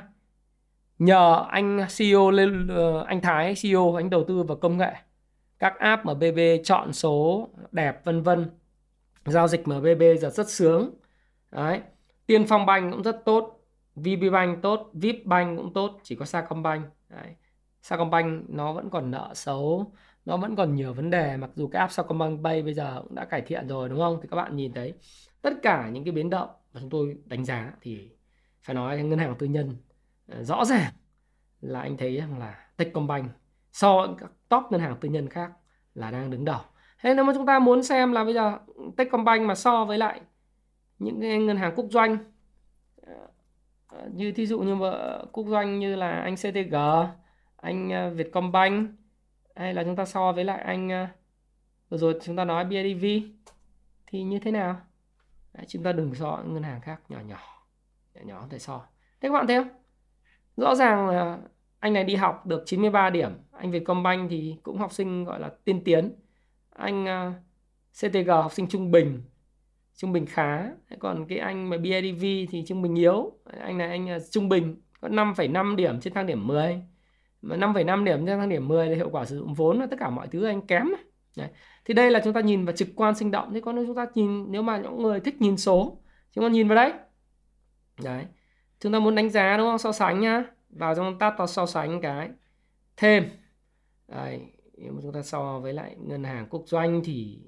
Nhờ 0.98 1.46
anh 1.48 1.86
CEO 1.98 2.30
lên 2.30 2.68
ờ, 2.68 3.04
anh 3.04 3.20
Thái 3.20 3.54
CEO 3.62 3.94
anh 3.94 4.10
đầu 4.10 4.24
tư 4.28 4.42
vào 4.42 4.56
công 4.56 4.76
nghệ. 4.76 4.92
Các 5.58 5.78
app 5.78 6.04
MBB 6.04 6.38
chọn 6.64 6.92
số 6.92 7.48
đẹp 7.72 8.04
vân 8.04 8.22
vân. 8.22 8.50
Giao 9.24 9.48
dịch 9.48 9.68
MBB 9.68 10.02
giờ 10.20 10.30
rất 10.30 10.50
sướng. 10.50 10.90
Đấy. 11.50 11.80
Tiên 12.26 12.46
Phong 12.48 12.66
Bank 12.66 12.92
cũng 12.92 13.02
rất 13.02 13.24
tốt, 13.24 13.64
VB 13.96 14.32
Bank 14.32 14.62
tốt, 14.62 14.90
VIP 14.92 15.26
Bank 15.26 15.58
cũng 15.58 15.72
tốt, 15.72 16.00
chỉ 16.02 16.14
có 16.16 16.24
Sacombank. 16.24 16.86
Đấy. 17.08 17.34
Sacombank 17.82 18.50
nó 18.50 18.72
vẫn 18.72 18.90
còn 18.90 19.10
nợ 19.10 19.30
xấu 19.34 19.92
nó 20.24 20.36
vẫn 20.36 20.56
còn 20.56 20.74
nhiều 20.74 20.94
vấn 20.94 21.10
đề, 21.10 21.36
mặc 21.36 21.50
dù 21.54 21.68
cái 21.68 21.80
app 21.80 21.92
Sacombank 21.92 22.44
Pay 22.44 22.62
bây 22.62 22.74
giờ 22.74 23.00
cũng 23.02 23.14
đã 23.14 23.24
cải 23.24 23.42
thiện 23.42 23.68
rồi, 23.68 23.88
đúng 23.88 23.98
không? 23.98 24.18
Thì 24.22 24.28
các 24.30 24.36
bạn 24.36 24.56
nhìn 24.56 24.72
thấy 24.72 24.94
tất 25.42 25.52
cả 25.62 25.88
những 25.88 26.04
cái 26.04 26.12
biến 26.12 26.30
động 26.30 26.48
mà 26.72 26.80
chúng 26.80 26.90
tôi 26.90 27.16
đánh 27.24 27.44
giá 27.44 27.72
thì 27.80 28.10
phải 28.62 28.74
nói 28.74 29.02
ngân 29.02 29.18
hàng 29.18 29.34
tư 29.38 29.46
nhân 29.46 29.76
ờ, 30.28 30.42
rõ 30.42 30.64
ràng 30.64 30.92
là 31.60 31.80
anh 31.80 31.96
thấy 31.96 32.16
rằng 32.16 32.38
là 32.38 32.66
Techcombank 32.76 33.30
so 33.72 34.06
với 34.06 34.16
các 34.18 34.30
top 34.48 34.62
ngân 34.70 34.80
hàng 34.80 34.96
tư 35.00 35.08
nhân 35.08 35.28
khác 35.28 35.52
là 35.94 36.10
đang 36.10 36.30
đứng 36.30 36.44
đầu. 36.44 36.60
Thế 37.00 37.14
nếu 37.14 37.24
mà 37.24 37.32
chúng 37.34 37.46
ta 37.46 37.58
muốn 37.58 37.82
xem 37.82 38.12
là 38.12 38.24
bây 38.24 38.34
giờ 38.34 38.58
Techcombank 38.96 39.46
mà 39.46 39.54
so 39.54 39.84
với 39.84 39.98
lại 39.98 40.20
những 40.98 41.20
cái 41.20 41.38
ngân 41.38 41.56
hàng 41.56 41.72
quốc 41.76 41.86
doanh 41.90 42.18
ờ, 43.02 43.14
ờ, 43.86 44.08
như 44.14 44.32
thí 44.32 44.46
dụ 44.46 44.60
như 44.60 44.76
quốc 45.32 45.46
doanh 45.48 45.78
như 45.78 45.96
là 45.96 46.10
anh 46.10 46.36
CTG 46.36 46.76
anh 47.56 47.90
Vietcombank 48.16 48.90
hay 49.56 49.74
là 49.74 49.84
chúng 49.84 49.96
ta 49.96 50.04
so 50.04 50.32
với 50.32 50.44
lại 50.44 50.60
anh 50.62 50.88
ờ, 50.88 51.06
vừa 51.88 51.98
rồi 51.98 52.18
chúng 52.24 52.36
ta 52.36 52.44
nói 52.44 52.64
BIDV 52.64 53.06
thì 54.06 54.22
như 54.22 54.38
thế 54.38 54.50
nào? 54.50 54.80
Đấy, 55.52 55.64
chúng 55.68 55.82
ta 55.82 55.92
đừng 55.92 56.14
so 56.14 56.42
ngân 56.46 56.62
hàng 56.62 56.80
khác 56.80 57.00
nhỏ 57.08 57.20
nhỏ 57.20 57.38
nhỏ 58.14 58.20
nhỏ 58.24 58.40
không 58.40 58.48
thể 58.48 58.58
so. 58.58 58.86
Thế 59.20 59.28
các 59.28 59.32
bạn 59.32 59.46
thấy 59.46 59.56
không? 59.56 59.68
Rõ 60.56 60.74
ràng 60.74 61.08
là 61.08 61.38
anh 61.78 61.92
này 61.92 62.04
đi 62.04 62.14
học 62.14 62.46
được 62.46 62.62
93 62.66 63.10
điểm. 63.10 63.30
Anh 63.50 63.70
Vietcombank 63.70 64.30
thì 64.30 64.56
cũng 64.62 64.78
học 64.78 64.92
sinh 64.92 65.24
gọi 65.24 65.40
là 65.40 65.50
tiên 65.64 65.84
tiến. 65.84 66.12
Anh 66.70 67.06
ờ, 67.06 67.32
CTG 67.92 68.28
học 68.28 68.52
sinh 68.52 68.68
trung 68.68 68.90
bình 68.90 69.22
trung 69.96 70.12
bình 70.12 70.26
khá. 70.26 70.70
Còn 70.98 71.26
cái 71.28 71.38
anh 71.38 71.70
mà 71.70 71.76
BIDV 71.76 72.24
thì 72.50 72.64
trung 72.66 72.82
bình 72.82 72.94
yếu. 72.94 73.32
Anh 73.60 73.78
này 73.78 73.88
anh 73.88 74.08
ờ, 74.08 74.18
trung 74.30 74.48
bình 74.48 74.76
có 75.00 75.08
5,5 75.08 75.76
điểm 75.76 76.00
trên 76.00 76.14
thang 76.14 76.26
điểm 76.26 76.46
10 76.46 76.82
5,5 77.42 78.04
điểm 78.04 78.26
trên 78.26 78.38
thang 78.38 78.48
điểm 78.48 78.68
10 78.68 78.88
là 78.88 78.96
hiệu 78.96 79.08
quả 79.12 79.24
sử 79.24 79.38
dụng 79.38 79.54
vốn 79.54 79.78
là 79.78 79.86
tất 79.86 79.96
cả 80.00 80.10
mọi 80.10 80.28
thứ 80.28 80.44
anh 80.44 80.66
kém 80.66 80.88
Đấy. 81.36 81.48
thì 81.84 81.94
đây 81.94 82.10
là 82.10 82.20
chúng 82.24 82.32
ta 82.32 82.40
nhìn 82.40 82.64
vào 82.64 82.76
trực 82.76 82.88
quan 82.96 83.14
sinh 83.14 83.30
động 83.30 83.54
thế 83.54 83.60
còn 83.60 83.76
nếu 83.76 83.86
chúng 83.86 83.96
ta 83.96 84.06
nhìn 84.14 84.52
nếu 84.52 84.62
mà 84.62 84.78
những 84.78 85.02
người 85.02 85.20
thích 85.20 85.40
nhìn 85.40 85.56
số 85.56 86.02
chúng 86.32 86.44
ta 86.44 86.48
nhìn 86.48 86.68
vào 86.68 86.76
đấy. 86.76 86.92
Đấy. 88.02 88.24
Chúng 88.80 88.92
ta 88.92 88.98
muốn 88.98 89.14
đánh 89.14 89.30
giá 89.30 89.56
đúng 89.56 89.66
không? 89.66 89.78
So 89.78 89.92
sánh 89.92 90.20
nhá. 90.20 90.44
Vào 90.70 90.94
trong 90.94 91.18
tab 91.18 91.34
so 91.48 91.66
sánh 91.66 92.00
cái. 92.00 92.30
Thêm. 92.96 93.28
Đấy. 94.08 94.40
nếu 94.76 94.92
mà 94.92 95.00
chúng 95.02 95.12
ta 95.12 95.22
so 95.22 95.60
với 95.60 95.72
lại 95.72 95.96
ngân 95.98 96.24
hàng 96.24 96.46
quốc 96.50 96.62
doanh 96.66 97.00
thì 97.04 97.42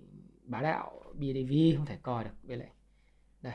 bá 0.45 0.63
đạo 0.63 1.03
BDV 1.15 1.53
không 1.77 1.87
thể 1.87 1.99
coi 2.03 2.25
được 2.25 2.31
với 2.43 2.57
lại 2.57 2.69
đây. 3.41 3.55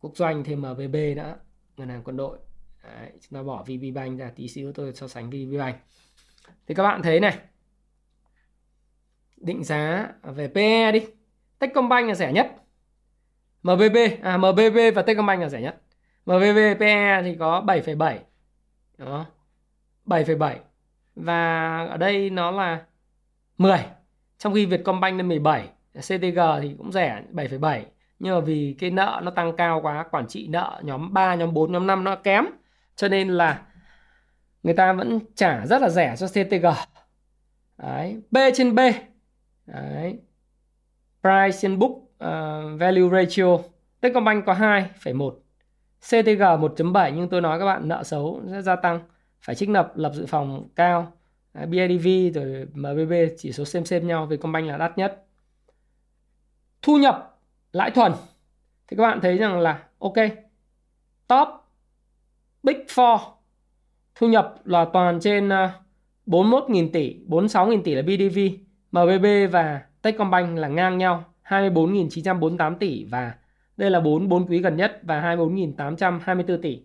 Quốc 0.00 0.16
doanh 0.16 0.44
thêm 0.44 0.60
MBB 0.60 0.96
nữa 1.16 1.36
ngân 1.76 1.88
hàng 1.88 2.02
quân 2.04 2.16
đội. 2.16 2.38
Đấy, 2.82 3.12
chúng 3.20 3.38
ta 3.38 3.42
bỏ 3.42 3.62
VPBank 3.62 4.18
ra 4.18 4.30
tí 4.36 4.48
xíu 4.48 4.72
tôi 4.72 4.92
so 4.94 5.08
sánh 5.08 5.30
VPBank 5.30 5.76
thì 6.66 6.74
các 6.74 6.82
bạn 6.82 7.02
thấy 7.02 7.20
này. 7.20 7.38
Định 9.36 9.64
giá 9.64 10.12
về 10.22 10.48
PE 10.48 10.92
đi. 10.92 11.06
Techcombank 11.58 12.08
là 12.08 12.14
rẻ 12.14 12.32
nhất. 12.32 12.56
MBB 13.62 13.96
à 14.22 14.36
MBB 14.36 14.76
và 14.94 15.02
Techcombank 15.02 15.42
là 15.42 15.48
rẻ 15.48 15.60
nhất. 15.60 15.82
MBB 16.26 16.80
PE 16.80 17.22
thì 17.22 17.36
có 17.38 17.64
7,7 17.66 18.18
đó. 18.98 19.26
7,7 20.06 20.56
và 21.14 21.78
ở 21.86 21.96
đây 21.96 22.30
nó 22.30 22.50
là 22.50 22.84
10 23.58 23.78
trong 24.38 24.54
khi 24.54 24.66
Vietcombank 24.66 25.16
lên 25.16 25.28
17 25.28 25.68
CTG 25.94 26.38
thì 26.62 26.74
cũng 26.78 26.92
rẻ 26.92 27.22
7,7 27.32 27.82
nhưng 28.18 28.34
mà 28.34 28.40
vì 28.40 28.76
cái 28.78 28.90
nợ 28.90 29.20
nó 29.24 29.30
tăng 29.30 29.56
cao 29.56 29.80
quá 29.82 30.04
quản 30.10 30.26
trị 30.26 30.48
nợ 30.48 30.80
nhóm 30.84 31.12
3 31.12 31.34
nhóm 31.34 31.54
4 31.54 31.72
nhóm 31.72 31.86
5 31.86 32.04
nó 32.04 32.16
kém 32.16 32.44
cho 33.00 33.08
nên 33.08 33.28
là 33.28 33.62
người 34.62 34.74
ta 34.74 34.92
vẫn 34.92 35.20
trả 35.34 35.66
rất 35.66 35.82
là 35.82 35.88
rẻ 35.88 36.14
cho 36.18 36.26
CTG 36.26 36.66
Đấy. 37.78 38.22
B 38.30 38.36
trên 38.54 38.74
B 38.74 38.78
Đấy. 39.66 40.18
Price 41.22 41.58
trên 41.60 41.78
book 41.78 41.90
uh, 41.90 42.80
value 42.80 43.08
ratio 43.12 43.58
Techcombank 44.00 44.46
có 44.46 44.54
2,1 44.54 45.30
CTG 46.00 46.42
1.7 46.42 47.14
nhưng 47.14 47.28
tôi 47.28 47.40
nói 47.40 47.58
các 47.58 47.64
bạn 47.64 47.88
nợ 47.88 48.02
xấu 48.02 48.42
sẽ 48.50 48.62
gia 48.62 48.76
tăng 48.76 49.00
phải 49.40 49.54
trích 49.54 49.68
lập 49.68 49.92
lập 49.94 50.12
dự 50.14 50.26
phòng 50.26 50.68
cao 50.76 51.12
Đấy, 51.54 51.66
BIDV 51.66 52.34
rồi 52.34 52.66
MBB 52.74 53.12
chỉ 53.38 53.52
số 53.52 53.64
xem 53.64 53.84
xem 53.84 54.06
nhau 54.06 54.26
Vietcombank 54.26 54.66
là 54.68 54.76
đắt 54.76 54.98
nhất 54.98 55.26
thu 56.82 56.96
nhập 56.96 57.38
lãi 57.72 57.90
thuần 57.90 58.12
thì 58.88 58.96
các 58.96 59.02
bạn 59.02 59.20
thấy 59.20 59.38
rằng 59.38 59.60
là 59.60 59.82
ok 59.98 60.14
top 61.28 61.59
Big 62.62 62.76
Four 62.88 63.18
thu 64.14 64.28
nhập 64.28 64.54
là 64.64 64.84
toàn 64.84 65.20
trên 65.20 65.48
ờ, 65.48 65.70
41.000 66.26 66.88
tỷ, 66.92 67.20
46.000 67.28 67.82
tỷ 67.82 67.94
là 67.94 68.02
BDV, 68.02 68.38
MBB 68.92 69.52
và 69.52 69.82
Techcombank 70.02 70.58
là 70.58 70.68
ngang 70.68 70.98
nhau 70.98 71.24
24.948 71.44 72.74
tỷ 72.78 73.04
và 73.04 73.34
đây 73.76 73.90
là 73.90 74.00
4 74.00 74.28
4 74.28 74.46
quý 74.46 74.58
gần 74.58 74.76
nhất 74.76 75.00
và 75.02 75.36
24.824 75.36 76.62
tỷ. 76.62 76.84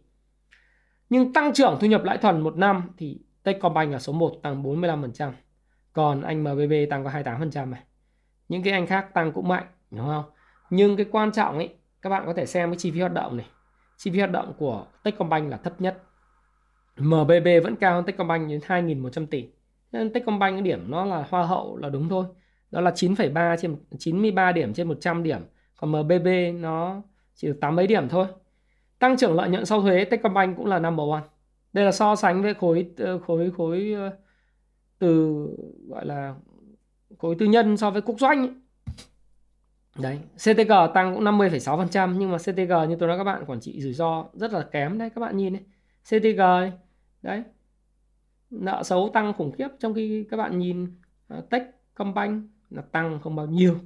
Nhưng 1.09 1.33
tăng 1.33 1.53
trưởng 1.53 1.77
thu 1.81 1.88
nhập 1.88 2.03
lãi 2.03 2.17
thuần 2.17 2.41
một 2.41 2.57
năm 2.57 2.89
thì 2.97 3.19
Techcombank 3.43 3.91
là 3.91 3.99
số 3.99 4.13
1 4.13 4.31
tăng 4.43 4.63
45%. 4.63 5.31
Còn 5.93 6.21
anh 6.21 6.43
MBB 6.43 6.73
tăng 6.89 7.03
có 7.03 7.09
28% 7.09 7.69
này. 7.69 7.81
Những 8.49 8.63
cái 8.63 8.73
anh 8.73 8.88
khác 8.88 9.13
tăng 9.13 9.31
cũng 9.31 9.47
mạnh, 9.47 9.65
đúng 9.91 10.07
không? 10.07 10.23
Nhưng 10.69 10.95
cái 10.95 11.05
quan 11.11 11.31
trọng 11.31 11.57
ấy, 11.57 11.69
các 12.01 12.09
bạn 12.09 12.23
có 12.25 12.33
thể 12.33 12.45
xem 12.45 12.69
cái 12.69 12.77
chi 12.77 12.91
phí 12.91 12.99
hoạt 12.99 13.13
động 13.13 13.38
này 13.38 13.45
chi 13.97 14.12
phí 14.12 14.19
hoạt 14.19 14.31
động 14.31 14.53
của 14.58 14.86
Techcombank 15.03 15.51
là 15.51 15.58
thấp 15.58 15.81
nhất. 15.81 16.03
MBB 16.97 17.47
vẫn 17.63 17.75
cao 17.75 17.95
hơn 17.95 18.05
Techcombank 18.05 18.49
đến 18.49 18.60
2.100 18.67 19.25
tỷ. 19.25 19.47
Nên 19.91 20.13
Techcombank 20.13 20.63
điểm 20.63 20.91
nó 20.91 21.05
là 21.05 21.25
hoa 21.29 21.45
hậu 21.45 21.77
là 21.77 21.89
đúng 21.89 22.10
thôi. 22.10 22.25
Đó 22.71 22.81
là 22.81 22.91
9,3 22.91 23.58
trên 23.58 23.75
93 23.99 24.51
điểm 24.51 24.73
trên 24.73 24.88
100 24.88 25.23
điểm. 25.23 25.39
Còn 25.79 25.91
MBB 25.91 26.27
nó 26.60 27.01
chỉ 27.36 27.47
được 27.47 27.58
8 27.62 27.75
mấy 27.75 27.88
điểm 27.88 28.10
thôi. 28.10 28.27
Tăng 28.99 29.17
trưởng 29.17 29.36
lợi 29.36 29.49
nhuận 29.49 29.65
sau 29.65 29.81
thuế 29.81 30.05
Techcombank 30.05 30.58
cũng 30.58 30.65
là 30.65 30.79
number 30.79 31.10
one. 31.12 31.21
Đây 31.73 31.86
là 31.86 31.91
so 31.91 32.15
sánh 32.15 32.43
với 32.43 32.53
khối 32.53 32.89
ờ, 32.97 33.19
khối 33.19 33.51
khối 33.58 33.93
ờ, 33.95 34.17
từ 34.99 35.47
gọi 35.89 36.05
là 36.05 36.36
khối 37.17 37.36
tư 37.39 37.45
nhân 37.45 37.77
so 37.77 37.91
với 37.91 38.01
quốc 38.01 38.19
doanh 38.19 38.39
ấy. 38.39 38.51
Đấy, 39.99 40.19
CTG 40.36 40.71
tăng 40.93 41.15
cũng 41.15 41.23
50,6% 41.23 42.17
nhưng 42.17 42.31
mà 42.31 42.38
CTG 42.38 42.89
như 42.89 42.95
tôi 42.99 43.08
nói 43.08 43.17
các 43.17 43.23
bạn 43.23 43.45
quản 43.45 43.60
trị 43.60 43.81
rủi 43.81 43.93
ro 43.93 44.25
rất 44.34 44.53
là 44.53 44.62
kém 44.71 44.97
đấy 44.97 45.10
các 45.15 45.21
bạn 45.21 45.38
nhìn 45.38 45.53
đấy. 45.53 45.63
CTG 46.03 46.41
đấy. 47.21 47.43
Nợ 48.49 48.84
xấu 48.84 49.10
tăng 49.13 49.34
khủng 49.34 49.51
khiếp 49.51 49.67
trong 49.79 49.93
khi 49.93 50.27
các 50.31 50.38
bạn 50.38 50.60
nhìn 50.60 50.95
ờ, 51.27 51.38
uh, 51.38 51.49
Techcombank 51.49 52.49
là 52.69 52.81
tăng 52.81 53.19
không 53.19 53.36
bao 53.36 53.45
nhiêu. 53.47 53.79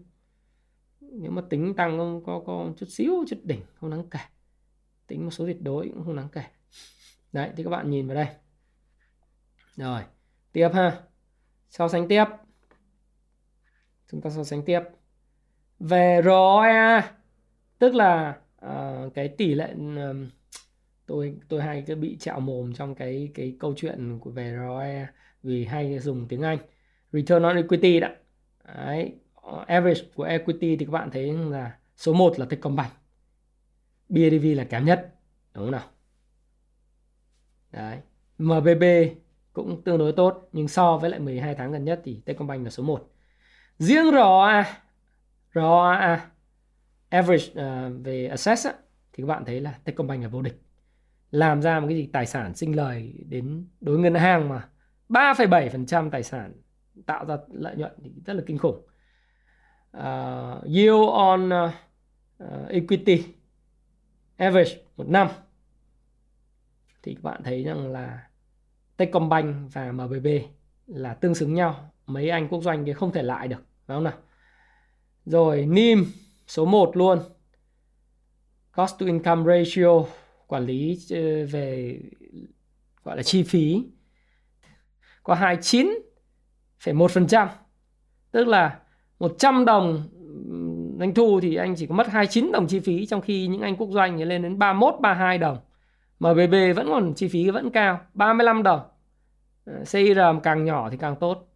Nếu 1.01 1.31
mà 1.31 1.41
tính 1.49 1.73
tăng 1.73 1.97
không 1.97 2.23
có 2.25 2.41
có 2.45 2.69
chút 2.77 2.85
xíu 2.89 3.25
chút 3.27 3.37
đỉnh 3.43 3.61
không 3.75 3.89
đáng 3.89 4.09
kể. 4.09 4.19
Tính 5.07 5.25
một 5.25 5.31
số 5.31 5.45
tuyệt 5.45 5.61
đối 5.61 5.89
cũng 5.89 6.05
không 6.05 6.15
đáng 6.15 6.29
kể. 6.31 6.43
Đấy 7.31 7.51
thì 7.55 7.63
các 7.63 7.69
bạn 7.69 7.89
nhìn 7.89 8.07
vào 8.07 8.15
đây. 8.15 8.27
Rồi, 9.75 10.01
tiếp 10.51 10.69
ha. 10.73 11.01
So 11.69 11.87
sánh 11.87 12.07
tiếp. 12.07 12.25
Chúng 14.11 14.21
ta 14.21 14.29
so 14.29 14.43
sánh 14.43 14.65
tiếp 14.65 14.81
về 15.79 16.21
ROE 16.25 17.01
tức 17.79 17.95
là 17.95 18.37
uh, 18.65 19.13
cái 19.13 19.27
tỷ 19.27 19.53
lệ 19.53 19.73
uh, 19.73 20.15
tôi 21.05 21.35
tôi 21.47 21.61
hay 21.61 21.83
cứ 21.87 21.95
bị 21.95 22.17
chạo 22.19 22.39
mồm 22.39 22.73
trong 22.73 22.95
cái 22.95 23.31
cái 23.33 23.55
câu 23.59 23.73
chuyện 23.77 24.19
của 24.19 24.29
về 24.29 24.55
ROE 24.57 25.07
vì 25.43 25.65
hay 25.65 25.99
dùng 25.99 26.27
tiếng 26.27 26.41
Anh. 26.41 26.57
Return 27.11 27.43
on 27.43 27.55
equity 27.55 27.99
đó. 27.99 28.07
Đấy, 28.75 29.15
average 29.67 30.01
của 30.15 30.23
equity 30.23 30.75
thì 30.75 30.85
các 30.85 30.91
bạn 30.91 31.11
thấy 31.11 31.33
là 31.33 31.77
số 31.95 32.13
1 32.13 32.39
là 32.39 32.45
Techcombank 32.45 32.91
BIDV 34.09 34.45
là 34.57 34.63
kém 34.63 34.85
nhất 34.85 35.15
đúng 35.53 35.63
không 35.63 35.71
nào? 35.71 35.87
Đấy. 37.71 37.97
MBB 38.37 38.83
cũng 39.53 39.81
tương 39.83 39.97
đối 39.97 40.11
tốt 40.11 40.49
nhưng 40.51 40.67
so 40.67 40.97
với 40.97 41.09
lại 41.09 41.19
12 41.19 41.55
tháng 41.55 41.71
gần 41.71 41.85
nhất 41.85 42.01
thì 42.03 42.21
Techcombank 42.25 42.63
là 42.63 42.69
số 42.69 42.83
1 42.83 43.11
riêng 43.77 44.11
ROA 44.11 44.81
ROA 45.53 45.97
à, 45.97 46.31
average 47.09 47.45
uh, 47.51 48.05
về 48.05 48.27
assets 48.27 48.67
á, 48.67 48.73
thì 49.13 49.23
các 49.23 49.27
bạn 49.27 49.45
thấy 49.45 49.61
là 49.61 49.79
Techcombank 49.83 50.23
là 50.23 50.27
vô 50.27 50.41
địch. 50.41 50.61
Làm 51.31 51.61
ra 51.61 51.79
một 51.79 51.87
cái 51.87 51.97
gì 51.97 52.09
tài 52.13 52.25
sản 52.25 52.55
sinh 52.55 52.75
lời 52.75 53.13
đến 53.25 53.67
đối 53.81 53.99
ngân 53.99 54.15
hàng 54.15 54.49
mà 54.49 54.69
3,7% 55.09 56.09
tài 56.09 56.23
sản 56.23 56.53
tạo 57.05 57.25
ra 57.25 57.37
lợi 57.51 57.75
nhuận 57.75 57.91
thì 58.03 58.11
rất 58.25 58.33
là 58.33 58.43
kinh 58.45 58.57
khủng. 58.57 58.85
Uh, 59.97 60.63
yield 60.65 61.09
on 61.11 61.49
uh, 61.49 62.69
equity 62.69 63.23
average 64.37 64.71
một 64.97 65.07
năm. 65.07 65.27
Thì 67.03 67.13
các 67.13 67.23
bạn 67.23 67.43
thấy 67.43 67.63
rằng 67.63 67.91
là 67.91 68.27
Techcombank 68.97 69.73
và 69.73 69.91
MBB 69.91 70.27
là 70.87 71.13
tương 71.13 71.35
xứng 71.35 71.53
nhau. 71.53 71.91
Mấy 72.05 72.29
anh 72.29 72.47
quốc 72.47 72.63
doanh 72.63 72.85
kia 72.85 72.93
không 72.93 73.11
thể 73.11 73.23
lại 73.23 73.47
được 73.47 73.65
phải 73.85 73.95
không 73.95 74.03
nào? 74.03 74.13
Rồi 75.29 75.65
NIM 75.65 76.05
số 76.47 76.65
1 76.65 76.97
luôn 76.97 77.19
cost 78.75 78.99
to 78.99 79.05
income 79.05 79.43
ratio 79.45 80.03
quản 80.47 80.65
lý 80.65 80.97
ờ, 81.09 81.45
về 81.51 81.99
gọi 83.03 83.17
là 83.17 83.23
chi 83.23 83.43
phí 83.43 83.83
có 85.23 85.35
29,1% 85.35 87.47
tức 88.31 88.47
là 88.47 88.79
100 89.19 89.65
đồng 89.65 90.09
doanh 90.99 91.13
thu 91.13 91.39
thì 91.41 91.55
anh 91.55 91.75
chỉ 91.75 91.87
có 91.87 91.95
mất 91.95 92.07
29 92.07 92.51
đồng 92.51 92.67
chi 92.67 92.79
phí 92.79 93.05
trong 93.05 93.21
khi 93.21 93.47
những 93.47 93.61
anh 93.61 93.75
quốc 93.75 93.89
doanh 93.91 94.17
thì 94.17 94.25
lên 94.25 94.41
đến 94.41 94.59
31 94.59 94.95
32 95.01 95.37
đồng. 95.37 95.57
MBB 96.19 96.53
vẫn 96.75 96.87
còn 96.89 97.13
chi 97.15 97.27
phí 97.27 97.49
vẫn 97.49 97.71
cao, 97.71 97.99
35 98.13 98.63
đồng. 98.63 98.81
Ờ, 99.65 99.73
CIR 99.91 100.19
càng 100.43 100.65
nhỏ 100.65 100.89
thì 100.89 100.97
càng 100.97 101.15
tốt. 101.15 101.47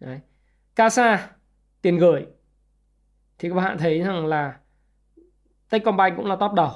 Đấy. 0.00 0.20
CASA 0.76 1.30
tiền 1.82 1.98
gửi 1.98 2.26
thì 3.42 3.48
các 3.48 3.54
bạn 3.54 3.78
thấy 3.78 4.00
rằng 4.00 4.26
là 4.26 4.56
Techcombank 5.70 6.16
cũng 6.16 6.26
là 6.26 6.36
top 6.36 6.52
đầu. 6.52 6.70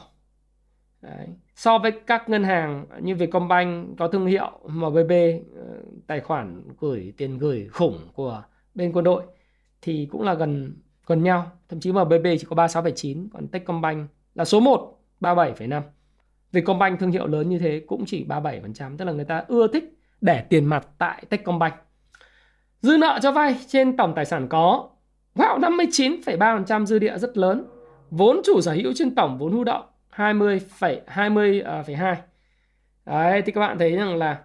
Đấy. 1.02 1.28
So 1.54 1.78
với 1.78 1.92
các 2.06 2.28
ngân 2.28 2.44
hàng 2.44 2.86
như 3.00 3.14
Vietcombank 3.14 3.98
có 3.98 4.08
thương 4.08 4.26
hiệu 4.26 4.50
MBB 4.68 5.12
ờ, 5.56 5.82
tài 6.06 6.20
khoản 6.20 6.62
gửi 6.80 7.14
tiền 7.16 7.38
gửi 7.38 7.68
khủng 7.72 8.08
của 8.14 8.42
bên 8.74 8.92
quân 8.92 9.04
đội 9.04 9.22
thì 9.82 10.08
cũng 10.10 10.22
là 10.22 10.34
gần 10.34 10.76
gần 11.06 11.22
nhau, 11.22 11.50
thậm 11.68 11.80
chí 11.80 11.92
MBB 11.92 12.26
chỉ 12.40 12.46
có 12.50 12.56
36,9 12.56 13.28
còn 13.32 13.48
Techcombank 13.48 14.10
là 14.34 14.44
số 14.44 14.60
1 14.60 14.98
37,5. 15.20 15.82
Vietcombank 16.52 17.00
thương 17.00 17.10
hiệu 17.10 17.26
lớn 17.26 17.48
như 17.48 17.58
thế 17.58 17.82
cũng 17.86 18.04
chỉ 18.06 18.24
37%, 18.24 18.96
tức 18.96 19.04
là 19.04 19.12
người 19.12 19.24
ta 19.24 19.44
ưa 19.48 19.68
thích 19.68 19.98
để 20.20 20.44
tiền 20.48 20.64
mặt 20.64 20.88
tại 20.98 21.24
Techcombank. 21.28 21.74
Dư 22.80 22.96
nợ 22.96 23.18
cho 23.22 23.32
vay 23.32 23.56
trên 23.66 23.96
tổng 23.96 24.12
tài 24.16 24.24
sản 24.24 24.48
có 24.48 24.90
gạo 25.36 25.58
59,3% 25.58 26.84
dư 26.84 26.98
địa 26.98 27.18
rất 27.18 27.36
lớn. 27.36 27.64
Vốn 28.10 28.40
chủ 28.44 28.60
sở 28.60 28.72
hữu 28.72 28.92
trên 28.94 29.14
tổng 29.14 29.38
vốn 29.38 29.52
huy 29.52 29.64
động 29.64 29.84
20,2 30.16 31.00
20,2. 31.06 32.14
À, 33.04 33.30
Đấy 33.30 33.42
thì 33.42 33.52
các 33.52 33.60
bạn 33.60 33.78
thấy 33.78 33.96
rằng 33.96 34.16
là 34.16 34.38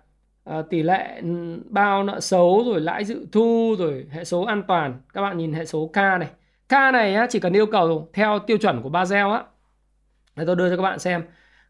uh, 0.50 0.70
tỷ 0.70 0.84
lệ 0.84 1.22
bao 1.70 2.04
nợ 2.04 2.20
xấu 2.20 2.64
rồi 2.66 2.82
lãi 2.82 3.06
dự 3.06 3.28
thu 3.32 3.76
rồi 3.80 4.08
hệ 4.12 4.24
số 4.24 4.42
an 4.42 4.64
toàn. 4.68 5.02
Các 5.14 5.22
bạn 5.22 5.38
nhìn 5.38 5.54
hệ 5.54 5.66
số 5.66 5.89
K 5.94 5.96
này. 5.96 6.28
K 6.68 6.72
này 6.72 7.16
á, 7.16 7.28
chỉ 7.30 7.39
cần 7.39 7.54
yêu 7.54 7.66
cầu 7.66 8.10
theo 8.14 8.39
tiêu 8.39 8.58
chuẩn 8.58 8.82
của 8.82 8.89
Basel 8.89 9.28
á. 9.32 9.44
Để 10.36 10.44
tôi 10.46 10.56
đưa 10.56 10.70
cho 10.70 10.76
các 10.76 10.84
bạn 10.84 11.00
xem. 11.00 11.24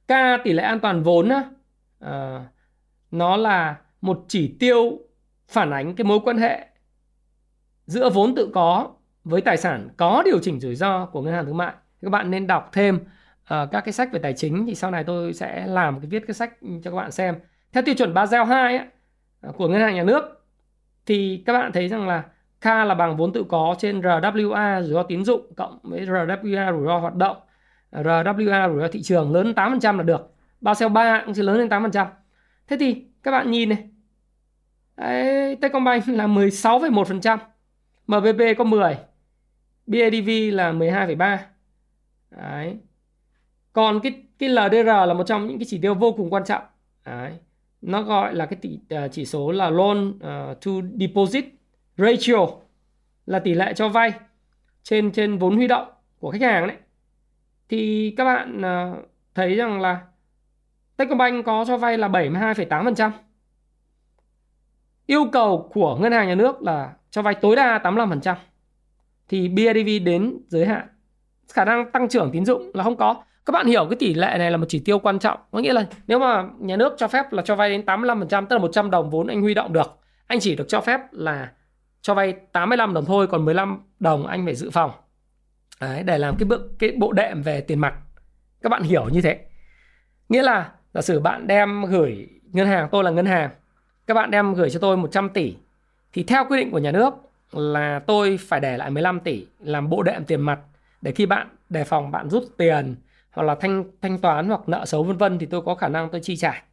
K 0.07 0.13
tỷ 0.43 0.53
lệ 0.53 0.63
an 0.63 0.79
toàn 0.79 1.03
vốn 1.03 1.29
á, 1.29 1.43
uh, 2.05 2.41
nó 3.11 3.37
là 3.37 3.75
một 4.01 4.25
chỉ 4.27 4.55
tiêu 4.59 4.99
phản 5.47 5.71
ánh 5.71 5.95
cái 5.95 6.05
mối 6.05 6.19
quan 6.23 6.37
hệ 6.37 6.67
giữa 7.85 8.09
vốn 8.09 8.35
tự 8.35 8.49
có 8.53 8.89
với 9.23 9.41
tài 9.41 9.57
sản 9.57 9.89
có 9.97 10.23
điều 10.25 10.39
chỉnh 10.39 10.59
rủi 10.59 10.75
ro 10.75 11.05
của 11.05 11.21
ngân 11.21 11.33
hàng 11.33 11.45
thương 11.45 11.57
mại 11.57 11.73
các 12.01 12.09
bạn 12.09 12.31
nên 12.31 12.47
đọc 12.47 12.69
thêm 12.73 12.95
uh, 12.95 13.71
các 13.71 13.81
cái 13.81 13.93
sách 13.93 14.11
về 14.11 14.19
tài 14.19 14.33
chính. 14.33 14.65
Thì 14.65 14.75
sau 14.75 14.91
này 14.91 15.03
tôi 15.03 15.33
sẽ 15.33 15.67
làm 15.67 15.99
cái 15.99 16.07
viết 16.09 16.23
cái 16.27 16.33
sách 16.33 16.53
cho 16.61 16.91
các 16.91 16.97
bạn 16.97 17.11
xem. 17.11 17.35
Theo 17.73 17.83
tiêu 17.83 17.95
chuẩn 17.95 18.13
Basel 18.13 18.43
2 18.43 18.77
ấy, 18.77 18.87
ờ, 19.41 19.51
của 19.51 19.67
ngân 19.67 19.81
hàng 19.81 19.95
nhà 19.95 20.03
nước 20.03 20.45
thì 21.05 21.43
các 21.45 21.53
bạn 21.53 21.71
thấy 21.71 21.87
rằng 21.87 22.07
là 22.07 22.23
K 22.61 22.65
là 22.65 22.95
bằng 22.95 23.17
vốn 23.17 23.33
tự 23.33 23.43
có 23.49 23.75
trên 23.79 24.01
RWA 24.01 24.81
rủi 24.81 24.93
ro 24.93 25.03
tín 25.03 25.25
dụng 25.25 25.53
cộng 25.57 25.79
với 25.83 26.05
RWA 26.05 26.71
rủi 26.71 26.87
ro 26.87 26.97
hoạt 26.97 27.15
động. 27.15 27.37
RWA 27.91 28.69
rủi 28.73 28.81
ro 28.81 28.87
thị 28.91 29.01
trường 29.01 29.33
lớn 29.33 29.53
8% 29.55 29.97
là 29.97 30.03
được. 30.03 30.33
Basel 30.61 30.89
3 30.89 31.21
cũng 31.25 31.33
sẽ 31.33 31.43
lớn 31.43 31.57
lên 31.57 31.67
8% 31.67 32.07
thế 32.67 32.77
thì 32.79 33.05
các 33.23 33.31
bạn 33.31 33.51
nhìn 33.51 33.69
này. 33.69 33.89
Đấy, 34.97 35.55
Techcombank 35.55 36.07
là 36.07 36.27
16,1%, 36.27 37.37
MBB 38.07 38.41
có 38.57 38.63
10, 38.63 38.97
BIDV 39.87 40.55
là 40.55 40.71
12,3. 40.71 41.37
Đấy. 42.31 42.77
Còn 43.73 43.99
cái 43.99 44.23
cái 44.39 44.49
LDR 44.49 44.87
là 44.87 45.13
một 45.13 45.23
trong 45.23 45.47
những 45.47 45.59
cái 45.59 45.65
chỉ 45.69 45.79
tiêu 45.81 45.93
vô 45.93 46.11
cùng 46.11 46.29
quan 46.29 46.43
trọng. 46.45 46.63
Đấy. 47.05 47.31
Nó 47.81 48.01
gọi 48.01 48.35
là 48.35 48.45
cái 48.45 48.59
tỷ 48.61 48.79
uh, 48.95 49.11
chỉ 49.11 49.25
số 49.25 49.51
là 49.51 49.69
loan 49.69 50.09
uh, 50.09 50.61
to 50.65 50.71
deposit 50.99 51.45
ratio 51.97 52.47
là 53.25 53.39
tỷ 53.39 53.53
lệ 53.53 53.73
cho 53.75 53.89
vay 53.89 54.13
trên 54.83 55.11
trên 55.11 55.37
vốn 55.37 55.55
huy 55.55 55.67
động 55.67 55.87
của 56.19 56.31
khách 56.31 56.41
hàng 56.41 56.67
đấy. 56.67 56.77
Thì 57.69 58.13
các 58.17 58.23
bạn 58.23 58.61
uh, 58.61 59.05
thấy 59.35 59.55
rằng 59.55 59.81
là 59.81 60.01
Techcombank 60.97 61.45
có 61.45 61.65
cho 61.67 61.77
vay 61.77 61.97
là 61.97 62.07
72,8% 62.07 63.11
yêu 65.11 65.25
cầu 65.31 65.69
của 65.73 65.95
ngân 65.95 66.11
hàng 66.11 66.27
nhà 66.27 66.35
nước 66.35 66.61
là 66.61 66.93
cho 67.09 67.21
vay 67.21 67.35
tối 67.35 67.55
đa 67.55 67.79
85% 67.83 68.35
thì 69.31 69.47
BIDV 69.47 70.05
đến 70.05 70.37
giới 70.47 70.65
hạn. 70.65 70.87
Khả 71.53 71.65
năng 71.65 71.91
tăng 71.91 72.09
trưởng 72.09 72.29
tín 72.33 72.45
dụng 72.45 72.71
là 72.73 72.83
không 72.83 72.97
có. 72.97 73.23
Các 73.45 73.51
bạn 73.51 73.65
hiểu 73.65 73.85
cái 73.89 73.95
tỷ 73.99 74.13
lệ 74.13 74.35
này 74.37 74.51
là 74.51 74.57
một 74.57 74.65
chỉ 74.69 74.79
tiêu 74.79 74.99
quan 74.99 75.19
trọng. 75.19 75.39
Có 75.51 75.59
nghĩa 75.59 75.73
là 75.73 75.85
nếu 76.07 76.19
mà 76.19 76.43
nhà 76.59 76.75
nước 76.75 76.93
cho 76.97 77.07
phép 77.07 77.33
là 77.33 77.41
cho 77.41 77.55
vay 77.55 77.69
đến 77.69 77.81
85% 77.85 78.45
tức 78.45 78.55
là 78.55 78.61
100 78.61 78.91
đồng 78.91 79.09
vốn 79.09 79.27
anh 79.27 79.41
huy 79.41 79.53
động 79.53 79.73
được 79.73 79.97
anh 80.27 80.39
chỉ 80.39 80.55
được 80.55 80.67
cho 80.67 80.81
phép 80.81 80.99
là 81.11 81.51
cho 82.01 82.13
vay 82.13 82.33
85 82.51 82.93
đồng 82.93 83.05
thôi 83.05 83.27
còn 83.27 83.45
15 83.45 83.79
đồng 83.99 84.27
anh 84.27 84.45
phải 84.45 84.55
dự 84.55 84.69
phòng. 84.69 84.91
Đấy, 85.81 86.03
để 86.03 86.17
làm 86.17 86.35
cái 86.39 86.45
bước 86.45 86.61
cái 86.79 86.91
bộ 86.97 87.11
đệm 87.11 87.41
về 87.41 87.61
tiền 87.61 87.79
mặt. 87.79 87.93
Các 88.61 88.69
bạn 88.69 88.83
hiểu 88.83 89.09
như 89.09 89.21
thế. 89.21 89.39
Nghĩa 90.29 90.41
là 90.41 90.71
giả 90.93 91.01
sử 91.01 91.19
bạn 91.19 91.47
đem 91.47 91.85
gửi 91.85 92.27
ngân 92.43 92.67
hàng 92.67 92.87
tôi 92.91 93.03
là 93.03 93.11
ngân 93.11 93.25
hàng 93.25 93.49
các 94.07 94.13
bạn 94.13 94.31
đem 94.31 94.53
gửi 94.53 94.69
cho 94.69 94.79
tôi 94.79 94.97
100 94.97 95.29
tỷ 95.29 95.55
thì 96.13 96.23
theo 96.23 96.45
quy 96.49 96.57
định 96.57 96.71
của 96.71 96.79
nhà 96.79 96.91
nước 96.91 97.13
là 97.51 97.99
tôi 97.99 98.37
phải 98.37 98.59
để 98.59 98.77
lại 98.77 98.89
15 98.89 99.19
tỷ 99.19 99.45
làm 99.59 99.89
bộ 99.89 100.03
đệm 100.03 100.25
tiền 100.25 100.41
mặt 100.41 100.59
để 101.01 101.11
khi 101.11 101.25
bạn 101.25 101.47
đề 101.69 101.83
phòng 101.83 102.11
bạn 102.11 102.29
rút 102.29 102.43
tiền 102.57 102.95
hoặc 103.31 103.43
là 103.43 103.55
thanh 103.55 103.83
thanh 104.01 104.17
toán 104.17 104.47
hoặc 104.47 104.69
nợ 104.69 104.85
xấu 104.85 105.03
vân 105.03 105.17
vân 105.17 105.39
thì 105.39 105.45
tôi 105.45 105.61
có 105.61 105.75
khả 105.75 105.87
năng 105.87 106.09
tôi 106.09 106.21
chi 106.23 106.35
trả. 106.35 106.63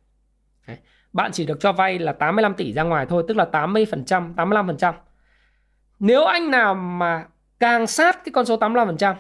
Đấy. 0.67 0.77
Bạn 1.13 1.33
chỉ 1.33 1.47
được 1.47 1.61
cho 1.61 1.73
vay 1.73 1.99
là 1.99 2.13
85 2.13 2.55
tỷ 2.55 2.73
ra 2.73 2.83
ngoài 2.83 3.07
thôi, 3.07 3.25
tức 3.29 3.37
là 3.37 3.47
80%, 3.53 4.35
85%. 4.35 4.95
Nếu 6.01 6.25
anh 6.25 6.51
nào 6.51 6.75
mà 6.75 7.27
càng 7.61 7.87
sát 7.87 8.25
cái 8.25 8.33
con 8.33 8.47
số 8.47 8.57
85%, 8.57 9.15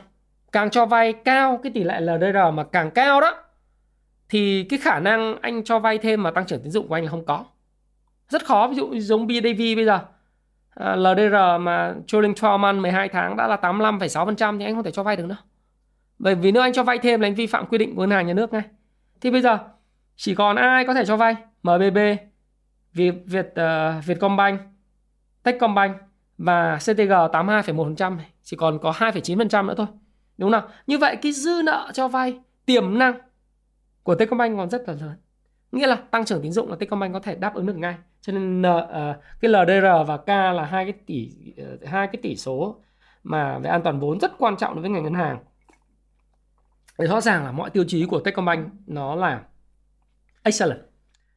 càng 0.52 0.70
cho 0.70 0.86
vay 0.86 1.12
cao 1.12 1.61
cái 1.62 1.72
tỷ 1.72 1.84
lệ 1.84 2.00
LDR 2.00 2.54
mà 2.54 2.64
càng 2.64 2.90
cao 2.90 3.20
đó 3.20 3.44
thì 4.28 4.66
cái 4.68 4.78
khả 4.78 5.00
năng 5.00 5.40
anh 5.40 5.64
cho 5.64 5.78
vay 5.78 5.98
thêm 5.98 6.22
mà 6.22 6.30
tăng 6.30 6.46
trưởng 6.46 6.62
tín 6.62 6.70
dụng 6.70 6.88
của 6.88 6.94
anh 6.94 7.04
là 7.04 7.11
không 7.11 7.24
có 7.26 7.44
rất 8.28 8.44
khó 8.44 8.68
ví 8.68 8.76
dụ 8.76 8.94
giống 8.98 9.26
BDV 9.26 9.62
bây 9.76 9.84
giờ 9.84 10.00
Ờ, 10.79 10.97
LDR 10.97 11.61
mà 11.61 11.95
trailing 12.07 12.35
12 12.43 12.59
month 12.59 12.83
12 12.83 13.09
tháng 13.09 13.37
đã 13.37 13.47
là 13.47 13.57
85,6% 13.57 14.59
thì 14.59 14.64
anh 14.64 14.74
không 14.74 14.85
thể 14.85 14.91
cho 14.91 15.03
vay 15.03 15.16
được 15.16 15.26
nữa. 15.26 15.37
Bởi 16.18 16.35
vì 16.35 16.53
nếu 16.53 16.62
anh 16.62 16.72
cho 16.72 16.83
vay 16.83 16.99
thêm 16.99 17.20
là 17.20 17.26
anh 17.26 17.35
vi 17.35 17.47
phạm 17.47 17.66
quy 17.66 17.79
định 17.79 17.95
của 17.95 18.01
ngân 18.01 18.11
hàng 18.11 18.26
nhà 18.26 18.35
nước 18.35 18.53
ngay. 18.53 18.62
Thì 19.20 19.31
bây 19.31 19.43
giờ 19.43 19.59
chỉ 20.16 20.35
còn 20.35 20.57
ai 20.57 20.85
có 20.85 20.95
thể 20.95 21.05
cho 21.05 21.16
vay? 21.16 21.37
MBB 21.62 21.99
Việt 22.93 23.14
Việt 23.26 23.47
uh, 23.47 24.05
Vietcombank 24.05 24.61
Techcombank 25.43 25.97
và 26.39 26.76
CTG 26.76 27.12
82,1% 27.33 28.16
chỉ 28.43 28.57
còn 28.57 28.79
có 28.79 28.91
2,9% 28.91 29.66
nữa 29.66 29.74
thôi. 29.76 29.87
Đúng 30.39 30.53
không 30.53 30.64
như 30.87 30.99
vậy 30.99 31.16
cái 31.16 31.33
dư 31.33 31.62
nợ 31.64 31.91
cho 31.95 32.09
vay 32.09 32.41
tiềm 32.66 32.99
năng 32.99 33.14
của 34.03 34.14
Techcombank 34.14 34.57
còn 34.57 34.70
rất 34.70 34.89
là 34.89 34.95
lớn. 34.95 35.16
Nghĩa 35.72 35.87
là 35.87 35.97
tăng 35.97 36.24
trưởng 36.24 36.43
tín 36.43 36.53
dụng 36.53 36.70
là 36.70 36.76
Techcombank 36.76 37.12
có 37.12 37.20
thể 37.20 37.35
đáp 37.35 37.55
ứng 37.55 37.66
được 37.66 37.76
ngay 37.76 37.95
cho 38.21 38.33
nên 38.33 38.62
uh, 38.62 39.16
cái 39.41 39.51
LDR 39.51 39.87
và 40.07 40.16
K 40.16 40.29
là 40.29 40.64
hai 40.64 40.85
cái 40.85 40.93
tỷ 41.07 41.31
uh, 41.62 41.87
hai 41.87 42.07
cái 42.07 42.19
tỷ 42.23 42.37
số 42.37 42.77
mà 43.23 43.59
về 43.59 43.71
an 43.71 43.83
toàn 43.83 44.01
vốn 44.01 44.21
rất 44.21 44.33
quan 44.39 44.57
trọng 44.57 44.75
đối 44.75 44.83
với 44.83 44.91
ngành 44.91 45.05
ngân 45.05 45.14
hàng. 45.14 45.39
Thì 46.99 47.07
rõ 47.07 47.21
ràng 47.21 47.45
là 47.45 47.53
mọi 47.53 47.71
tiêu 47.71 47.85
chí 47.89 48.07
của 48.07 48.21
Techcombank 48.21 48.69
nó 48.87 49.14
là 49.14 49.41
excellent 50.43 50.81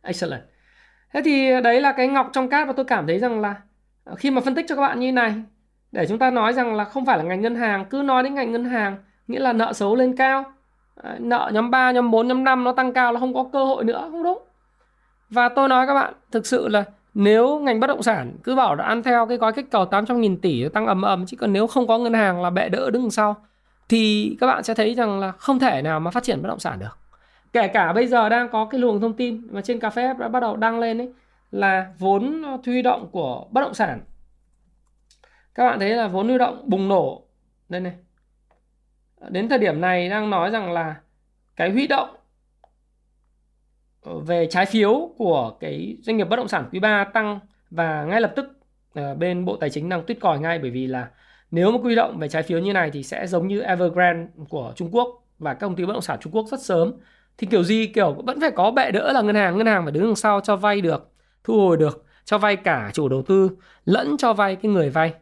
excellent. 0.01 0.41
Thế 1.13 1.21
thì 1.25 1.61
đấy 1.63 1.81
là 1.81 1.91
cái 1.91 2.07
ngọc 2.07 2.29
trong 2.33 2.49
cát 2.49 2.67
và 2.67 2.73
tôi 2.73 2.85
cảm 2.85 3.07
thấy 3.07 3.19
rằng 3.19 3.41
là 3.41 3.55
ờ, 4.03 4.15
khi 4.15 4.31
mà 4.31 4.41
phân 4.41 4.55
tích 4.55 4.65
cho 4.69 4.75
các 4.75 4.81
bạn 4.81 4.99
như 4.99 5.11
này 5.11 5.33
để 5.91 6.07
chúng 6.07 6.19
ta 6.19 6.31
nói 6.31 6.53
rằng 6.53 6.75
là 6.75 6.83
không 6.83 7.05
phải 7.05 7.17
là 7.17 7.23
ngành 7.23 7.41
ngân 7.41 7.55
hàng 7.55 7.85
cứ 7.89 8.01
nói 8.05 8.23
đến 8.23 8.35
ngành 8.35 8.51
ngân 8.51 8.65
hàng 8.65 8.97
nghĩa 9.27 9.39
là 9.39 9.53
nợ 9.53 9.73
xấu 9.73 9.95
lên 9.95 10.15
cao 10.15 10.53
nợ 11.19 11.51
nhóm 11.53 11.71
3, 11.71 11.91
nhóm 11.91 12.11
4, 12.11 12.27
nhóm 12.27 12.43
5 12.43 12.63
nó 12.63 12.71
tăng 12.71 12.93
cao 12.93 13.13
là 13.13 13.19
không 13.19 13.33
có 13.33 13.49
cơ 13.53 13.65
hội 13.65 13.83
nữa 13.83 14.07
không 14.11 14.23
đúng 14.23 14.43
và 15.31 15.49
tôi 15.49 15.69
nói 15.69 15.87
các 15.87 15.93
bạn, 15.93 16.13
thực 16.31 16.45
sự 16.45 16.67
là 16.67 16.83
nếu 17.13 17.59
ngành 17.59 17.79
bất 17.79 17.87
động 17.87 18.03
sản 18.03 18.37
cứ 18.43 18.55
bảo 18.55 18.75
là 18.75 18.83
ăn 18.83 19.03
theo 19.03 19.25
cái 19.25 19.37
gói 19.37 19.53
kích 19.53 19.71
cầu 19.71 19.85
800.000 19.85 20.37
tỷ 20.41 20.69
tăng 20.69 20.85
ầm 20.85 21.01
ầm, 21.01 21.25
chứ 21.25 21.37
còn 21.37 21.53
nếu 21.53 21.67
không 21.67 21.87
có 21.87 21.97
ngân 21.97 22.13
hàng 22.13 22.41
là 22.41 22.49
bệ 22.49 22.69
đỡ 22.69 22.89
đứng 22.89 23.11
sau, 23.11 23.35
thì 23.89 24.37
các 24.39 24.47
bạn 24.47 24.63
sẽ 24.63 24.73
thấy 24.73 24.95
rằng 24.95 25.19
là 25.19 25.31
không 25.31 25.59
thể 25.59 25.81
nào 25.81 25.99
mà 25.99 26.11
phát 26.11 26.23
triển 26.23 26.41
bất 26.41 26.47
động 26.47 26.59
sản 26.59 26.79
được. 26.79 26.97
Kể 27.53 27.67
cả 27.67 27.93
bây 27.93 28.07
giờ 28.07 28.29
đang 28.29 28.49
có 28.49 28.65
cái 28.65 28.81
luồng 28.81 29.01
thông 29.01 29.13
tin 29.13 29.47
mà 29.51 29.61
trên 29.61 29.79
cà 29.79 29.89
phê 29.89 30.13
đã 30.19 30.27
bắt 30.27 30.39
đầu 30.39 30.55
đăng 30.55 30.79
lên 30.79 31.01
ấy, 31.01 31.13
là 31.51 31.93
vốn 31.99 32.43
huy 32.65 32.81
động 32.81 33.07
của 33.11 33.45
bất 33.51 33.61
động 33.61 33.73
sản. 33.73 34.01
Các 35.55 35.65
bạn 35.65 35.79
thấy 35.79 35.89
là 35.89 36.07
vốn 36.07 36.27
huy 36.27 36.37
động 36.37 36.61
bùng 36.65 36.87
nổ. 36.87 37.23
Đây 37.69 37.81
này. 37.81 37.93
Đến 39.29 39.49
thời 39.49 39.59
điểm 39.59 39.81
này 39.81 40.09
đang 40.09 40.29
nói 40.29 40.51
rằng 40.51 40.71
là 40.71 40.95
cái 41.55 41.69
huy 41.69 41.87
động 41.87 42.09
Ờ, 44.01 44.19
về 44.19 44.47
trái 44.49 44.65
phiếu 44.65 45.13
của 45.17 45.57
cái 45.59 45.97
doanh 46.01 46.17
nghiệp 46.17 46.29
bất 46.29 46.35
động 46.35 46.47
sản 46.47 46.69
quý 46.71 46.79
3 46.79 47.03
tăng 47.03 47.39
và 47.71 48.05
ngay 48.05 48.21
lập 48.21 48.33
tức 48.35 48.45
ờ, 48.93 49.15
bên 49.15 49.45
Bộ 49.45 49.57
Tài 49.57 49.69
chính 49.69 49.89
đang 49.89 50.03
tuyết 50.05 50.19
còi 50.19 50.39
ngay 50.39 50.59
bởi 50.59 50.71
vì 50.71 50.87
là 50.87 51.09
nếu 51.51 51.71
mà 51.71 51.77
quy 51.83 51.95
động 51.95 52.19
về 52.19 52.29
trái 52.29 52.43
phiếu 52.43 52.59
như 52.59 52.73
này 52.73 52.91
thì 52.91 53.03
sẽ 53.03 53.27
giống 53.27 53.47
như 53.47 53.61
Evergrande 53.61 54.27
của 54.49 54.73
Trung 54.75 54.89
Quốc 54.91 55.25
và 55.39 55.53
các 55.53 55.59
công 55.59 55.75
ty 55.75 55.85
bất 55.85 55.93
động 55.93 56.01
sản 56.01 56.17
Trung 56.21 56.35
Quốc 56.35 56.45
rất 56.51 56.61
sớm. 56.61 56.93
Thì 57.37 57.47
kiểu 57.47 57.63
gì 57.63 57.87
kiểu 57.87 58.13
vẫn 58.13 58.41
phải 58.41 58.51
có 58.51 58.71
bệ 58.71 58.91
đỡ 58.91 59.11
là 59.11 59.21
ngân 59.21 59.35
hàng 59.35 59.57
ngân 59.57 59.67
hàng 59.67 59.83
phải 59.83 59.91
đứng 59.91 60.03
đằng 60.03 60.15
sau 60.15 60.41
cho 60.41 60.55
vay 60.55 60.81
được 60.81 61.11
thu 61.43 61.53
hồi 61.59 61.77
được 61.77 62.05
cho 62.25 62.37
vay 62.37 62.55
cả 62.55 62.91
chủ 62.93 63.09
đầu 63.09 63.23
tư 63.27 63.49
lẫn 63.85 64.17
cho 64.17 64.33
vay 64.33 64.55
cái 64.55 64.71
người 64.71 64.89
vay. 64.89 65.13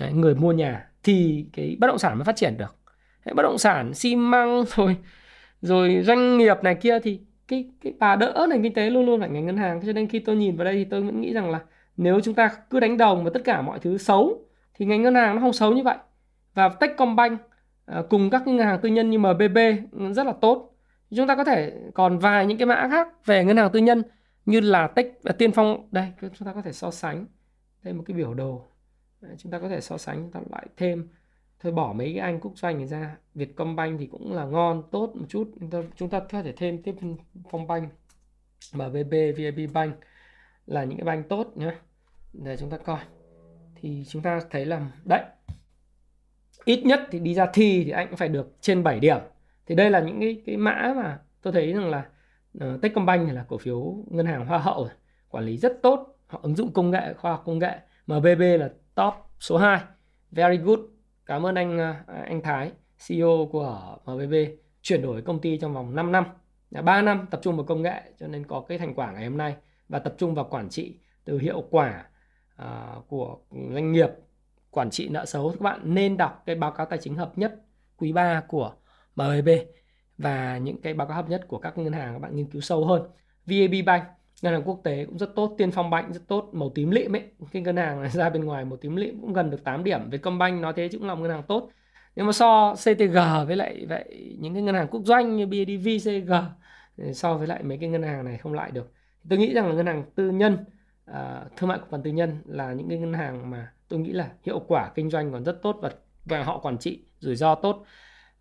Đấy, 0.00 0.12
người 0.12 0.34
mua 0.34 0.52
nhà 0.52 0.86
thì 1.02 1.46
cái 1.52 1.76
bất 1.80 1.86
động 1.86 1.98
sản 1.98 2.18
mới 2.18 2.24
phát 2.24 2.36
triển 2.36 2.56
được. 2.56 2.76
Đấy, 3.24 3.34
bất 3.34 3.42
động 3.42 3.58
sản 3.58 3.94
xi 3.94 4.16
măng 4.16 4.64
rồi 4.76 4.96
rồi 5.62 6.02
doanh 6.04 6.38
nghiệp 6.38 6.56
này 6.62 6.74
kia 6.74 6.98
thì 7.02 7.20
cái 7.48 7.70
cái, 7.80 7.92
bà 7.98 8.16
đỡ 8.16 8.46
nền 8.50 8.62
kinh 8.62 8.74
tế 8.74 8.90
luôn 8.90 9.06
luôn 9.06 9.20
phải 9.20 9.28
ngành 9.28 9.46
ngân 9.46 9.56
hàng. 9.56 9.80
Cho 9.86 9.92
nên 9.92 10.08
khi 10.08 10.18
tôi 10.18 10.36
nhìn 10.36 10.56
vào 10.56 10.64
đây 10.64 10.74
thì 10.74 10.84
tôi 10.84 11.02
vẫn 11.02 11.20
nghĩ 11.20 11.32
rằng 11.32 11.50
là 11.50 11.60
nếu 11.96 12.20
chúng 12.20 12.34
ta 12.34 12.50
cứ 12.70 12.80
đánh 12.80 12.96
đồng 12.96 13.24
và 13.24 13.30
tất 13.34 13.40
cả 13.44 13.62
mọi 13.62 13.78
thứ 13.78 13.98
xấu 13.98 14.44
thì 14.74 14.86
ngành 14.86 15.02
ngân 15.02 15.14
hàng 15.14 15.34
nó 15.34 15.40
không 15.40 15.52
xấu 15.52 15.72
như 15.72 15.82
vậy. 15.82 15.96
Và 16.54 16.68
Techcombank 16.68 17.40
à, 17.86 18.02
cùng 18.10 18.30
các 18.30 18.46
ngân 18.46 18.58
hàng 18.58 18.78
tư 18.82 18.88
nhân 18.88 19.10
như 19.10 19.18
MBB 19.18 19.58
rất 20.14 20.26
là 20.26 20.32
tốt. 20.40 20.74
Chúng 21.16 21.26
ta 21.26 21.36
có 21.36 21.44
thể 21.44 21.72
còn 21.94 22.18
vài 22.18 22.46
những 22.46 22.58
cái 22.58 22.66
mã 22.66 22.88
khác 22.90 23.26
về 23.26 23.44
ngân 23.44 23.56
hàng 23.56 23.70
tư 23.72 23.78
nhân 23.78 24.02
như 24.46 24.60
là 24.60 24.86
Tech 24.86 25.06
và 25.22 25.32
Tiên 25.32 25.52
Phong. 25.52 25.88
Đây, 25.90 26.06
chúng 26.20 26.46
ta 26.46 26.52
có 26.52 26.62
thể 26.62 26.72
so 26.72 26.90
sánh. 26.90 27.26
Đây 27.82 27.94
một 27.94 28.04
cái 28.06 28.16
biểu 28.16 28.34
đồ. 28.34 28.64
Chúng 29.38 29.52
ta 29.52 29.58
có 29.58 29.68
thể 29.68 29.80
so 29.80 29.98
sánh, 29.98 30.16
chúng 30.16 30.30
ta 30.30 30.40
lại 30.50 30.66
thêm 30.76 31.08
thôi 31.60 31.72
bỏ 31.72 31.92
mấy 31.92 32.12
cái 32.12 32.18
anh 32.18 32.40
quốc 32.40 32.52
doanh 32.58 32.76
này 32.78 32.86
ra. 32.86 33.16
Vietcombank 33.34 34.00
thì 34.00 34.06
cũng 34.06 34.32
là 34.32 34.44
ngon 34.44 34.82
tốt 34.90 35.12
một 35.14 35.26
chút. 35.28 35.50
Chúng 35.96 36.10
ta, 36.10 36.20
có 36.20 36.42
thể 36.42 36.52
thêm 36.52 36.82
tiếp 36.82 36.94
Phong 37.50 37.66
banh 37.66 37.88
MBB 38.74 39.12
VIB 39.36 39.72
Bank 39.72 39.94
là 40.66 40.84
những 40.84 40.98
cái 40.98 41.04
bank 41.04 41.28
tốt 41.28 41.52
nhé 41.56 41.74
để 42.32 42.56
chúng 42.56 42.70
ta 42.70 42.76
coi. 42.76 42.98
Thì 43.74 44.04
chúng 44.08 44.22
ta 44.22 44.40
thấy 44.50 44.66
là 44.66 44.90
đấy. 45.04 45.22
Ít 46.64 46.82
nhất 46.84 47.00
thì 47.10 47.18
đi 47.18 47.34
ra 47.34 47.46
thi 47.54 47.84
thì 47.84 47.90
anh 47.90 48.08
cũng 48.08 48.16
phải 48.16 48.28
được 48.28 48.56
trên 48.60 48.82
7 48.82 49.00
điểm. 49.00 49.18
Thì 49.66 49.74
đây 49.74 49.90
là 49.90 50.00
những 50.00 50.20
cái 50.20 50.42
cái 50.46 50.56
mã 50.56 50.92
mà 50.96 51.20
tôi 51.42 51.52
thấy 51.52 51.72
rằng 51.72 51.90
là 51.90 52.08
uh, 52.58 52.82
Techcombank 52.82 53.32
là 53.32 53.44
cổ 53.48 53.58
phiếu 53.58 54.04
ngân 54.10 54.26
hàng 54.26 54.46
hoa 54.46 54.58
hậu 54.58 54.88
quản 55.28 55.44
lý 55.44 55.56
rất 55.56 55.78
tốt. 55.82 56.18
Họ 56.26 56.40
ứng 56.42 56.56
dụng 56.56 56.72
công 56.72 56.90
nghệ 56.90 57.14
khoa 57.14 57.30
học 57.30 57.42
công 57.46 57.58
nghệ. 57.58 57.78
MBB 58.06 58.40
là 58.40 58.70
top 58.94 59.14
số 59.40 59.56
2 59.56 59.80
very 60.30 60.56
good 60.56 60.80
cảm 61.28 61.46
ơn 61.46 61.54
anh 61.54 61.78
à, 61.78 62.04
anh 62.06 62.42
Thái 62.42 62.72
CEO 63.08 63.48
của 63.52 63.98
MBB 64.06 64.34
chuyển 64.82 65.02
đổi 65.02 65.22
công 65.22 65.40
ty 65.40 65.58
trong 65.58 65.74
vòng 65.74 65.94
5 65.94 66.12
năm. 66.12 66.24
3 66.70 67.02
năm 67.02 67.26
tập 67.30 67.40
trung 67.42 67.56
vào 67.56 67.66
công 67.66 67.82
nghệ 67.82 68.02
cho 68.18 68.26
nên 68.26 68.46
có 68.46 68.60
cái 68.60 68.78
thành 68.78 68.94
quả 68.94 69.12
ngày 69.12 69.24
hôm 69.24 69.36
nay. 69.36 69.56
Và 69.88 69.98
tập 69.98 70.14
trung 70.18 70.34
vào 70.34 70.46
quản 70.50 70.68
trị 70.68 70.98
từ 71.24 71.38
hiệu 71.38 71.64
quả 71.70 72.04
uh, 72.62 73.08
của 73.08 73.38
doanh 73.72 73.92
nghiệp 73.92 74.10
quản 74.70 74.90
trị 74.90 75.08
nợ 75.08 75.26
xấu 75.26 75.50
các 75.50 75.60
bạn. 75.60 75.80
Nên 75.84 76.16
đọc 76.16 76.42
cái 76.46 76.56
báo 76.56 76.70
cáo 76.70 76.86
tài 76.86 76.98
chính 77.02 77.14
hợp 77.14 77.38
nhất 77.38 77.54
quý 77.96 78.12
3 78.12 78.42
của 78.48 78.72
MBB 79.16 79.48
và 80.18 80.58
những 80.58 80.80
cái 80.80 80.94
báo 80.94 81.08
cáo 81.08 81.16
hợp 81.16 81.28
nhất 81.28 81.44
của 81.48 81.58
các 81.58 81.78
ngân 81.78 81.92
hàng 81.92 82.12
các 82.12 82.18
bạn 82.18 82.36
nghiên 82.36 82.50
cứu 82.50 82.60
sâu 82.60 82.84
hơn. 82.84 83.02
VAB 83.46 83.86
Bank 83.86 84.04
ngân 84.42 84.52
hàng 84.52 84.62
quốc 84.64 84.80
tế 84.84 85.04
cũng 85.04 85.18
rất 85.18 85.34
tốt, 85.34 85.54
Tiên 85.58 85.70
Phong 85.70 85.90
bệnh 85.90 86.12
rất 86.12 86.20
tốt, 86.28 86.50
màu 86.52 86.70
tím 86.74 86.90
lịm 86.90 87.16
ấy, 87.16 87.22
cái 87.52 87.62
ngân 87.62 87.76
hàng 87.76 88.02
này 88.02 88.10
ra 88.14 88.30
bên 88.30 88.44
ngoài 88.44 88.64
màu 88.64 88.76
tím 88.76 88.96
lịm 88.96 89.20
cũng 89.20 89.32
gần 89.32 89.50
được 89.50 89.64
8 89.64 89.84
điểm, 89.84 90.10
Vietcombank 90.10 90.62
nói 90.62 90.72
thế 90.76 90.88
cũng 90.92 91.06
là 91.06 91.14
một 91.14 91.22
ngân 91.22 91.30
hàng 91.30 91.42
tốt. 91.42 91.70
Nhưng 92.16 92.26
mà 92.26 92.32
so 92.32 92.74
CTG 92.74 93.46
với 93.46 93.56
lại 93.56 93.86
vậy 93.88 94.36
những 94.40 94.54
cái 94.54 94.62
ngân 94.62 94.74
hàng 94.74 94.88
quốc 94.90 95.02
doanh 95.04 95.36
như 95.36 95.46
BIDV, 95.46 95.88
CTG 95.98 96.32
so 97.12 97.34
với 97.34 97.46
lại 97.46 97.62
mấy 97.62 97.78
cái 97.78 97.88
ngân 97.88 98.02
hàng 98.02 98.24
này 98.24 98.38
không 98.38 98.52
lại 98.52 98.70
được. 98.70 98.92
Tôi 99.28 99.38
nghĩ 99.38 99.54
rằng 99.54 99.68
là 99.68 99.74
ngân 99.74 99.86
hàng 99.86 100.04
tư 100.14 100.30
nhân, 100.30 100.56
uh, 101.10 101.16
thương 101.56 101.68
mại 101.68 101.78
cổ 101.78 101.84
phần 101.90 102.02
tư 102.02 102.10
nhân 102.10 102.38
là 102.46 102.72
những 102.72 102.88
cái 102.88 102.98
ngân 102.98 103.12
hàng 103.12 103.50
mà 103.50 103.72
tôi 103.88 103.98
nghĩ 103.98 104.12
là 104.12 104.30
hiệu 104.42 104.58
quả 104.68 104.90
kinh 104.94 105.10
doanh 105.10 105.32
còn 105.32 105.44
rất 105.44 105.62
tốt 105.62 105.76
và 105.82 105.90
và 106.24 106.42
họ 106.42 106.58
quản 106.58 106.78
trị 106.78 107.02
rủi 107.18 107.36
ro 107.36 107.54
tốt 107.54 107.84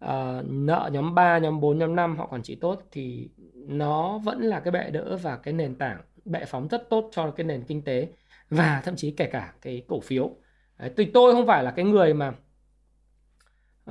uh, 0.05 0.09
nợ 0.45 0.89
nhóm 0.93 1.15
3, 1.15 1.37
nhóm 1.37 1.59
4, 1.59 1.77
nhóm 1.77 1.95
5 1.95 2.17
họ 2.17 2.27
quản 2.27 2.43
trị 2.43 2.55
tốt 2.55 2.81
thì 2.91 3.29
nó 3.67 4.17
vẫn 4.17 4.41
là 4.41 4.59
cái 4.59 4.71
bệ 4.71 4.89
đỡ 4.89 5.17
và 5.17 5.37
cái 5.37 5.53
nền 5.53 5.75
tảng 5.75 6.01
bệ 6.25 6.45
phóng 6.45 6.67
rất 6.67 6.89
tốt 6.89 7.09
cho 7.11 7.31
cái 7.31 7.45
nền 7.45 7.63
kinh 7.63 7.81
tế 7.81 8.07
và 8.49 8.81
thậm 8.85 8.95
chí 8.95 9.11
kể 9.11 9.25
cả 9.25 9.53
cái 9.61 9.83
cổ 9.87 9.99
phiếu. 9.99 10.31
Đấy, 10.77 10.91
tôi 10.97 11.11
tôi 11.13 11.33
không 11.33 11.47
phải 11.47 11.63
là 11.63 11.71
cái 11.71 11.85
người 11.85 12.13
mà 12.13 12.33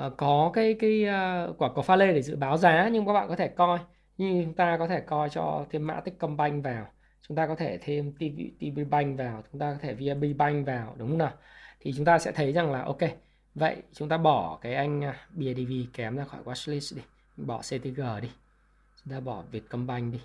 uh, 0.07 0.13
có 0.17 0.51
cái 0.55 0.75
cái 0.81 1.05
uh, 1.05 1.59
quả 1.59 1.69
cầu 1.75 1.83
pha 1.83 1.97
lê 1.97 2.13
để 2.13 2.23
dự 2.23 2.37
báo 2.37 2.57
giá 2.57 2.89
nhưng 2.93 3.07
các 3.07 3.13
bạn 3.13 3.29
có 3.29 3.37
thể 3.37 3.49
coi. 3.49 3.79
Như 4.19 4.43
chúng 4.45 4.55
ta 4.55 4.77
có 4.79 4.89
thể 4.89 5.01
coi 5.01 5.29
cho 5.29 5.67
thêm 5.71 5.87
mã 5.87 6.01
Techcombank 6.01 6.65
vào 6.65 6.87
chúng 7.29 7.37
ta 7.37 7.47
có 7.47 7.55
thể 7.55 7.79
thêm 7.83 8.13
TV, 8.13 8.41
TV 8.61 8.81
Bank 8.91 9.19
vào 9.19 9.43
chúng 9.53 9.61
ta 9.61 9.73
có 9.73 9.79
thể 9.83 9.95
VIB 9.95 10.37
Bank 10.37 10.67
vào 10.67 10.95
đúng 10.99 11.09
không 11.09 11.19
nào? 11.19 11.33
Thì 11.81 11.93
chúng 11.97 12.05
ta 12.05 12.19
sẽ 12.19 12.33
thấy 12.33 12.53
rằng 12.53 12.73
là 12.73 12.83
ok 12.83 13.01
vậy 13.55 13.77
chúng 13.93 14.09
ta 14.09 14.19
bỏ 14.19 14.59
cái 14.63 14.75
anh 14.75 15.01
ờ, 15.03 15.13
BIDV 15.31 15.73
kém 15.93 16.17
ra 16.17 16.25
khỏi 16.25 16.41
watchlist 16.45 16.97
đi 16.97 17.03
bỏ 17.37 17.59
CTG 17.59 18.03
đi 18.23 18.29
chúng 19.07 19.15
ta 19.15 19.21
bỏ 19.21 19.43
Vietcombank 19.51 20.13
đi. 20.13 20.21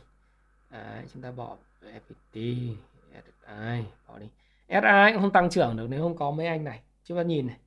Đấy, 0.72 1.04
chúng 1.14 1.22
ta 1.22 1.32
bỏ 1.32 1.58
FPT 1.82 2.74
SI 3.14 3.84
bỏ 4.08 4.20
đi. 4.20 4.28
SI 4.70 5.12
cũng 5.14 5.22
không 5.22 5.32
tăng 5.32 5.50
trưởng 5.50 5.78
được 5.78 5.88
nếu 5.90 6.02
không 6.02 6.18
có 6.18 6.32
mấy 6.32 6.48
anh 6.48 6.64
này. 6.64 6.80
Chúng 7.04 7.18
ta 7.18 7.24
nhìn 7.24 7.48
này. 7.48 7.58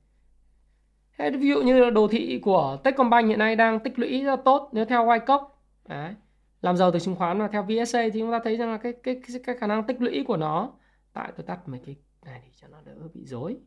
Thế 1.17 1.31
ví 1.31 1.49
dụ 1.49 1.61
như 1.61 1.89
đồ 1.89 2.07
thị 2.07 2.39
của 2.43 2.77
Techcombank 2.83 3.27
hiện 3.27 3.39
nay 3.39 3.55
đang 3.55 3.79
tích 3.79 3.99
lũy 3.99 4.23
rất 4.23 4.39
tốt 4.45 4.69
nếu 4.73 4.85
theo 4.85 5.05
Wyckoff 5.05 5.47
Đấy 5.87 6.15
làm 6.61 6.77
giàu 6.77 6.91
từ 6.91 6.99
chứng 6.99 7.15
khoán 7.15 7.39
mà 7.39 7.47
theo 7.47 7.63
VSA 7.63 8.01
thì 8.13 8.19
chúng 8.19 8.31
ta 8.31 8.39
thấy 8.43 8.57
rằng 8.57 8.71
là 8.71 8.77
cái 8.77 8.93
cái 9.03 9.21
cái, 9.27 9.39
cái 9.43 9.57
khả 9.57 9.67
năng 9.67 9.83
tích 9.83 10.01
lũy 10.01 10.23
của 10.27 10.37
nó 10.37 10.71
tại 11.13 11.31
tôi 11.37 11.45
tắt 11.45 11.59
mấy 11.65 11.79
cái 11.85 11.95
này 12.25 12.41
thì 12.45 12.51
cho 12.61 12.67
nó 12.67 12.77
đỡ 12.85 12.95
bị 13.13 13.25
rối. 13.25 13.57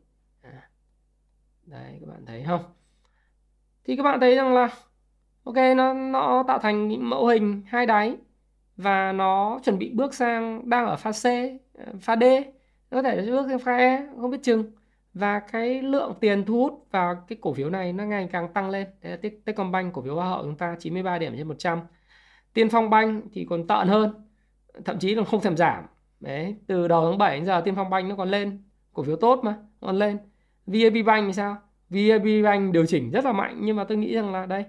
À. 0.41 0.69
đấy 1.65 1.97
các 1.99 2.09
bạn 2.09 2.25
thấy 2.25 2.43
không? 2.47 2.63
Thì 3.83 3.95
các 3.95 4.03
bạn 4.03 4.19
thấy 4.19 4.35
rằng 4.35 4.53
là 4.53 4.69
ok, 5.49 5.75
nó 5.77 5.93
nó 5.93 6.43
tạo 6.47 6.59
thành 6.59 6.87
những 6.87 7.09
mẫu 7.09 7.27
hình 7.27 7.61
hai 7.67 7.85
đáy 7.85 8.17
và 8.77 9.11
nó 9.11 9.59
chuẩn 9.63 9.77
bị 9.79 9.91
bước 9.93 10.13
sang 10.13 10.69
đang 10.69 10.85
ở 10.85 10.95
pha 10.95 11.11
C 11.11 11.25
ờ, 11.73 11.85
pha 12.01 12.15
D. 12.15 12.23
Có 12.91 13.01
thể 13.01 13.25
bước 13.31 13.45
sang 13.49 13.59
pha 13.59 13.77
E 13.77 14.07
không 14.21 14.31
biết 14.31 14.37
chừng. 14.43 14.71
Và 15.13 15.39
cái 15.39 15.81
lượng 15.81 16.13
tiền 16.19 16.45
thu 16.45 16.53
hút 16.59 16.87
vào 16.91 17.15
cái 17.27 17.37
cổ 17.41 17.53
phiếu 17.53 17.69
này 17.69 17.93
nó 17.93 18.03
ngày 18.05 18.29
càng 18.31 18.53
tăng 18.53 18.69
lên. 18.69 18.87
Đấy 19.01 19.19
là 19.23 19.29
Techcombank 19.45 19.93
cổ 19.93 20.01
phiếu 20.01 20.15
hoa 20.15 20.29
hậu 20.29 20.43
chúng 20.43 20.55
ta 20.57 20.75
93 20.79 21.17
điểm 21.17 21.33
trên 21.37 21.47
100 21.47 21.79
Tiên 22.53 22.69
Phong 22.69 22.89
Banh 22.89 23.21
thì 23.33 23.45
còn 23.49 23.67
tợn 23.67 23.87
hơn, 23.87 24.13
thậm 24.85 24.99
chí 24.99 25.15
là 25.15 25.23
không 25.23 25.41
thèm 25.41 25.57
giảm. 25.57 25.83
Đấy, 26.19 26.55
từ 26.67 26.87
đầu 26.87 27.05
tháng 27.09 27.17
7 27.17 27.37
đến 27.37 27.45
giờ 27.45 27.61
Tiên 27.65 27.75
Phong 27.75 27.89
Banh 27.89 28.09
nó 28.09 28.15
còn 28.15 28.29
lên. 28.31 28.63
Cổ 28.93 29.03
phiếu 29.03 29.15
tốt 29.15 29.39
mà 29.43 29.57
còn 29.81 29.95
lên. 29.95 30.17
VAB 30.67 30.95
Bank 31.05 31.27
thì 31.27 31.33
sao? 31.33 31.57
VAB 31.89 32.25
Bank 32.43 32.73
điều 32.73 32.85
chỉnh 32.85 33.11
rất 33.11 33.25
là 33.25 33.31
mạnh, 33.31 33.57
nhưng 33.61 33.75
mà 33.75 33.83
tôi 33.83 33.97
nghĩ 33.97 34.15
rằng 34.15 34.33
là 34.33 34.45
đây 34.45 34.65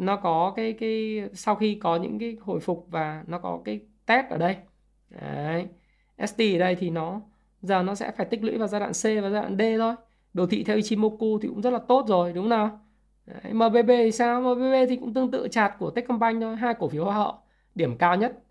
nó 0.00 0.16
có 0.16 0.52
cái 0.56 0.72
cái 0.72 1.22
sau 1.34 1.56
khi 1.56 1.74
có 1.82 1.96
những 1.96 2.18
cái 2.18 2.36
hồi 2.40 2.60
phục 2.60 2.86
và 2.90 3.24
nó 3.26 3.38
có 3.38 3.60
cái 3.64 3.80
test 4.06 4.26
ở 4.30 4.38
đây 4.38 4.56
đấy 5.10 5.66
ST 6.26 6.40
ở 6.54 6.58
đây 6.58 6.74
thì 6.74 6.90
nó 6.90 7.20
giờ 7.62 7.82
nó 7.82 7.94
sẽ 7.94 8.12
phải 8.16 8.26
tích 8.26 8.44
lũy 8.44 8.58
vào 8.58 8.68
giai 8.68 8.80
đoạn 8.80 8.92
C 8.92 9.04
và 9.04 9.30
giai 9.30 9.42
đoạn 9.42 9.56
D 9.58 9.62
thôi 9.78 9.94
đồ 10.32 10.46
thị 10.46 10.64
theo 10.64 10.76
Ichimoku 10.76 11.38
thì 11.42 11.48
cũng 11.48 11.62
rất 11.62 11.70
là 11.70 11.78
tốt 11.88 12.04
rồi 12.08 12.32
đúng 12.32 12.44
không 12.44 12.50
nào 12.50 12.80
Đấy, 13.26 13.52
MBB 13.52 13.88
thì 13.88 14.12
sao? 14.12 14.40
MBB 14.54 14.74
thì 14.88 14.96
cũng 14.96 15.14
tương 15.14 15.30
tự 15.30 15.48
chạt 15.50 15.76
của 15.78 15.90
Techcombank 15.90 16.40
thôi, 16.42 16.56
hai 16.56 16.74
cổ 16.78 16.88
phiếu 16.88 17.04
hoa 17.04 17.14
hậu, 17.14 17.34
điểm 17.74 17.98
cao 17.98 18.16
nhất 18.16 18.42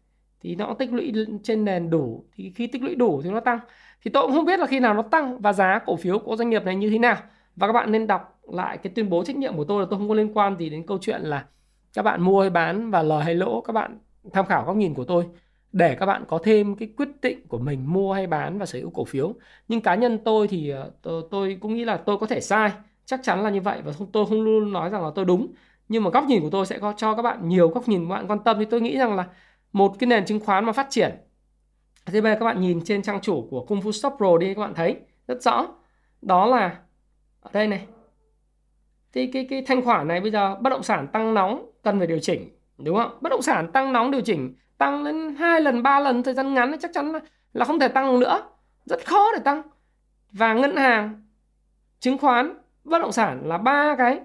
thì 0.41 0.56
nó 0.56 0.74
tích 0.80 0.93
lũy 0.93 1.14
trên 1.43 1.66
nền 1.66 1.89
đủ 1.89 2.26
thì 2.36 2.52
khi 2.56 2.68
tích 2.68 2.84
lũy 2.84 2.96
đủ 2.96 3.22
thì 3.24 3.30
nó 3.30 3.39
tăng. 3.39 3.60
Thì 4.02 4.12
tôi 4.12 4.24
cũng 4.24 4.32
không 4.36 4.46
biết 4.46 4.60
là 4.60 4.66
khi 4.66 4.80
nào 4.80 4.93
nó 4.93 5.02
tăng 5.02 5.39
và 5.41 5.54
giá 5.54 5.80
cổ 5.86 5.96
phiếu 5.96 6.20
của 6.20 6.36
doanh 6.36 6.50
nghiệp 6.50 6.64
này 6.66 6.76
như 6.76 6.89
thế 6.89 7.00
nào. 7.00 7.18
Và 7.56 7.68
các 7.68 7.74
bạn 7.74 7.91
nên 7.91 8.08
đọc 8.08 8.35
lại 8.54 8.78
cái 8.78 8.93
tuyên 8.96 9.10
bố 9.10 9.24
trách 9.24 9.36
nhiệm 9.36 9.58
của 9.58 9.64
tôi 9.64 9.82
là 9.82 9.88
tôi 9.89 10.00
không 10.00 10.10
có 10.10 10.16
liên 10.16 10.38
quan 10.38 10.58
gì 10.58 10.70
đến 10.70 10.86
câu 10.88 10.98
chuyện 11.02 11.22
là 11.22 11.46
các 11.93 12.02
bạn 12.02 12.22
mua 12.22 12.41
hay 12.41 12.50
bán 12.50 12.91
và 12.91 13.04
lời 13.04 13.24
hay 13.24 13.36
lỗ. 13.36 13.62
Các 13.62 13.74
bạn 13.74 14.00
tham 14.34 14.46
khảo 14.46 14.66
góc 14.66 14.76
nhìn 14.76 14.93
của 14.93 15.06
tôi 15.06 15.26
để 15.72 15.96
các 15.96 16.06
bạn 16.06 16.24
có 16.28 16.39
thêm 16.43 16.76
cái 16.76 16.89
quyết 16.98 17.10
định 17.22 17.48
của 17.48 17.58
mình 17.58 17.93
mua 17.93 18.14
hay 18.14 18.28
bán 18.28 18.60
và 18.60 18.66
sở 18.66 18.80
hữu 18.80 18.89
cổ 18.89 19.06
phiếu. 19.06 19.34
Nhưng 19.68 19.82
cá 19.82 19.96
nhân 19.96 20.20
tôi 20.26 20.48
thì 20.48 20.70
ờ, 20.70 20.91
tôi, 21.02 21.24
tôi 21.32 21.58
cũng 21.62 21.76
nghĩ 21.76 21.86
là 21.86 21.98
tôi 21.98 22.18
có 22.18 22.26
thể 22.26 22.41
sai. 22.41 22.72
Chắc 23.06 23.20
chắn 23.24 23.43
là 23.43 23.50
như 23.50 23.62
vậy 23.62 23.82
và 23.86 23.93
tôi 24.12 24.26
không 24.26 24.41
luôn 24.41 24.74
nói 24.74 24.89
rằng 24.89 25.04
là 25.04 25.12
tôi 25.16 25.26
đúng. 25.26 25.48
Nhưng 25.89 26.04
mà 26.04 26.10
góc 26.10 26.24
nhìn 26.24 26.41
của 26.41 26.50
tôi 26.50 26.66
sẽ 26.66 26.80
có 26.80 26.93
cho 26.98 27.16
các 27.16 27.22
bạn 27.22 27.50
nhiều 27.50 27.68
góc 27.68 27.88
nhìn 27.88 28.06
các 28.06 28.10
bạn 28.10 28.28
quan 28.28 28.39
tâm. 28.39 28.58
Thì 28.60 28.66
tôi 28.66 28.82
nghĩ 28.82 28.98
rằng 28.98 29.16
là 29.16 29.26
một 29.74 29.96
cái 30.00 30.08
nền 30.08 30.26
chứng 30.26 30.39
khoán 30.39 30.66
mà 30.66 30.72
phát 30.72 30.88
triển. 30.89 31.12
Thế 32.06 32.22
bây 32.22 32.32
giờ 32.34 32.39
các 32.39 32.46
bạn 32.46 32.62
nhìn 32.62 32.82
trên 32.86 33.02
trang 33.02 33.22
chủ 33.22 33.48
của 33.50 33.66
Kung 33.66 33.80
Fu 33.80 33.91
Stop 33.91 34.14
Pro 34.18 34.38
đi 34.38 34.54
các 34.54 34.62
bạn 34.62 34.74
thấy 34.76 34.96
rất 35.28 35.41
rõ. 35.41 35.68
Đó 36.22 36.46
là 36.46 36.80
ở 37.41 37.50
đây 37.54 37.68
này 37.68 37.95
thì 39.16 39.28
cái 39.28 39.47
cái 39.49 39.61
thanh 39.61 39.82
khoản 39.82 40.07
này 40.07 40.22
bây 40.22 40.32
giờ 40.32 40.55
bất 40.55 40.70
động 40.70 40.84
sản 40.84 41.07
tăng 41.07 41.34
nóng 41.34 41.72
cần 41.84 41.97
phải 41.97 42.07
điều 42.07 42.20
chỉnh 42.20 42.49
đúng 42.78 42.97
không? 42.97 43.18
Bất 43.22 43.30
động 43.30 43.41
sản 43.41 43.72
tăng 43.72 43.93
nóng 43.93 44.11
điều 44.11 44.22
chỉnh 44.22 44.55
tăng 44.78 45.03
lên 45.03 45.36
hai 45.36 45.61
lần 45.61 45.84
ba 45.84 45.99
lần 45.99 46.24
thời 46.24 46.34
gian 46.34 46.53
ngắn 46.53 46.76
chắc 46.82 46.91
chắn 46.93 47.11
là 47.11 47.20
là 47.53 47.66
không 47.66 47.80
thể 47.80 47.88
tăng 47.88 48.20
nữa. 48.20 48.41
Rất 48.86 49.05
khó 49.05 49.32
để 49.34 49.39
tăng. 49.39 49.61
Và 50.32 50.53
ngân 50.53 50.76
hàng 50.76 51.22
chứng 51.99 52.18
khoán 52.18 52.57
bất 52.84 52.99
động 53.01 53.11
sản 53.11 53.41
là 53.45 53.57
ba 53.57 53.95
cái 53.97 54.20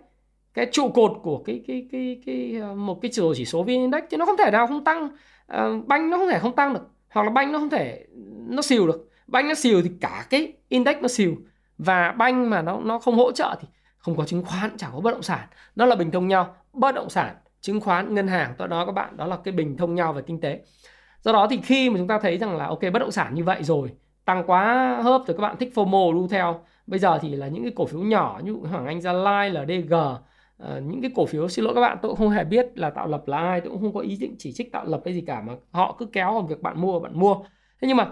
cái 0.54 0.66
trụ 0.72 0.88
cột 0.88 1.12
của 1.22 1.42
cái 1.46 1.64
cái 1.66 1.88
cái 1.92 2.22
cái, 2.26 2.58
ờ, 2.62 2.74
một 2.74 2.98
cái 3.02 3.10
chỉ 3.12 3.22
chỉ 3.36 3.44
số 3.44 3.62
vn 3.62 3.68
index 3.68 4.02
chứ 4.10 4.16
nó 4.16 4.26
không 4.26 4.36
thể 4.36 4.50
nào 4.50 4.66
không 4.66 4.84
tăng. 4.84 5.08
Uh, 5.54 5.86
banh 5.86 6.10
nó 6.10 6.16
không 6.16 6.28
thể 6.28 6.38
không 6.38 6.56
tăng 6.56 6.74
được 6.74 6.88
hoặc 7.08 7.22
là 7.22 7.30
banh 7.30 7.52
nó 7.52 7.58
không 7.58 7.70
thể 7.70 8.06
nó 8.48 8.62
xìu 8.62 8.86
được. 8.86 9.10
Banh 9.26 9.48
nó 9.48 9.54
xìu 9.54 9.82
thì 9.82 9.90
cả 10.00 10.26
cái 10.30 10.52
index 10.68 10.96
nó 11.00 11.08
xìu. 11.08 11.36
Và 11.78 12.12
banh 12.12 12.50
mà 12.50 12.62
nó 12.62 12.80
nó 12.84 12.98
không 12.98 13.16
hỗ 13.16 13.32
trợ 13.32 13.56
thì 13.60 13.68
không 14.00 14.16
có 14.16 14.24
chứng 14.24 14.44
khoán 14.44 14.70
chẳng 14.76 14.90
có 14.94 15.00
bất 15.00 15.10
động 15.10 15.22
sản. 15.22 15.48
Nó 15.76 15.86
là 15.86 15.96
bình 15.96 16.10
thông 16.10 16.28
nhau. 16.28 16.54
Bất 16.72 16.94
động 16.94 17.10
sản 17.10 17.36
chứng 17.60 17.80
khoán 17.80 18.14
ngân 18.14 18.28
hàng 18.28 18.54
tôi 18.58 18.68
nói 18.68 18.86
các 18.86 18.92
bạn. 18.92 19.16
Đó 19.16 19.26
là 19.26 19.36
cái 19.44 19.52
bình 19.52 19.76
thông 19.76 19.94
nhau 19.94 20.12
về 20.12 20.22
kinh 20.22 20.40
tế. 20.40 20.60
Do 21.22 21.32
đó 21.32 21.46
thì 21.50 21.60
khi 21.62 21.90
mà 21.90 21.98
chúng 21.98 22.08
ta 22.08 22.18
thấy 22.18 22.38
rằng 22.38 22.56
là 22.56 22.66
ok 22.66 22.80
bất 22.92 22.98
động 22.98 23.10
sản 23.10 23.34
như 23.34 23.44
vậy 23.44 23.62
rồi 23.62 23.90
tăng 24.24 24.44
quá 24.46 24.96
hớp 25.02 25.22
rồi 25.26 25.36
các 25.36 25.42
bạn 25.42 25.56
thích 25.56 25.72
FOMO 25.74 26.12
đu 26.12 26.28
theo. 26.28 26.60
Bây 26.86 26.98
giờ 26.98 27.18
thì 27.22 27.36
là 27.36 27.48
những 27.48 27.62
cái 27.62 27.72
cổ 27.76 27.86
phiếu 27.86 28.00
nhỏ 28.00 28.40
như 28.44 28.52
Hoàng 28.52 28.86
Anh 28.86 29.00
Gia 29.00 29.12
Lai 29.12 29.50
LDG 29.50 29.94
uh, 29.94 30.20
ờ, 30.58 30.80
những 30.80 31.02
cái 31.02 31.10
cổ 31.14 31.26
phiếu 31.26 31.48
xin 31.48 31.64
lỗi 31.64 31.74
các 31.74 31.80
bạn 31.80 31.98
tôi 32.02 32.10
cũng 32.10 32.18
không 32.18 32.30
hề 32.30 32.44
biết 32.44 32.78
là 32.78 32.90
tạo 32.90 33.06
lập 33.06 33.28
là 33.28 33.38
ai 33.38 33.60
tôi 33.60 33.70
cũng 33.70 33.80
không 33.80 33.94
có 33.94 34.00
ý 34.00 34.16
định 34.16 34.34
chỉ 34.38 34.52
trích 34.52 34.72
tạo 34.72 34.84
lập 34.86 35.00
cái 35.04 35.14
gì 35.14 35.20
cả 35.20 35.40
mà 35.40 35.52
họ 35.70 35.96
cứ 35.98 36.06
kéo 36.06 36.32
vào 36.32 36.42
việc 36.42 36.62
bạn 36.62 36.80
mua 36.80 37.00
bạn 37.00 37.12
mua. 37.18 37.34
Thế 37.80 37.88
nhưng 37.88 37.96
mà 37.96 38.10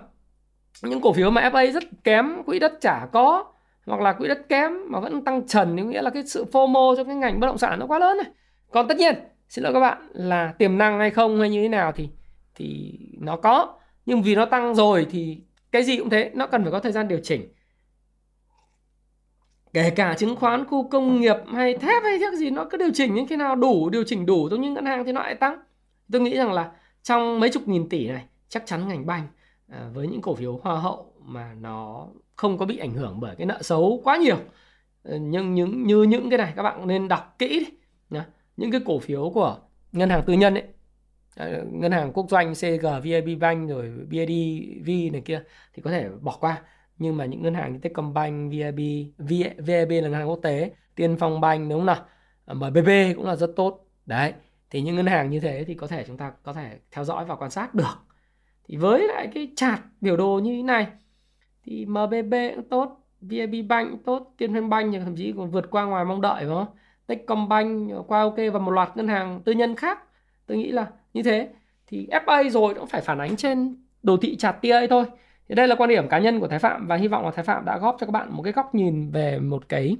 những 0.82 1.00
cổ 1.00 1.12
phiếu 1.12 1.30
mà 1.30 1.48
FA 1.48 1.72
rất 1.72 1.84
kém 2.04 2.42
quỹ 2.46 2.58
đất 2.58 2.72
chả 2.80 3.06
có 3.12 3.44
hoặc 3.88 4.00
là 4.00 4.12
quỹ 4.12 4.28
đất 4.28 4.48
kém 4.48 4.72
mà 4.88 5.00
vẫn 5.00 5.24
tăng 5.24 5.46
trần 5.46 5.76
thì 5.76 5.82
nghĩa 5.82 6.02
là 6.02 6.10
cái 6.10 6.26
sự 6.26 6.44
FOMO 6.52 6.96
cho 6.96 7.04
cái 7.04 7.14
ngành 7.14 7.40
bất 7.40 7.46
động 7.46 7.58
sản 7.58 7.78
nó 7.78 7.86
quá 7.86 7.98
lớn 7.98 8.16
này. 8.16 8.32
Còn 8.70 8.88
tất 8.88 8.96
nhiên 8.96 9.14
xin 9.48 9.64
lỗi 9.64 9.72
các 9.72 9.80
bạn 9.80 10.08
là 10.12 10.52
tiềm 10.58 10.78
năng 10.78 10.98
hay 10.98 11.10
không 11.10 11.40
hay 11.40 11.50
như 11.50 11.62
thế 11.62 11.68
nào 11.68 11.92
thì 11.92 12.08
thì 12.54 12.98
nó 13.20 13.36
có. 13.36 13.78
Nhưng 14.06 14.22
vì 14.22 14.34
nó 14.34 14.44
tăng 14.44 14.74
rồi 14.74 15.06
thì 15.10 15.38
cái 15.72 15.82
gì 15.82 15.96
cũng 15.96 16.10
thế 16.10 16.30
nó 16.34 16.46
cần 16.46 16.62
phải 16.62 16.72
có 16.72 16.80
thời 16.80 16.92
gian 16.92 17.08
điều 17.08 17.20
chỉnh. 17.22 17.48
Kể 19.72 19.90
cả 19.90 20.14
chứng 20.18 20.36
khoán 20.36 20.64
khu 20.64 20.88
công 20.88 21.20
nghiệp 21.20 21.36
hay 21.54 21.76
thép 21.78 22.02
hay 22.02 22.18
cái 22.20 22.36
gì 22.36 22.50
nó 22.50 22.64
cứ 22.70 22.78
điều 22.78 22.90
chỉnh 22.94 23.14
những 23.14 23.26
khi 23.26 23.36
nào 23.36 23.56
đủ 23.56 23.90
điều 23.90 24.04
chỉnh 24.04 24.26
đủ 24.26 24.48
giống 24.48 24.60
như 24.60 24.70
ngân 24.70 24.86
hàng 24.86 25.04
thì 25.04 25.12
nó 25.12 25.20
lại 25.20 25.34
tăng. 25.34 25.58
Tôi 26.12 26.20
nghĩ 26.20 26.36
rằng 26.36 26.52
là 26.52 26.70
trong 27.02 27.40
mấy 27.40 27.50
chục 27.50 27.68
nghìn 27.68 27.88
tỷ 27.88 28.08
này 28.08 28.24
chắc 28.48 28.66
chắn 28.66 28.88
ngành 28.88 29.06
banh 29.06 29.26
à, 29.68 29.88
với 29.94 30.06
những 30.06 30.22
cổ 30.22 30.34
phiếu 30.34 30.60
hoa 30.62 30.76
hậu 30.76 31.12
mà 31.24 31.54
nó 31.60 32.06
không 32.38 32.58
có 32.58 32.66
bị 32.66 32.78
ảnh 32.78 32.94
hưởng 32.94 33.20
bởi 33.20 33.36
cái 33.36 33.46
nợ 33.46 33.62
xấu 33.62 34.00
quá 34.04 34.16
nhiều 34.16 34.36
ờ, 35.02 35.18
nhưng 35.18 35.54
những 35.54 35.82
như 35.82 36.02
những 36.02 36.30
cái 36.30 36.38
này 36.38 36.52
các 36.56 36.62
bạn 36.62 36.86
nên 36.86 37.08
đọc 37.08 37.34
kỹ 37.38 37.66
đi 38.10 38.18
những 38.56 38.70
cái 38.70 38.80
cổ 38.86 38.98
phiếu 38.98 39.30
của 39.34 39.58
ngân 39.92 40.10
hàng 40.10 40.22
tư 40.26 40.32
nhân 40.32 40.54
ấy 40.54 40.64
ờ, 41.36 41.64
ngân 41.72 41.92
hàng 41.92 42.12
quốc 42.12 42.26
doanh 42.30 42.54
CG, 42.54 42.86
VIB 43.02 43.40
Bank 43.40 43.68
rồi 43.70 43.90
BIDV 44.08 45.12
này 45.12 45.22
kia 45.24 45.42
thì 45.74 45.82
có 45.82 45.90
thể 45.90 46.08
bỏ 46.20 46.36
qua 46.40 46.62
nhưng 46.98 47.16
mà 47.16 47.24
những 47.24 47.42
ngân 47.42 47.54
hàng 47.54 47.72
như 47.72 47.78
Techcombank, 47.78 48.52
VIB, 48.52 48.78
VIB 49.58 49.90
là 49.90 50.08
ngân 50.08 50.12
hàng 50.12 50.28
quốc 50.28 50.40
tế, 50.42 50.70
Tiên 50.94 51.16
Phong 51.18 51.40
Bank 51.40 51.70
đúng 51.70 51.78
không 51.78 51.86
nào? 51.86 52.06
Ờ, 52.44 52.54
MBB 52.54 52.88
cũng 53.16 53.26
là 53.26 53.36
rất 53.36 53.50
tốt. 53.56 53.86
Đấy, 54.06 54.32
thì 54.70 54.82
những 54.82 54.96
ngân 54.96 55.06
hàng 55.06 55.30
như 55.30 55.40
thế 55.40 55.64
thì 55.64 55.74
có 55.74 55.86
thể 55.86 56.04
chúng 56.06 56.16
ta 56.16 56.32
có 56.42 56.52
thể 56.52 56.78
theo 56.90 57.04
dõi 57.04 57.24
và 57.24 57.36
quan 57.36 57.50
sát 57.50 57.74
được. 57.74 57.94
Thì 58.68 58.76
với 58.76 59.08
lại 59.08 59.28
cái 59.34 59.52
chart 59.56 59.80
biểu 60.00 60.16
đồ 60.16 60.40
như 60.44 60.56
thế 60.56 60.62
này 60.62 60.86
thì 61.68 61.86
MBB 61.86 62.34
cũng 62.54 62.68
tốt, 62.68 63.06
VIB 63.20 63.68
Bank 63.68 63.90
cũng 63.90 64.02
tốt, 64.02 64.34
Tiên 64.38 64.54
Phong 64.54 64.68
Bank 64.68 64.94
thậm 65.04 65.16
chí 65.16 65.32
còn 65.36 65.50
vượt 65.50 65.70
qua 65.70 65.84
ngoài 65.84 66.04
mong 66.04 66.20
đợi 66.20 66.44
đúng 66.44 66.54
không? 66.54 66.66
Techcombank 67.06 67.90
qua 68.06 68.20
ok 68.20 68.36
và 68.52 68.58
một 68.58 68.70
loạt 68.70 68.96
ngân 68.96 69.08
hàng 69.08 69.40
tư 69.44 69.52
nhân 69.52 69.76
khác. 69.76 69.98
Tôi 70.46 70.58
nghĩ 70.58 70.70
là 70.70 70.86
như 71.14 71.22
thế 71.22 71.48
thì 71.86 72.06
FA 72.10 72.50
rồi 72.50 72.74
cũng 72.74 72.86
phải 72.86 73.00
phản 73.00 73.18
ánh 73.18 73.36
trên 73.36 73.76
đồ 74.02 74.16
thị 74.16 74.36
chart 74.36 74.56
TA 74.62 74.86
thôi 74.90 75.04
thì 75.48 75.54
đây 75.54 75.68
là 75.68 75.74
quan 75.74 75.90
điểm 75.90 76.08
cá 76.08 76.18
nhân 76.18 76.40
của 76.40 76.48
Thái 76.48 76.58
Phạm 76.58 76.86
và 76.86 76.96
hy 76.96 77.08
vọng 77.08 77.24
là 77.24 77.30
Thái 77.30 77.44
Phạm 77.44 77.64
đã 77.64 77.78
góp 77.78 77.96
cho 78.00 78.06
các 78.06 78.12
bạn 78.12 78.32
một 78.32 78.42
cái 78.42 78.52
góc 78.52 78.74
nhìn 78.74 79.10
về 79.10 79.38
một 79.38 79.68
cái 79.68 79.96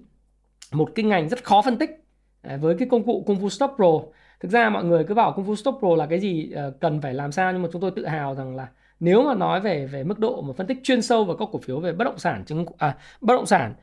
một 0.73 0.91
cái 0.95 1.05
ngành 1.05 1.29
rất 1.29 1.45
khó 1.45 1.63
phân 1.63 1.77
tích 1.77 2.05
à, 2.43 2.57
với 2.57 2.77
cái 2.79 2.89
công 2.91 3.05
cụ 3.05 3.25
Kung 3.27 3.39
Fu 3.39 3.49
Stop 3.49 3.71
Pro. 3.77 4.01
Thực 4.41 4.51
ra 4.51 4.71
mọi 4.71 4.85
người 4.85 5.05
cứ 5.05 5.15
bảo 5.15 5.33
Kung 5.33 5.47
Fu 5.47 5.55
Stop 5.55 5.77
Pro 5.79 5.97
là 5.97 6.07
cái 6.07 6.21
gì 6.21 6.51
ờ, 6.53 6.71
cần 6.81 7.01
phải 7.01 7.15
làm 7.15 7.33
sao 7.33 7.53
nhưng 7.53 7.63
mà 7.63 7.69
chúng 7.73 7.83
tôi 7.83 7.91
tự 7.91 8.07
hào 8.07 8.35
rằng 8.35 8.57
là 8.57 8.69
nếu 9.01 9.23
mà 9.23 9.35
nói 9.35 9.61
về 9.61 9.87
về 9.87 10.05
mức 10.05 10.19
độ 10.19 10.43
mà 10.43 10.53
phân 10.57 10.67
tích 10.67 10.79
chuyên 10.83 11.03
sâu 11.03 11.25
vào 11.25 11.37
các 11.37 11.49
cổ 11.53 11.59
phiếu 11.59 11.81
về 11.81 11.93
bất 11.93 12.05
động 12.05 12.19
sản 12.19 12.45
chứng 12.45 12.65
à, 12.79 12.97
bất 13.21 13.35
động 13.35 13.47
sản 13.47 13.75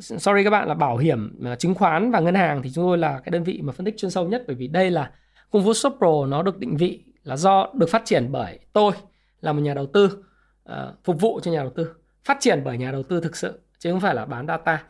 sorry 0.00 0.44
các 0.44 0.50
bạn 0.50 0.68
là 0.68 0.74
bảo 0.74 0.96
hiểm 0.96 1.40
chứng 1.58 1.74
khoán 1.74 2.10
và 2.10 2.20
ngân 2.20 2.34
hàng 2.34 2.62
thì 2.62 2.70
chúng 2.74 2.84
tôi 2.84 2.98
là 2.98 3.18
cái 3.18 3.30
đơn 3.30 3.44
vị 3.44 3.60
mà 3.62 3.72
phân 3.72 3.86
tích 3.86 3.94
chuyên 3.96 4.10
sâu 4.10 4.28
nhất 4.28 4.44
bởi 4.46 4.56
vì 4.56 4.66
đây 4.68 4.90
là 4.90 5.10
Kung 5.50 5.64
Fu 5.64 5.72
Shop 5.72 5.94
Pro 5.98 6.26
nó 6.28 6.42
được 6.42 6.58
định 6.58 6.76
vị 6.76 7.04
là 7.22 7.36
do 7.36 7.68
được 7.74 7.88
phát 7.88 8.02
triển 8.04 8.32
bởi 8.32 8.58
tôi 8.72 8.92
là 9.40 9.52
một 9.52 9.60
nhà 9.60 9.74
đầu 9.74 9.86
tư 9.86 10.18
uh, 10.70 10.76
phục 11.04 11.20
vụ 11.20 11.40
cho 11.42 11.50
nhà 11.50 11.62
đầu 11.62 11.72
tư 11.76 11.94
phát 12.24 12.36
triển 12.40 12.62
bởi 12.64 12.78
nhà 12.78 12.92
đầu 12.92 13.02
tư 13.02 13.20
thực 13.20 13.36
sự 13.36 13.60
chứ 13.78 13.90
không 13.90 14.00
phải 14.00 14.14
là 14.14 14.24
bán 14.24 14.46
data. 14.46 14.82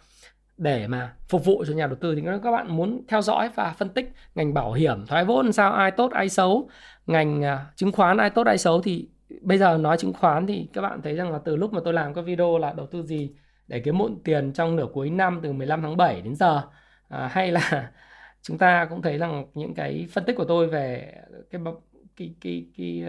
Để 0.56 0.86
mà 0.86 1.12
phục 1.28 1.44
vụ 1.44 1.64
cho 1.68 1.74
nhà 1.74 1.86
đầu 1.86 1.96
tư 2.00 2.14
thì 2.14 2.22
các 2.42 2.50
bạn 2.50 2.76
muốn 2.76 3.04
theo 3.08 3.22
dõi 3.22 3.50
và 3.54 3.74
phân 3.78 3.88
tích 3.88 4.12
ngành 4.34 4.54
bảo 4.54 4.72
hiểm 4.72 5.06
thoái 5.06 5.24
vốn 5.24 5.52
sao 5.52 5.72
ai 5.72 5.90
tốt 5.90 6.12
ai 6.12 6.28
xấu 6.28 6.68
ngành 7.06 7.40
uh, 7.40 7.76
chứng 7.76 7.92
khoán 7.92 8.16
ai 8.16 8.30
tốt 8.30 8.46
ai 8.46 8.58
xấu 8.58 8.82
thì 8.82 9.08
bây 9.42 9.58
giờ 9.58 9.78
nói 9.78 9.96
chứng 9.96 10.12
khoán 10.12 10.46
thì 10.46 10.68
các 10.72 10.80
bạn 10.80 11.02
thấy 11.02 11.14
rằng 11.14 11.32
là 11.32 11.38
từ 11.38 11.56
lúc 11.56 11.72
mà 11.72 11.80
tôi 11.84 11.94
làm 11.94 12.14
các 12.14 12.22
video 12.22 12.58
là 12.58 12.72
đầu 12.72 12.86
tư 12.86 13.02
gì? 13.02 13.30
Để 13.68 13.80
kiếm 13.80 13.98
muộn 13.98 14.20
tiền 14.24 14.52
trong 14.52 14.76
nửa 14.76 14.86
cuối 14.92 15.10
năm 15.10 15.40
từ 15.42 15.52
15 15.52 15.82
tháng 15.82 15.96
7 15.96 16.22
đến 16.22 16.34
giờ. 16.34 16.62
À, 17.08 17.28
hay 17.32 17.52
là 17.52 17.92
chúng 18.42 18.58
ta 18.58 18.86
cũng 18.90 19.02
thấy 19.02 19.18
rằng 19.18 19.46
những 19.54 19.74
cái 19.74 20.06
phân 20.12 20.24
tích 20.24 20.36
của 20.36 20.44
tôi 20.44 20.66
về 20.66 21.14
cái 21.50 21.60
cái 21.66 21.74
cái, 22.16 22.34
cái, 22.40 22.66
cái 22.76 23.04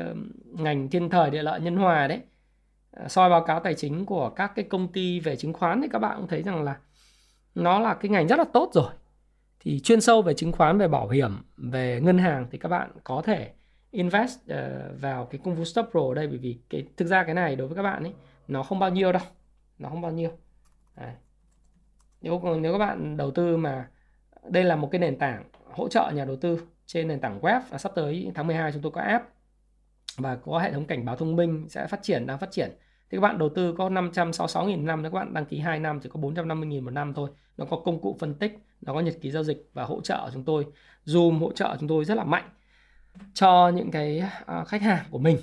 ngành 0.46 0.90
thiên 0.90 1.10
thời 1.10 1.30
địa 1.30 1.44
lợi 1.44 1.60
nhân 1.60 1.76
hòa 1.76 2.08
đấy 2.08 2.22
À, 2.96 3.08
soi 3.08 3.30
báo 3.30 3.42
cáo 3.42 3.60
tài 3.60 3.74
chính 3.74 4.06
của 4.06 4.30
các 4.30 4.52
cái 4.56 4.66
công 4.66 4.88
ty 4.88 5.20
về 5.20 5.36
chứng 5.36 5.54
khoán 5.54 5.82
thì 5.82 5.88
các 5.92 6.00
bạn 6.00 6.18
cũng 6.18 6.28
thấy 6.28 6.44
rằng 6.44 6.64
là 6.64 6.78
nó 7.56 7.80
là 7.80 7.94
cái 7.94 8.10
ngành 8.10 8.28
rất 8.28 8.40
là 8.40 8.46
tốt 8.54 8.70
rồi. 8.74 8.92
Thì 9.60 9.80
chuyên 9.80 10.02
sâu 10.02 10.22
về 10.22 10.34
chứng 10.34 10.52
khoán 10.52 10.78
về 10.78 10.88
bảo 10.88 11.10
hiểm 11.10 11.32
về 11.58 12.00
ngân 12.04 12.18
hàng 12.18 12.48
thì 12.52 12.58
các 12.58 12.70
bạn 12.70 12.92
có 13.04 13.22
thể 13.26 13.54
invest 13.96 14.40
uh, 14.40 15.02
vào 15.02 15.26
cái 15.26 15.42
công 15.44 15.56
vụ 15.56 15.66
stop 15.66 15.88
pro 15.92 16.00
ở 16.00 16.14
đây 16.14 16.28
bởi 16.28 16.38
vì 16.38 16.58
cái 16.70 16.88
thực 16.98 17.06
ra 17.06 17.24
cái 17.24 17.34
này 17.34 17.56
đối 17.56 17.68
với 17.68 17.76
các 17.76 17.84
bạn 17.84 18.04
ấy 18.04 18.14
nó 18.48 18.64
không 18.64 18.80
bao 18.80 18.90
nhiêu 18.90 19.12
đâu. 19.12 19.22
Nó 19.80 19.90
không 19.90 20.02
bao 20.02 20.12
nhiêu. 20.12 20.32
Đấy. 20.96 21.14
nếu 22.22 22.42
nếu 22.62 22.72
các 22.74 22.80
bạn 22.80 23.18
đầu 23.18 23.32
tư 23.32 23.58
mà 23.58 23.90
đây 24.50 24.64
là 24.64 24.76
một 24.76 24.90
cái 24.92 25.00
nền 25.00 25.18
tảng 25.18 25.44
hỗ 25.72 25.88
trợ 25.88 26.12
nhà 26.16 26.26
đầu 26.26 26.36
tư 26.36 26.62
trên 26.86 27.08
nền 27.08 27.20
tảng 27.20 27.40
web 27.40 27.62
và 27.70 27.78
sắp 27.78 27.92
tới 27.96 28.32
tháng 28.36 28.48
12 28.48 28.72
chúng 28.72 28.82
tôi 28.82 28.92
có 28.92 29.02
app 29.02 29.26
và 30.18 30.36
có 30.36 30.60
hệ 30.60 30.72
thống 30.72 30.86
cảnh 30.86 31.06
báo 31.06 31.16
thông 31.16 31.36
minh 31.36 31.66
sẽ 31.70 31.88
phát 31.88 32.00
triển 32.04 32.26
đang 32.28 32.40
phát 32.40 32.52
triển. 32.52 32.70
Thì 33.10 33.18
các 33.18 33.22
bạn 33.22 33.38
đầu 33.38 33.50
tư 33.50 33.76
có 33.78 33.90
566.000 33.90 34.84
năm 34.84 35.02
nếu 35.02 35.12
các 35.12 35.16
bạn 35.16 35.34
đăng 35.34 35.46
ký 35.46 35.60
2 35.60 35.80
năm 35.80 36.00
chỉ 36.00 36.10
có 36.10 36.20
450.000 36.20 36.84
một 36.84 36.92
năm 36.92 37.14
thôi. 37.14 37.30
Nó 37.58 37.66
có 37.66 37.78
công 37.86 38.02
cụ 38.02 38.18
phân 38.20 38.36
tích 38.36 38.60
nó 38.82 38.94
có 38.94 39.00
nhật 39.00 39.16
ký 39.22 39.32
giao 39.32 39.44
dịch 39.44 39.70
và 39.74 39.84
hỗ 39.84 40.02
trợ 40.02 40.30
chúng 40.34 40.44
tôi. 40.44 40.66
Zoom 41.06 41.40
hỗ 41.40 41.52
trợ 41.52 41.78
chúng 41.80 41.90
tôi 41.90 42.06
rất 42.06 42.16
là 42.16 42.24
mạnh 42.24 42.50
cho 43.34 43.72
những 43.76 43.92
cái 43.92 44.24
à, 44.46 44.64
khách 44.64 44.82
hàng 44.82 45.06
của 45.12 45.18
mình. 45.18 45.38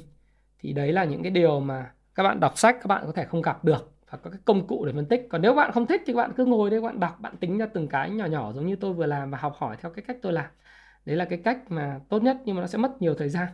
Thì 0.58 0.72
đấy 0.72 0.92
là 0.92 1.04
những 1.04 1.22
cái 1.22 1.30
điều 1.30 1.60
mà 1.60 1.90
các 2.14 2.22
bạn 2.22 2.40
đọc 2.40 2.58
sách 2.58 2.76
các 2.82 2.86
bạn 2.86 3.02
có 3.06 3.12
thể 3.12 3.24
không 3.24 3.42
gặp 3.42 3.64
được 3.64 3.92
và 4.10 4.18
có 4.18 4.30
cái 4.30 4.40
công 4.44 4.66
cụ 4.66 4.84
để 4.84 4.92
phân 4.92 5.06
tích. 5.06 5.26
Còn 5.30 5.42
nếu 5.42 5.54
bạn 5.54 5.72
không 5.72 5.86
thích 5.86 6.02
thì 6.06 6.14
bạn 6.14 6.32
cứ 6.36 6.44
ngồi 6.44 6.70
đây 6.70 6.80
bạn 6.80 7.00
đọc 7.00 7.20
bạn 7.20 7.36
tính 7.36 7.58
ra 7.58 7.66
từng 7.74 7.88
cái 7.88 8.10
nhỏ 8.10 8.26
nhỏ 8.26 8.52
giống 8.52 8.66
như 8.66 8.76
tôi 8.76 8.92
vừa 8.92 9.06
làm 9.06 9.30
và 9.30 9.38
học 9.38 9.56
hỏi 9.58 9.76
theo 9.82 9.92
cái 9.92 10.04
cách 10.08 10.16
tôi 10.22 10.32
làm. 10.32 10.46
Đấy 11.04 11.16
là 11.16 11.24
cái 11.24 11.40
cách 11.44 11.58
mà 11.68 12.00
tốt 12.08 12.22
nhất 12.22 12.36
nhưng 12.44 12.56
mà 12.56 12.60
nó 12.60 12.66
sẽ 12.66 12.78
mất 12.78 13.02
nhiều 13.02 13.14
thời 13.14 13.28
gian 13.28 13.46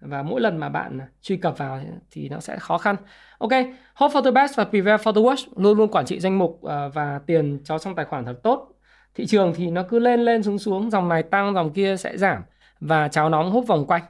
và 0.00 0.22
mỗi 0.22 0.40
lần 0.40 0.56
mà 0.58 0.68
bạn 0.68 1.00
truy 1.22 1.36
cập 1.36 1.58
vào 1.58 1.80
thì 2.10 2.28
nó 2.28 2.40
sẽ 2.40 2.58
khó 2.58 2.78
khăn. 2.78 2.96
Ok, 3.38 3.50
hope 3.94 4.14
for 4.14 4.24
the 4.24 4.30
best 4.30 4.56
và 4.56 4.64
prepare 4.64 5.04
for 5.04 5.12
the 5.12 5.20
worst, 5.20 5.46
luôn 5.56 5.78
luôn 5.78 5.90
quản 5.90 6.06
trị 6.06 6.20
danh 6.20 6.38
mục 6.38 6.62
à, 6.64 6.88
và 6.88 7.20
tiền 7.26 7.60
cho 7.64 7.78
trong 7.78 7.94
tài 7.94 8.04
khoản 8.04 8.24
thật 8.24 8.36
tốt. 8.42 8.68
Thị 9.14 9.26
trường 9.26 9.52
thì 9.56 9.70
nó 9.70 9.82
cứ 9.88 9.98
lên 9.98 10.20
lên 10.20 10.42
xuống 10.42 10.58
xuống, 10.58 10.90
dòng 10.90 11.08
này 11.08 11.22
tăng, 11.22 11.54
dòng 11.54 11.72
kia 11.72 11.96
sẽ 11.96 12.16
giảm 12.16 12.42
và 12.80 13.08
cháo 13.08 13.28
nóng 13.28 13.50
hút 13.50 13.66
vòng 13.66 13.86
quanh. 13.86 14.02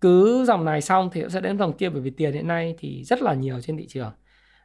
Cứ 0.00 0.44
dòng 0.44 0.64
này 0.64 0.80
xong 0.80 1.10
thì 1.12 1.24
sẽ 1.28 1.40
đến 1.40 1.58
dòng 1.58 1.72
kia 1.72 1.88
bởi 1.88 2.00
vì 2.00 2.10
tiền 2.10 2.32
hiện 2.32 2.48
nay 2.48 2.74
thì 2.78 3.04
rất 3.04 3.22
là 3.22 3.34
nhiều 3.34 3.60
trên 3.60 3.76
thị 3.76 3.86
trường. 3.86 4.12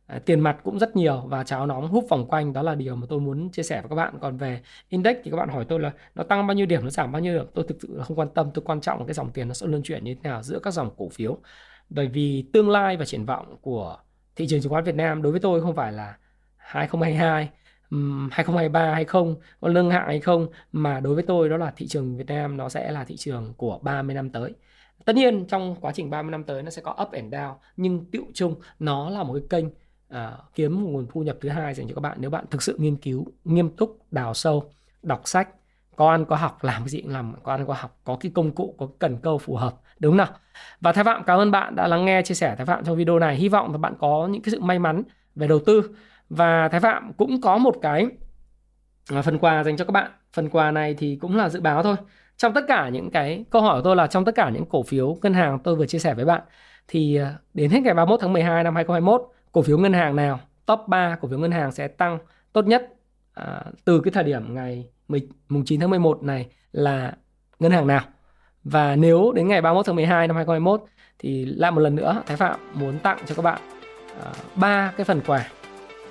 À, 0.10 0.20
tiền 0.26 0.40
mặt 0.40 0.58
cũng 0.64 0.80
rất 0.80 0.96
nhiều 0.96 1.24
và 1.28 1.44
cháo 1.44 1.68
nóng 1.68 1.88
hút 1.88 2.06
vòng 2.10 2.28
quanh 2.28 2.54
đó 2.54 2.62
là 2.62 2.76
điều 2.76 2.96
mà 2.96 3.08
tôi 3.10 3.20
muốn 3.20 3.50
chia 3.50 3.64
sẻ 3.64 3.82
với 3.82 3.90
các 3.90 3.96
bạn 3.96 4.14
còn 4.22 4.38
về 4.38 4.62
index 4.90 5.18
thì 5.24 5.32
các 5.32 5.38
bạn 5.38 5.50
hỏi 5.50 5.66
tôi 5.70 5.80
là 5.80 5.92
nó 6.16 6.24
tăng 6.24 6.48
bao 6.48 6.56
nhiêu 6.56 6.66
điểm 6.66 6.84
nó 6.84 6.90
giảm 6.90 7.12
bao 7.12 7.22
nhiêu 7.22 7.34
điểm 7.34 7.46
tôi 7.54 7.66
thực 7.68 7.78
sự 7.82 7.98
là 7.98 8.04
không 8.04 8.20
quan 8.20 8.30
tâm 8.30 8.52
tôi 8.54 8.64
quan 8.66 8.82
trọng 8.82 9.00
là 9.00 9.06
cái 9.06 9.14
dòng 9.14 9.32
tiền 9.32 9.48
nó 9.48 9.54
sẽ 9.54 9.68
luân 9.68 9.84
chuyển 9.84 10.04
như 10.04 10.16
thế 10.16 10.30
nào 10.30 10.44
giữa 10.44 10.60
các 10.60 10.72
dòng 10.72 10.90
cổ 10.98 11.10
phiếu 11.10 11.38
bởi 11.90 12.08
vì 12.08 12.46
tương 12.54 12.70
lai 12.70 12.98
và 12.98 13.06
triển 13.06 13.26
vọng 13.26 13.58
của 13.62 13.98
thị 14.36 14.48
trường 14.50 14.62
chứng 14.62 14.72
khoán 14.72 14.84
Việt 14.84 14.96
Nam 14.96 15.22
đối 15.22 15.32
với 15.32 15.42
tôi 15.42 15.62
không 15.62 15.76
phải 15.76 15.92
là 15.92 16.18
2022 16.58 17.50
2023 17.92 18.94
hay 18.94 19.06
không 19.06 19.36
có 19.62 19.70
nâng 19.70 19.90
hạng 19.90 20.08
hay 20.08 20.20
không 20.20 20.48
mà 20.72 21.00
đối 21.00 21.16
với 21.16 21.24
tôi 21.24 21.50
đó 21.50 21.58
là 21.58 21.74
thị 21.76 21.88
trường 21.88 22.18
Việt 22.18 22.28
Nam 22.28 22.58
nó 22.58 22.70
sẽ 22.70 22.92
là 22.92 23.04
thị 23.04 23.18
trường 23.18 23.54
của 23.58 23.80
30 23.82 24.16
năm 24.16 24.30
tới. 24.30 24.54
Tất 25.06 25.16
nhiên 25.16 25.46
trong 25.46 25.76
quá 25.82 25.92
trình 25.92 26.10
30 26.10 26.32
năm 26.32 26.44
tới 26.44 26.64
nó 26.64 26.70
sẽ 26.70 26.82
có 26.82 26.96
up 27.02 27.12
and 27.12 27.34
down 27.34 27.54
nhưng 27.78 28.06
tiệu 28.12 28.24
chung 28.34 28.56
nó 28.80 29.10
là 29.10 29.24
một 29.24 29.34
cái 29.34 29.44
kênh 29.50 29.66
à, 30.10 30.38
kiếm 30.56 30.84
một 30.84 30.90
nguồn 30.90 31.08
thu 31.14 31.24
nhập 31.24 31.38
thứ 31.42 31.50
hai 31.50 31.74
dành 31.74 31.88
cho 31.88 31.96
các 31.96 32.02
bạn 32.02 32.18
nếu 32.22 32.30
bạn 32.30 32.46
thực 32.52 32.62
sự 32.62 32.76
nghiên 32.80 32.96
cứu 32.96 33.26
nghiêm 33.44 33.70
túc 33.70 33.98
đào 34.12 34.34
sâu 34.34 34.72
đọc 35.04 35.22
sách 35.26 35.50
có 35.96 36.10
ăn 36.12 36.26
có 36.26 36.36
học 36.36 36.64
làm 36.64 36.82
cái 36.82 36.90
gì 36.90 37.02
cũng 37.02 37.12
làm 37.12 37.34
có 37.44 37.52
ăn 37.52 37.66
có 37.66 37.74
học 37.74 38.00
có 38.04 38.18
cái 38.20 38.32
công 38.36 38.52
cụ 38.52 38.76
có 38.78 38.86
cái 38.86 38.96
cần 39.00 39.18
câu 39.18 39.38
phù 39.38 39.56
hợp 39.56 39.76
đúng 40.00 40.12
không 40.12 40.18
nào? 40.18 40.28
Và 40.82 40.92
thái 40.92 41.04
phạm 41.04 41.24
cảm 41.24 41.40
ơn 41.40 41.52
bạn 41.52 41.76
đã 41.76 41.88
lắng 41.88 42.06
nghe 42.06 42.22
chia 42.22 42.34
sẻ 42.34 42.56
thái 42.56 42.66
phạm 42.66 42.86
trong 42.86 42.96
video 42.96 43.20
này. 43.20 43.36
Hy 43.36 43.50
vọng 43.50 43.72
là 43.72 43.78
bạn 43.78 43.94
có 44.00 44.28
những 44.28 44.42
cái 44.42 44.52
sự 44.52 44.60
may 44.62 44.80
mắn 44.80 45.04
về 45.36 45.48
đầu 45.48 45.60
tư 45.66 45.96
và 46.30 46.68
thái 46.68 46.80
phạm 46.80 47.14
cũng 47.14 47.42
có 47.42 47.58
một 47.58 47.76
cái 47.82 48.08
à, 49.12 49.22
phần 49.22 49.38
quà 49.40 49.64
dành 49.64 49.78
cho 49.78 49.86
các 49.86 49.92
bạn. 49.92 50.12
Phần 50.34 50.50
quà 50.50 50.72
này 50.72 50.96
thì 50.98 51.16
cũng 51.16 51.38
là 51.38 51.50
dự 51.50 51.62
báo 51.62 51.84
thôi. 51.84 51.96
Trong 52.38 52.54
tất 52.54 52.62
cả 52.68 52.90
những 52.90 53.12
cái 53.12 53.46
câu 53.50 53.62
hỏi 53.62 53.80
của 53.80 53.84
tôi 53.84 53.96
là 53.96 54.08
trong 54.08 54.26
tất 54.26 54.36
cả 54.36 54.50
những 54.50 54.66
cổ 54.66 54.84
phiếu 54.84 55.18
ngân 55.22 55.34
hàng 55.34 55.60
tôi 55.64 55.76
vừa 55.76 55.86
chia 55.86 56.00
sẻ 56.00 56.14
với 56.14 56.26
bạn 56.26 56.42
thì 56.88 57.16
à, 57.16 57.36
đến 57.54 57.72
hết 57.72 57.80
ngày 57.84 57.94
31 57.94 58.20
tháng 58.22 58.34
12 58.34 58.64
năm 58.64 58.76
2021 58.76 59.22
cổ 59.52 59.62
phiếu 59.62 59.78
ngân 59.78 59.94
hàng 59.94 60.16
nào 60.16 60.40
top 60.66 60.80
3 60.88 61.18
cổ 61.22 61.28
phiếu 61.28 61.40
ngân 61.40 61.52
hàng 61.52 61.72
sẽ 61.72 61.88
tăng 61.88 62.20
tốt 62.54 62.68
nhất 62.68 62.90
à, 63.34 63.64
từ 63.86 64.02
cái 64.02 64.12
thời 64.12 64.24
điểm 64.24 64.56
ngày 64.56 64.90
10, 65.08 65.28
mùng 65.50 65.66
9 65.66 65.80
tháng 65.80 65.90
11 65.90 66.24
này 66.24 66.48
là 66.72 67.14
ngân 67.60 67.72
hàng 67.72 67.88
nào? 67.88 68.02
Và 68.64 68.96
nếu 68.96 69.32
đến 69.36 69.48
ngày 69.48 69.62
31 69.62 69.86
tháng 69.86 69.96
12 69.96 70.28
năm 70.28 70.36
2021 70.36 70.84
thì 71.20 71.46
lại 71.46 71.72
một 71.72 71.82
lần 71.82 71.96
nữa 71.96 72.24
Thái 72.26 72.38
Phạm 72.38 72.60
muốn 72.74 73.00
tặng 73.00 73.18
cho 73.26 73.36
các 73.36 73.42
bạn 73.42 73.62
à, 74.24 74.32
ba 74.56 74.68
à, 74.68 74.94
cái 74.98 75.06
phần 75.06 75.22
quà 75.26 75.59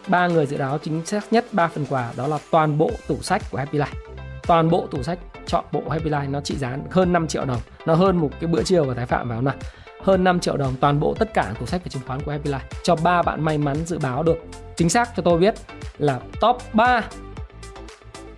ba 0.09 0.26
người 0.26 0.46
dự 0.46 0.56
đoán 0.56 0.78
chính 0.82 1.06
xác 1.06 1.32
nhất 1.32 1.44
ba 1.52 1.68
phần 1.68 1.86
quà 1.88 2.12
đó 2.16 2.26
là 2.26 2.38
toàn 2.50 2.78
bộ 2.78 2.90
tủ 3.09 3.22
sách 3.22 3.42
của 3.50 3.59
Happy 3.59 3.78
Life. 3.78 4.12
Toàn 4.46 4.70
bộ 4.70 4.86
tủ 4.90 5.02
sách, 5.02 5.18
chọn 5.46 5.64
bộ 5.72 5.82
Happy 5.90 6.11
Life 6.11 6.30
nó 6.30 6.40
trị 6.40 6.56
giá 6.56 6.76
hơn 6.90 7.12
5 7.12 7.26
triệu 7.28 7.44
đồng. 7.44 7.61
Nó 7.86 7.94
hơn 7.94 8.16
một 8.16 8.30
cái 8.40 8.48
bữa 8.48 8.62
chiều 8.62 8.84
của 8.84 8.94
Thái 8.94 9.06
Phạm 9.06 9.28
vào 9.28 9.42
nào? 9.42 9.54
Hơn 10.02 10.24
5 10.24 10.40
triệu 10.40 10.56
đồng 10.56 10.74
toàn 10.80 11.00
bộ 11.00 11.14
tất 11.18 11.34
cả 11.34 11.54
tủ 11.61 11.66
sách 11.66 11.80
và 11.84 11.88
chứng 11.88 12.02
khoán 12.06 12.20
của 12.22 12.32
Happy 12.32 12.50
Life. 12.50 12.82
Cho 12.82 12.96
ba 12.96 13.22
bạn 13.22 13.44
may 13.44 13.59
mắn 13.59 13.76
dự 13.86 13.98
báo 13.98 14.22
được. 14.22 14.38
Chính 14.76 14.88
xác 14.88 15.09
cho 15.16 15.22
tôi 15.22 15.38
biết 15.38 15.54
là 15.98 16.20
top 16.40 16.56
3 16.72 17.02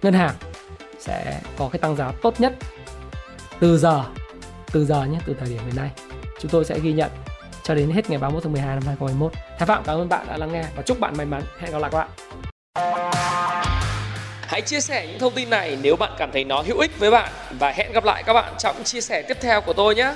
ngân 0.02 0.14
hàng 0.14 0.34
sẽ 0.98 1.40
có 1.58 1.68
cái 1.72 1.78
tăng 1.78 1.96
giá 1.96 2.12
tốt 2.22 2.40
nhất 2.40 2.54
từ 3.60 3.78
giờ 3.78 4.04
từ 4.72 4.84
giờ 4.84 5.04
nhé, 5.04 5.18
từ 5.26 5.34
thời 5.34 5.48
điểm 5.48 5.60
hiện 5.66 5.76
nay. 5.76 5.90
Chúng 6.40 6.50
tôi 6.50 6.64
sẽ 6.64 6.78
ghi 6.78 6.92
nhận 6.92 7.10
cho 7.62 7.74
đến 7.74 7.90
hết 7.90 8.10
ngày 8.10 8.18
31 8.18 8.42
tháng 8.42 8.52
12 8.52 8.74
năm 8.74 8.82
2021 8.86 9.32
Thái 9.58 9.66
Phạm, 9.66 9.82
cảm 9.84 9.98
ơn 9.98 10.08
bạn 10.08 10.26
đã 10.28 10.36
lắng 10.36 10.52
nghe 10.52 10.64
và 10.76 10.82
chúc 10.82 11.00
bạn 11.00 11.16
may 11.16 11.26
mắn. 11.26 11.42
Hẹn 11.58 11.72
gặp 11.72 11.78
lại 11.78 11.90
các 11.90 11.98
bạn. 11.98 12.10
Hãy 14.42 14.60
chia 14.60 14.80
sẻ 14.80 15.06
những 15.06 15.18
thông 15.18 15.34
tin 15.34 15.50
này 15.50 15.78
nếu 15.82 15.96
bạn 15.96 16.12
cảm 16.18 16.30
thấy 16.32 16.44
nó 16.44 16.62
hữu 16.62 16.78
ích 16.78 16.98
với 16.98 17.10
bạn 17.10 17.32
và 17.58 17.70
hẹn 17.70 17.92
gặp 17.92 18.04
lại 18.04 18.22
các 18.26 18.32
bạn 18.32 18.54
trong 18.58 18.84
chia 18.84 19.00
sẻ 19.00 19.22
tiếp 19.28 19.36
theo 19.40 19.60
của 19.60 19.72
tôi 19.72 19.94
nhé. 19.94 20.12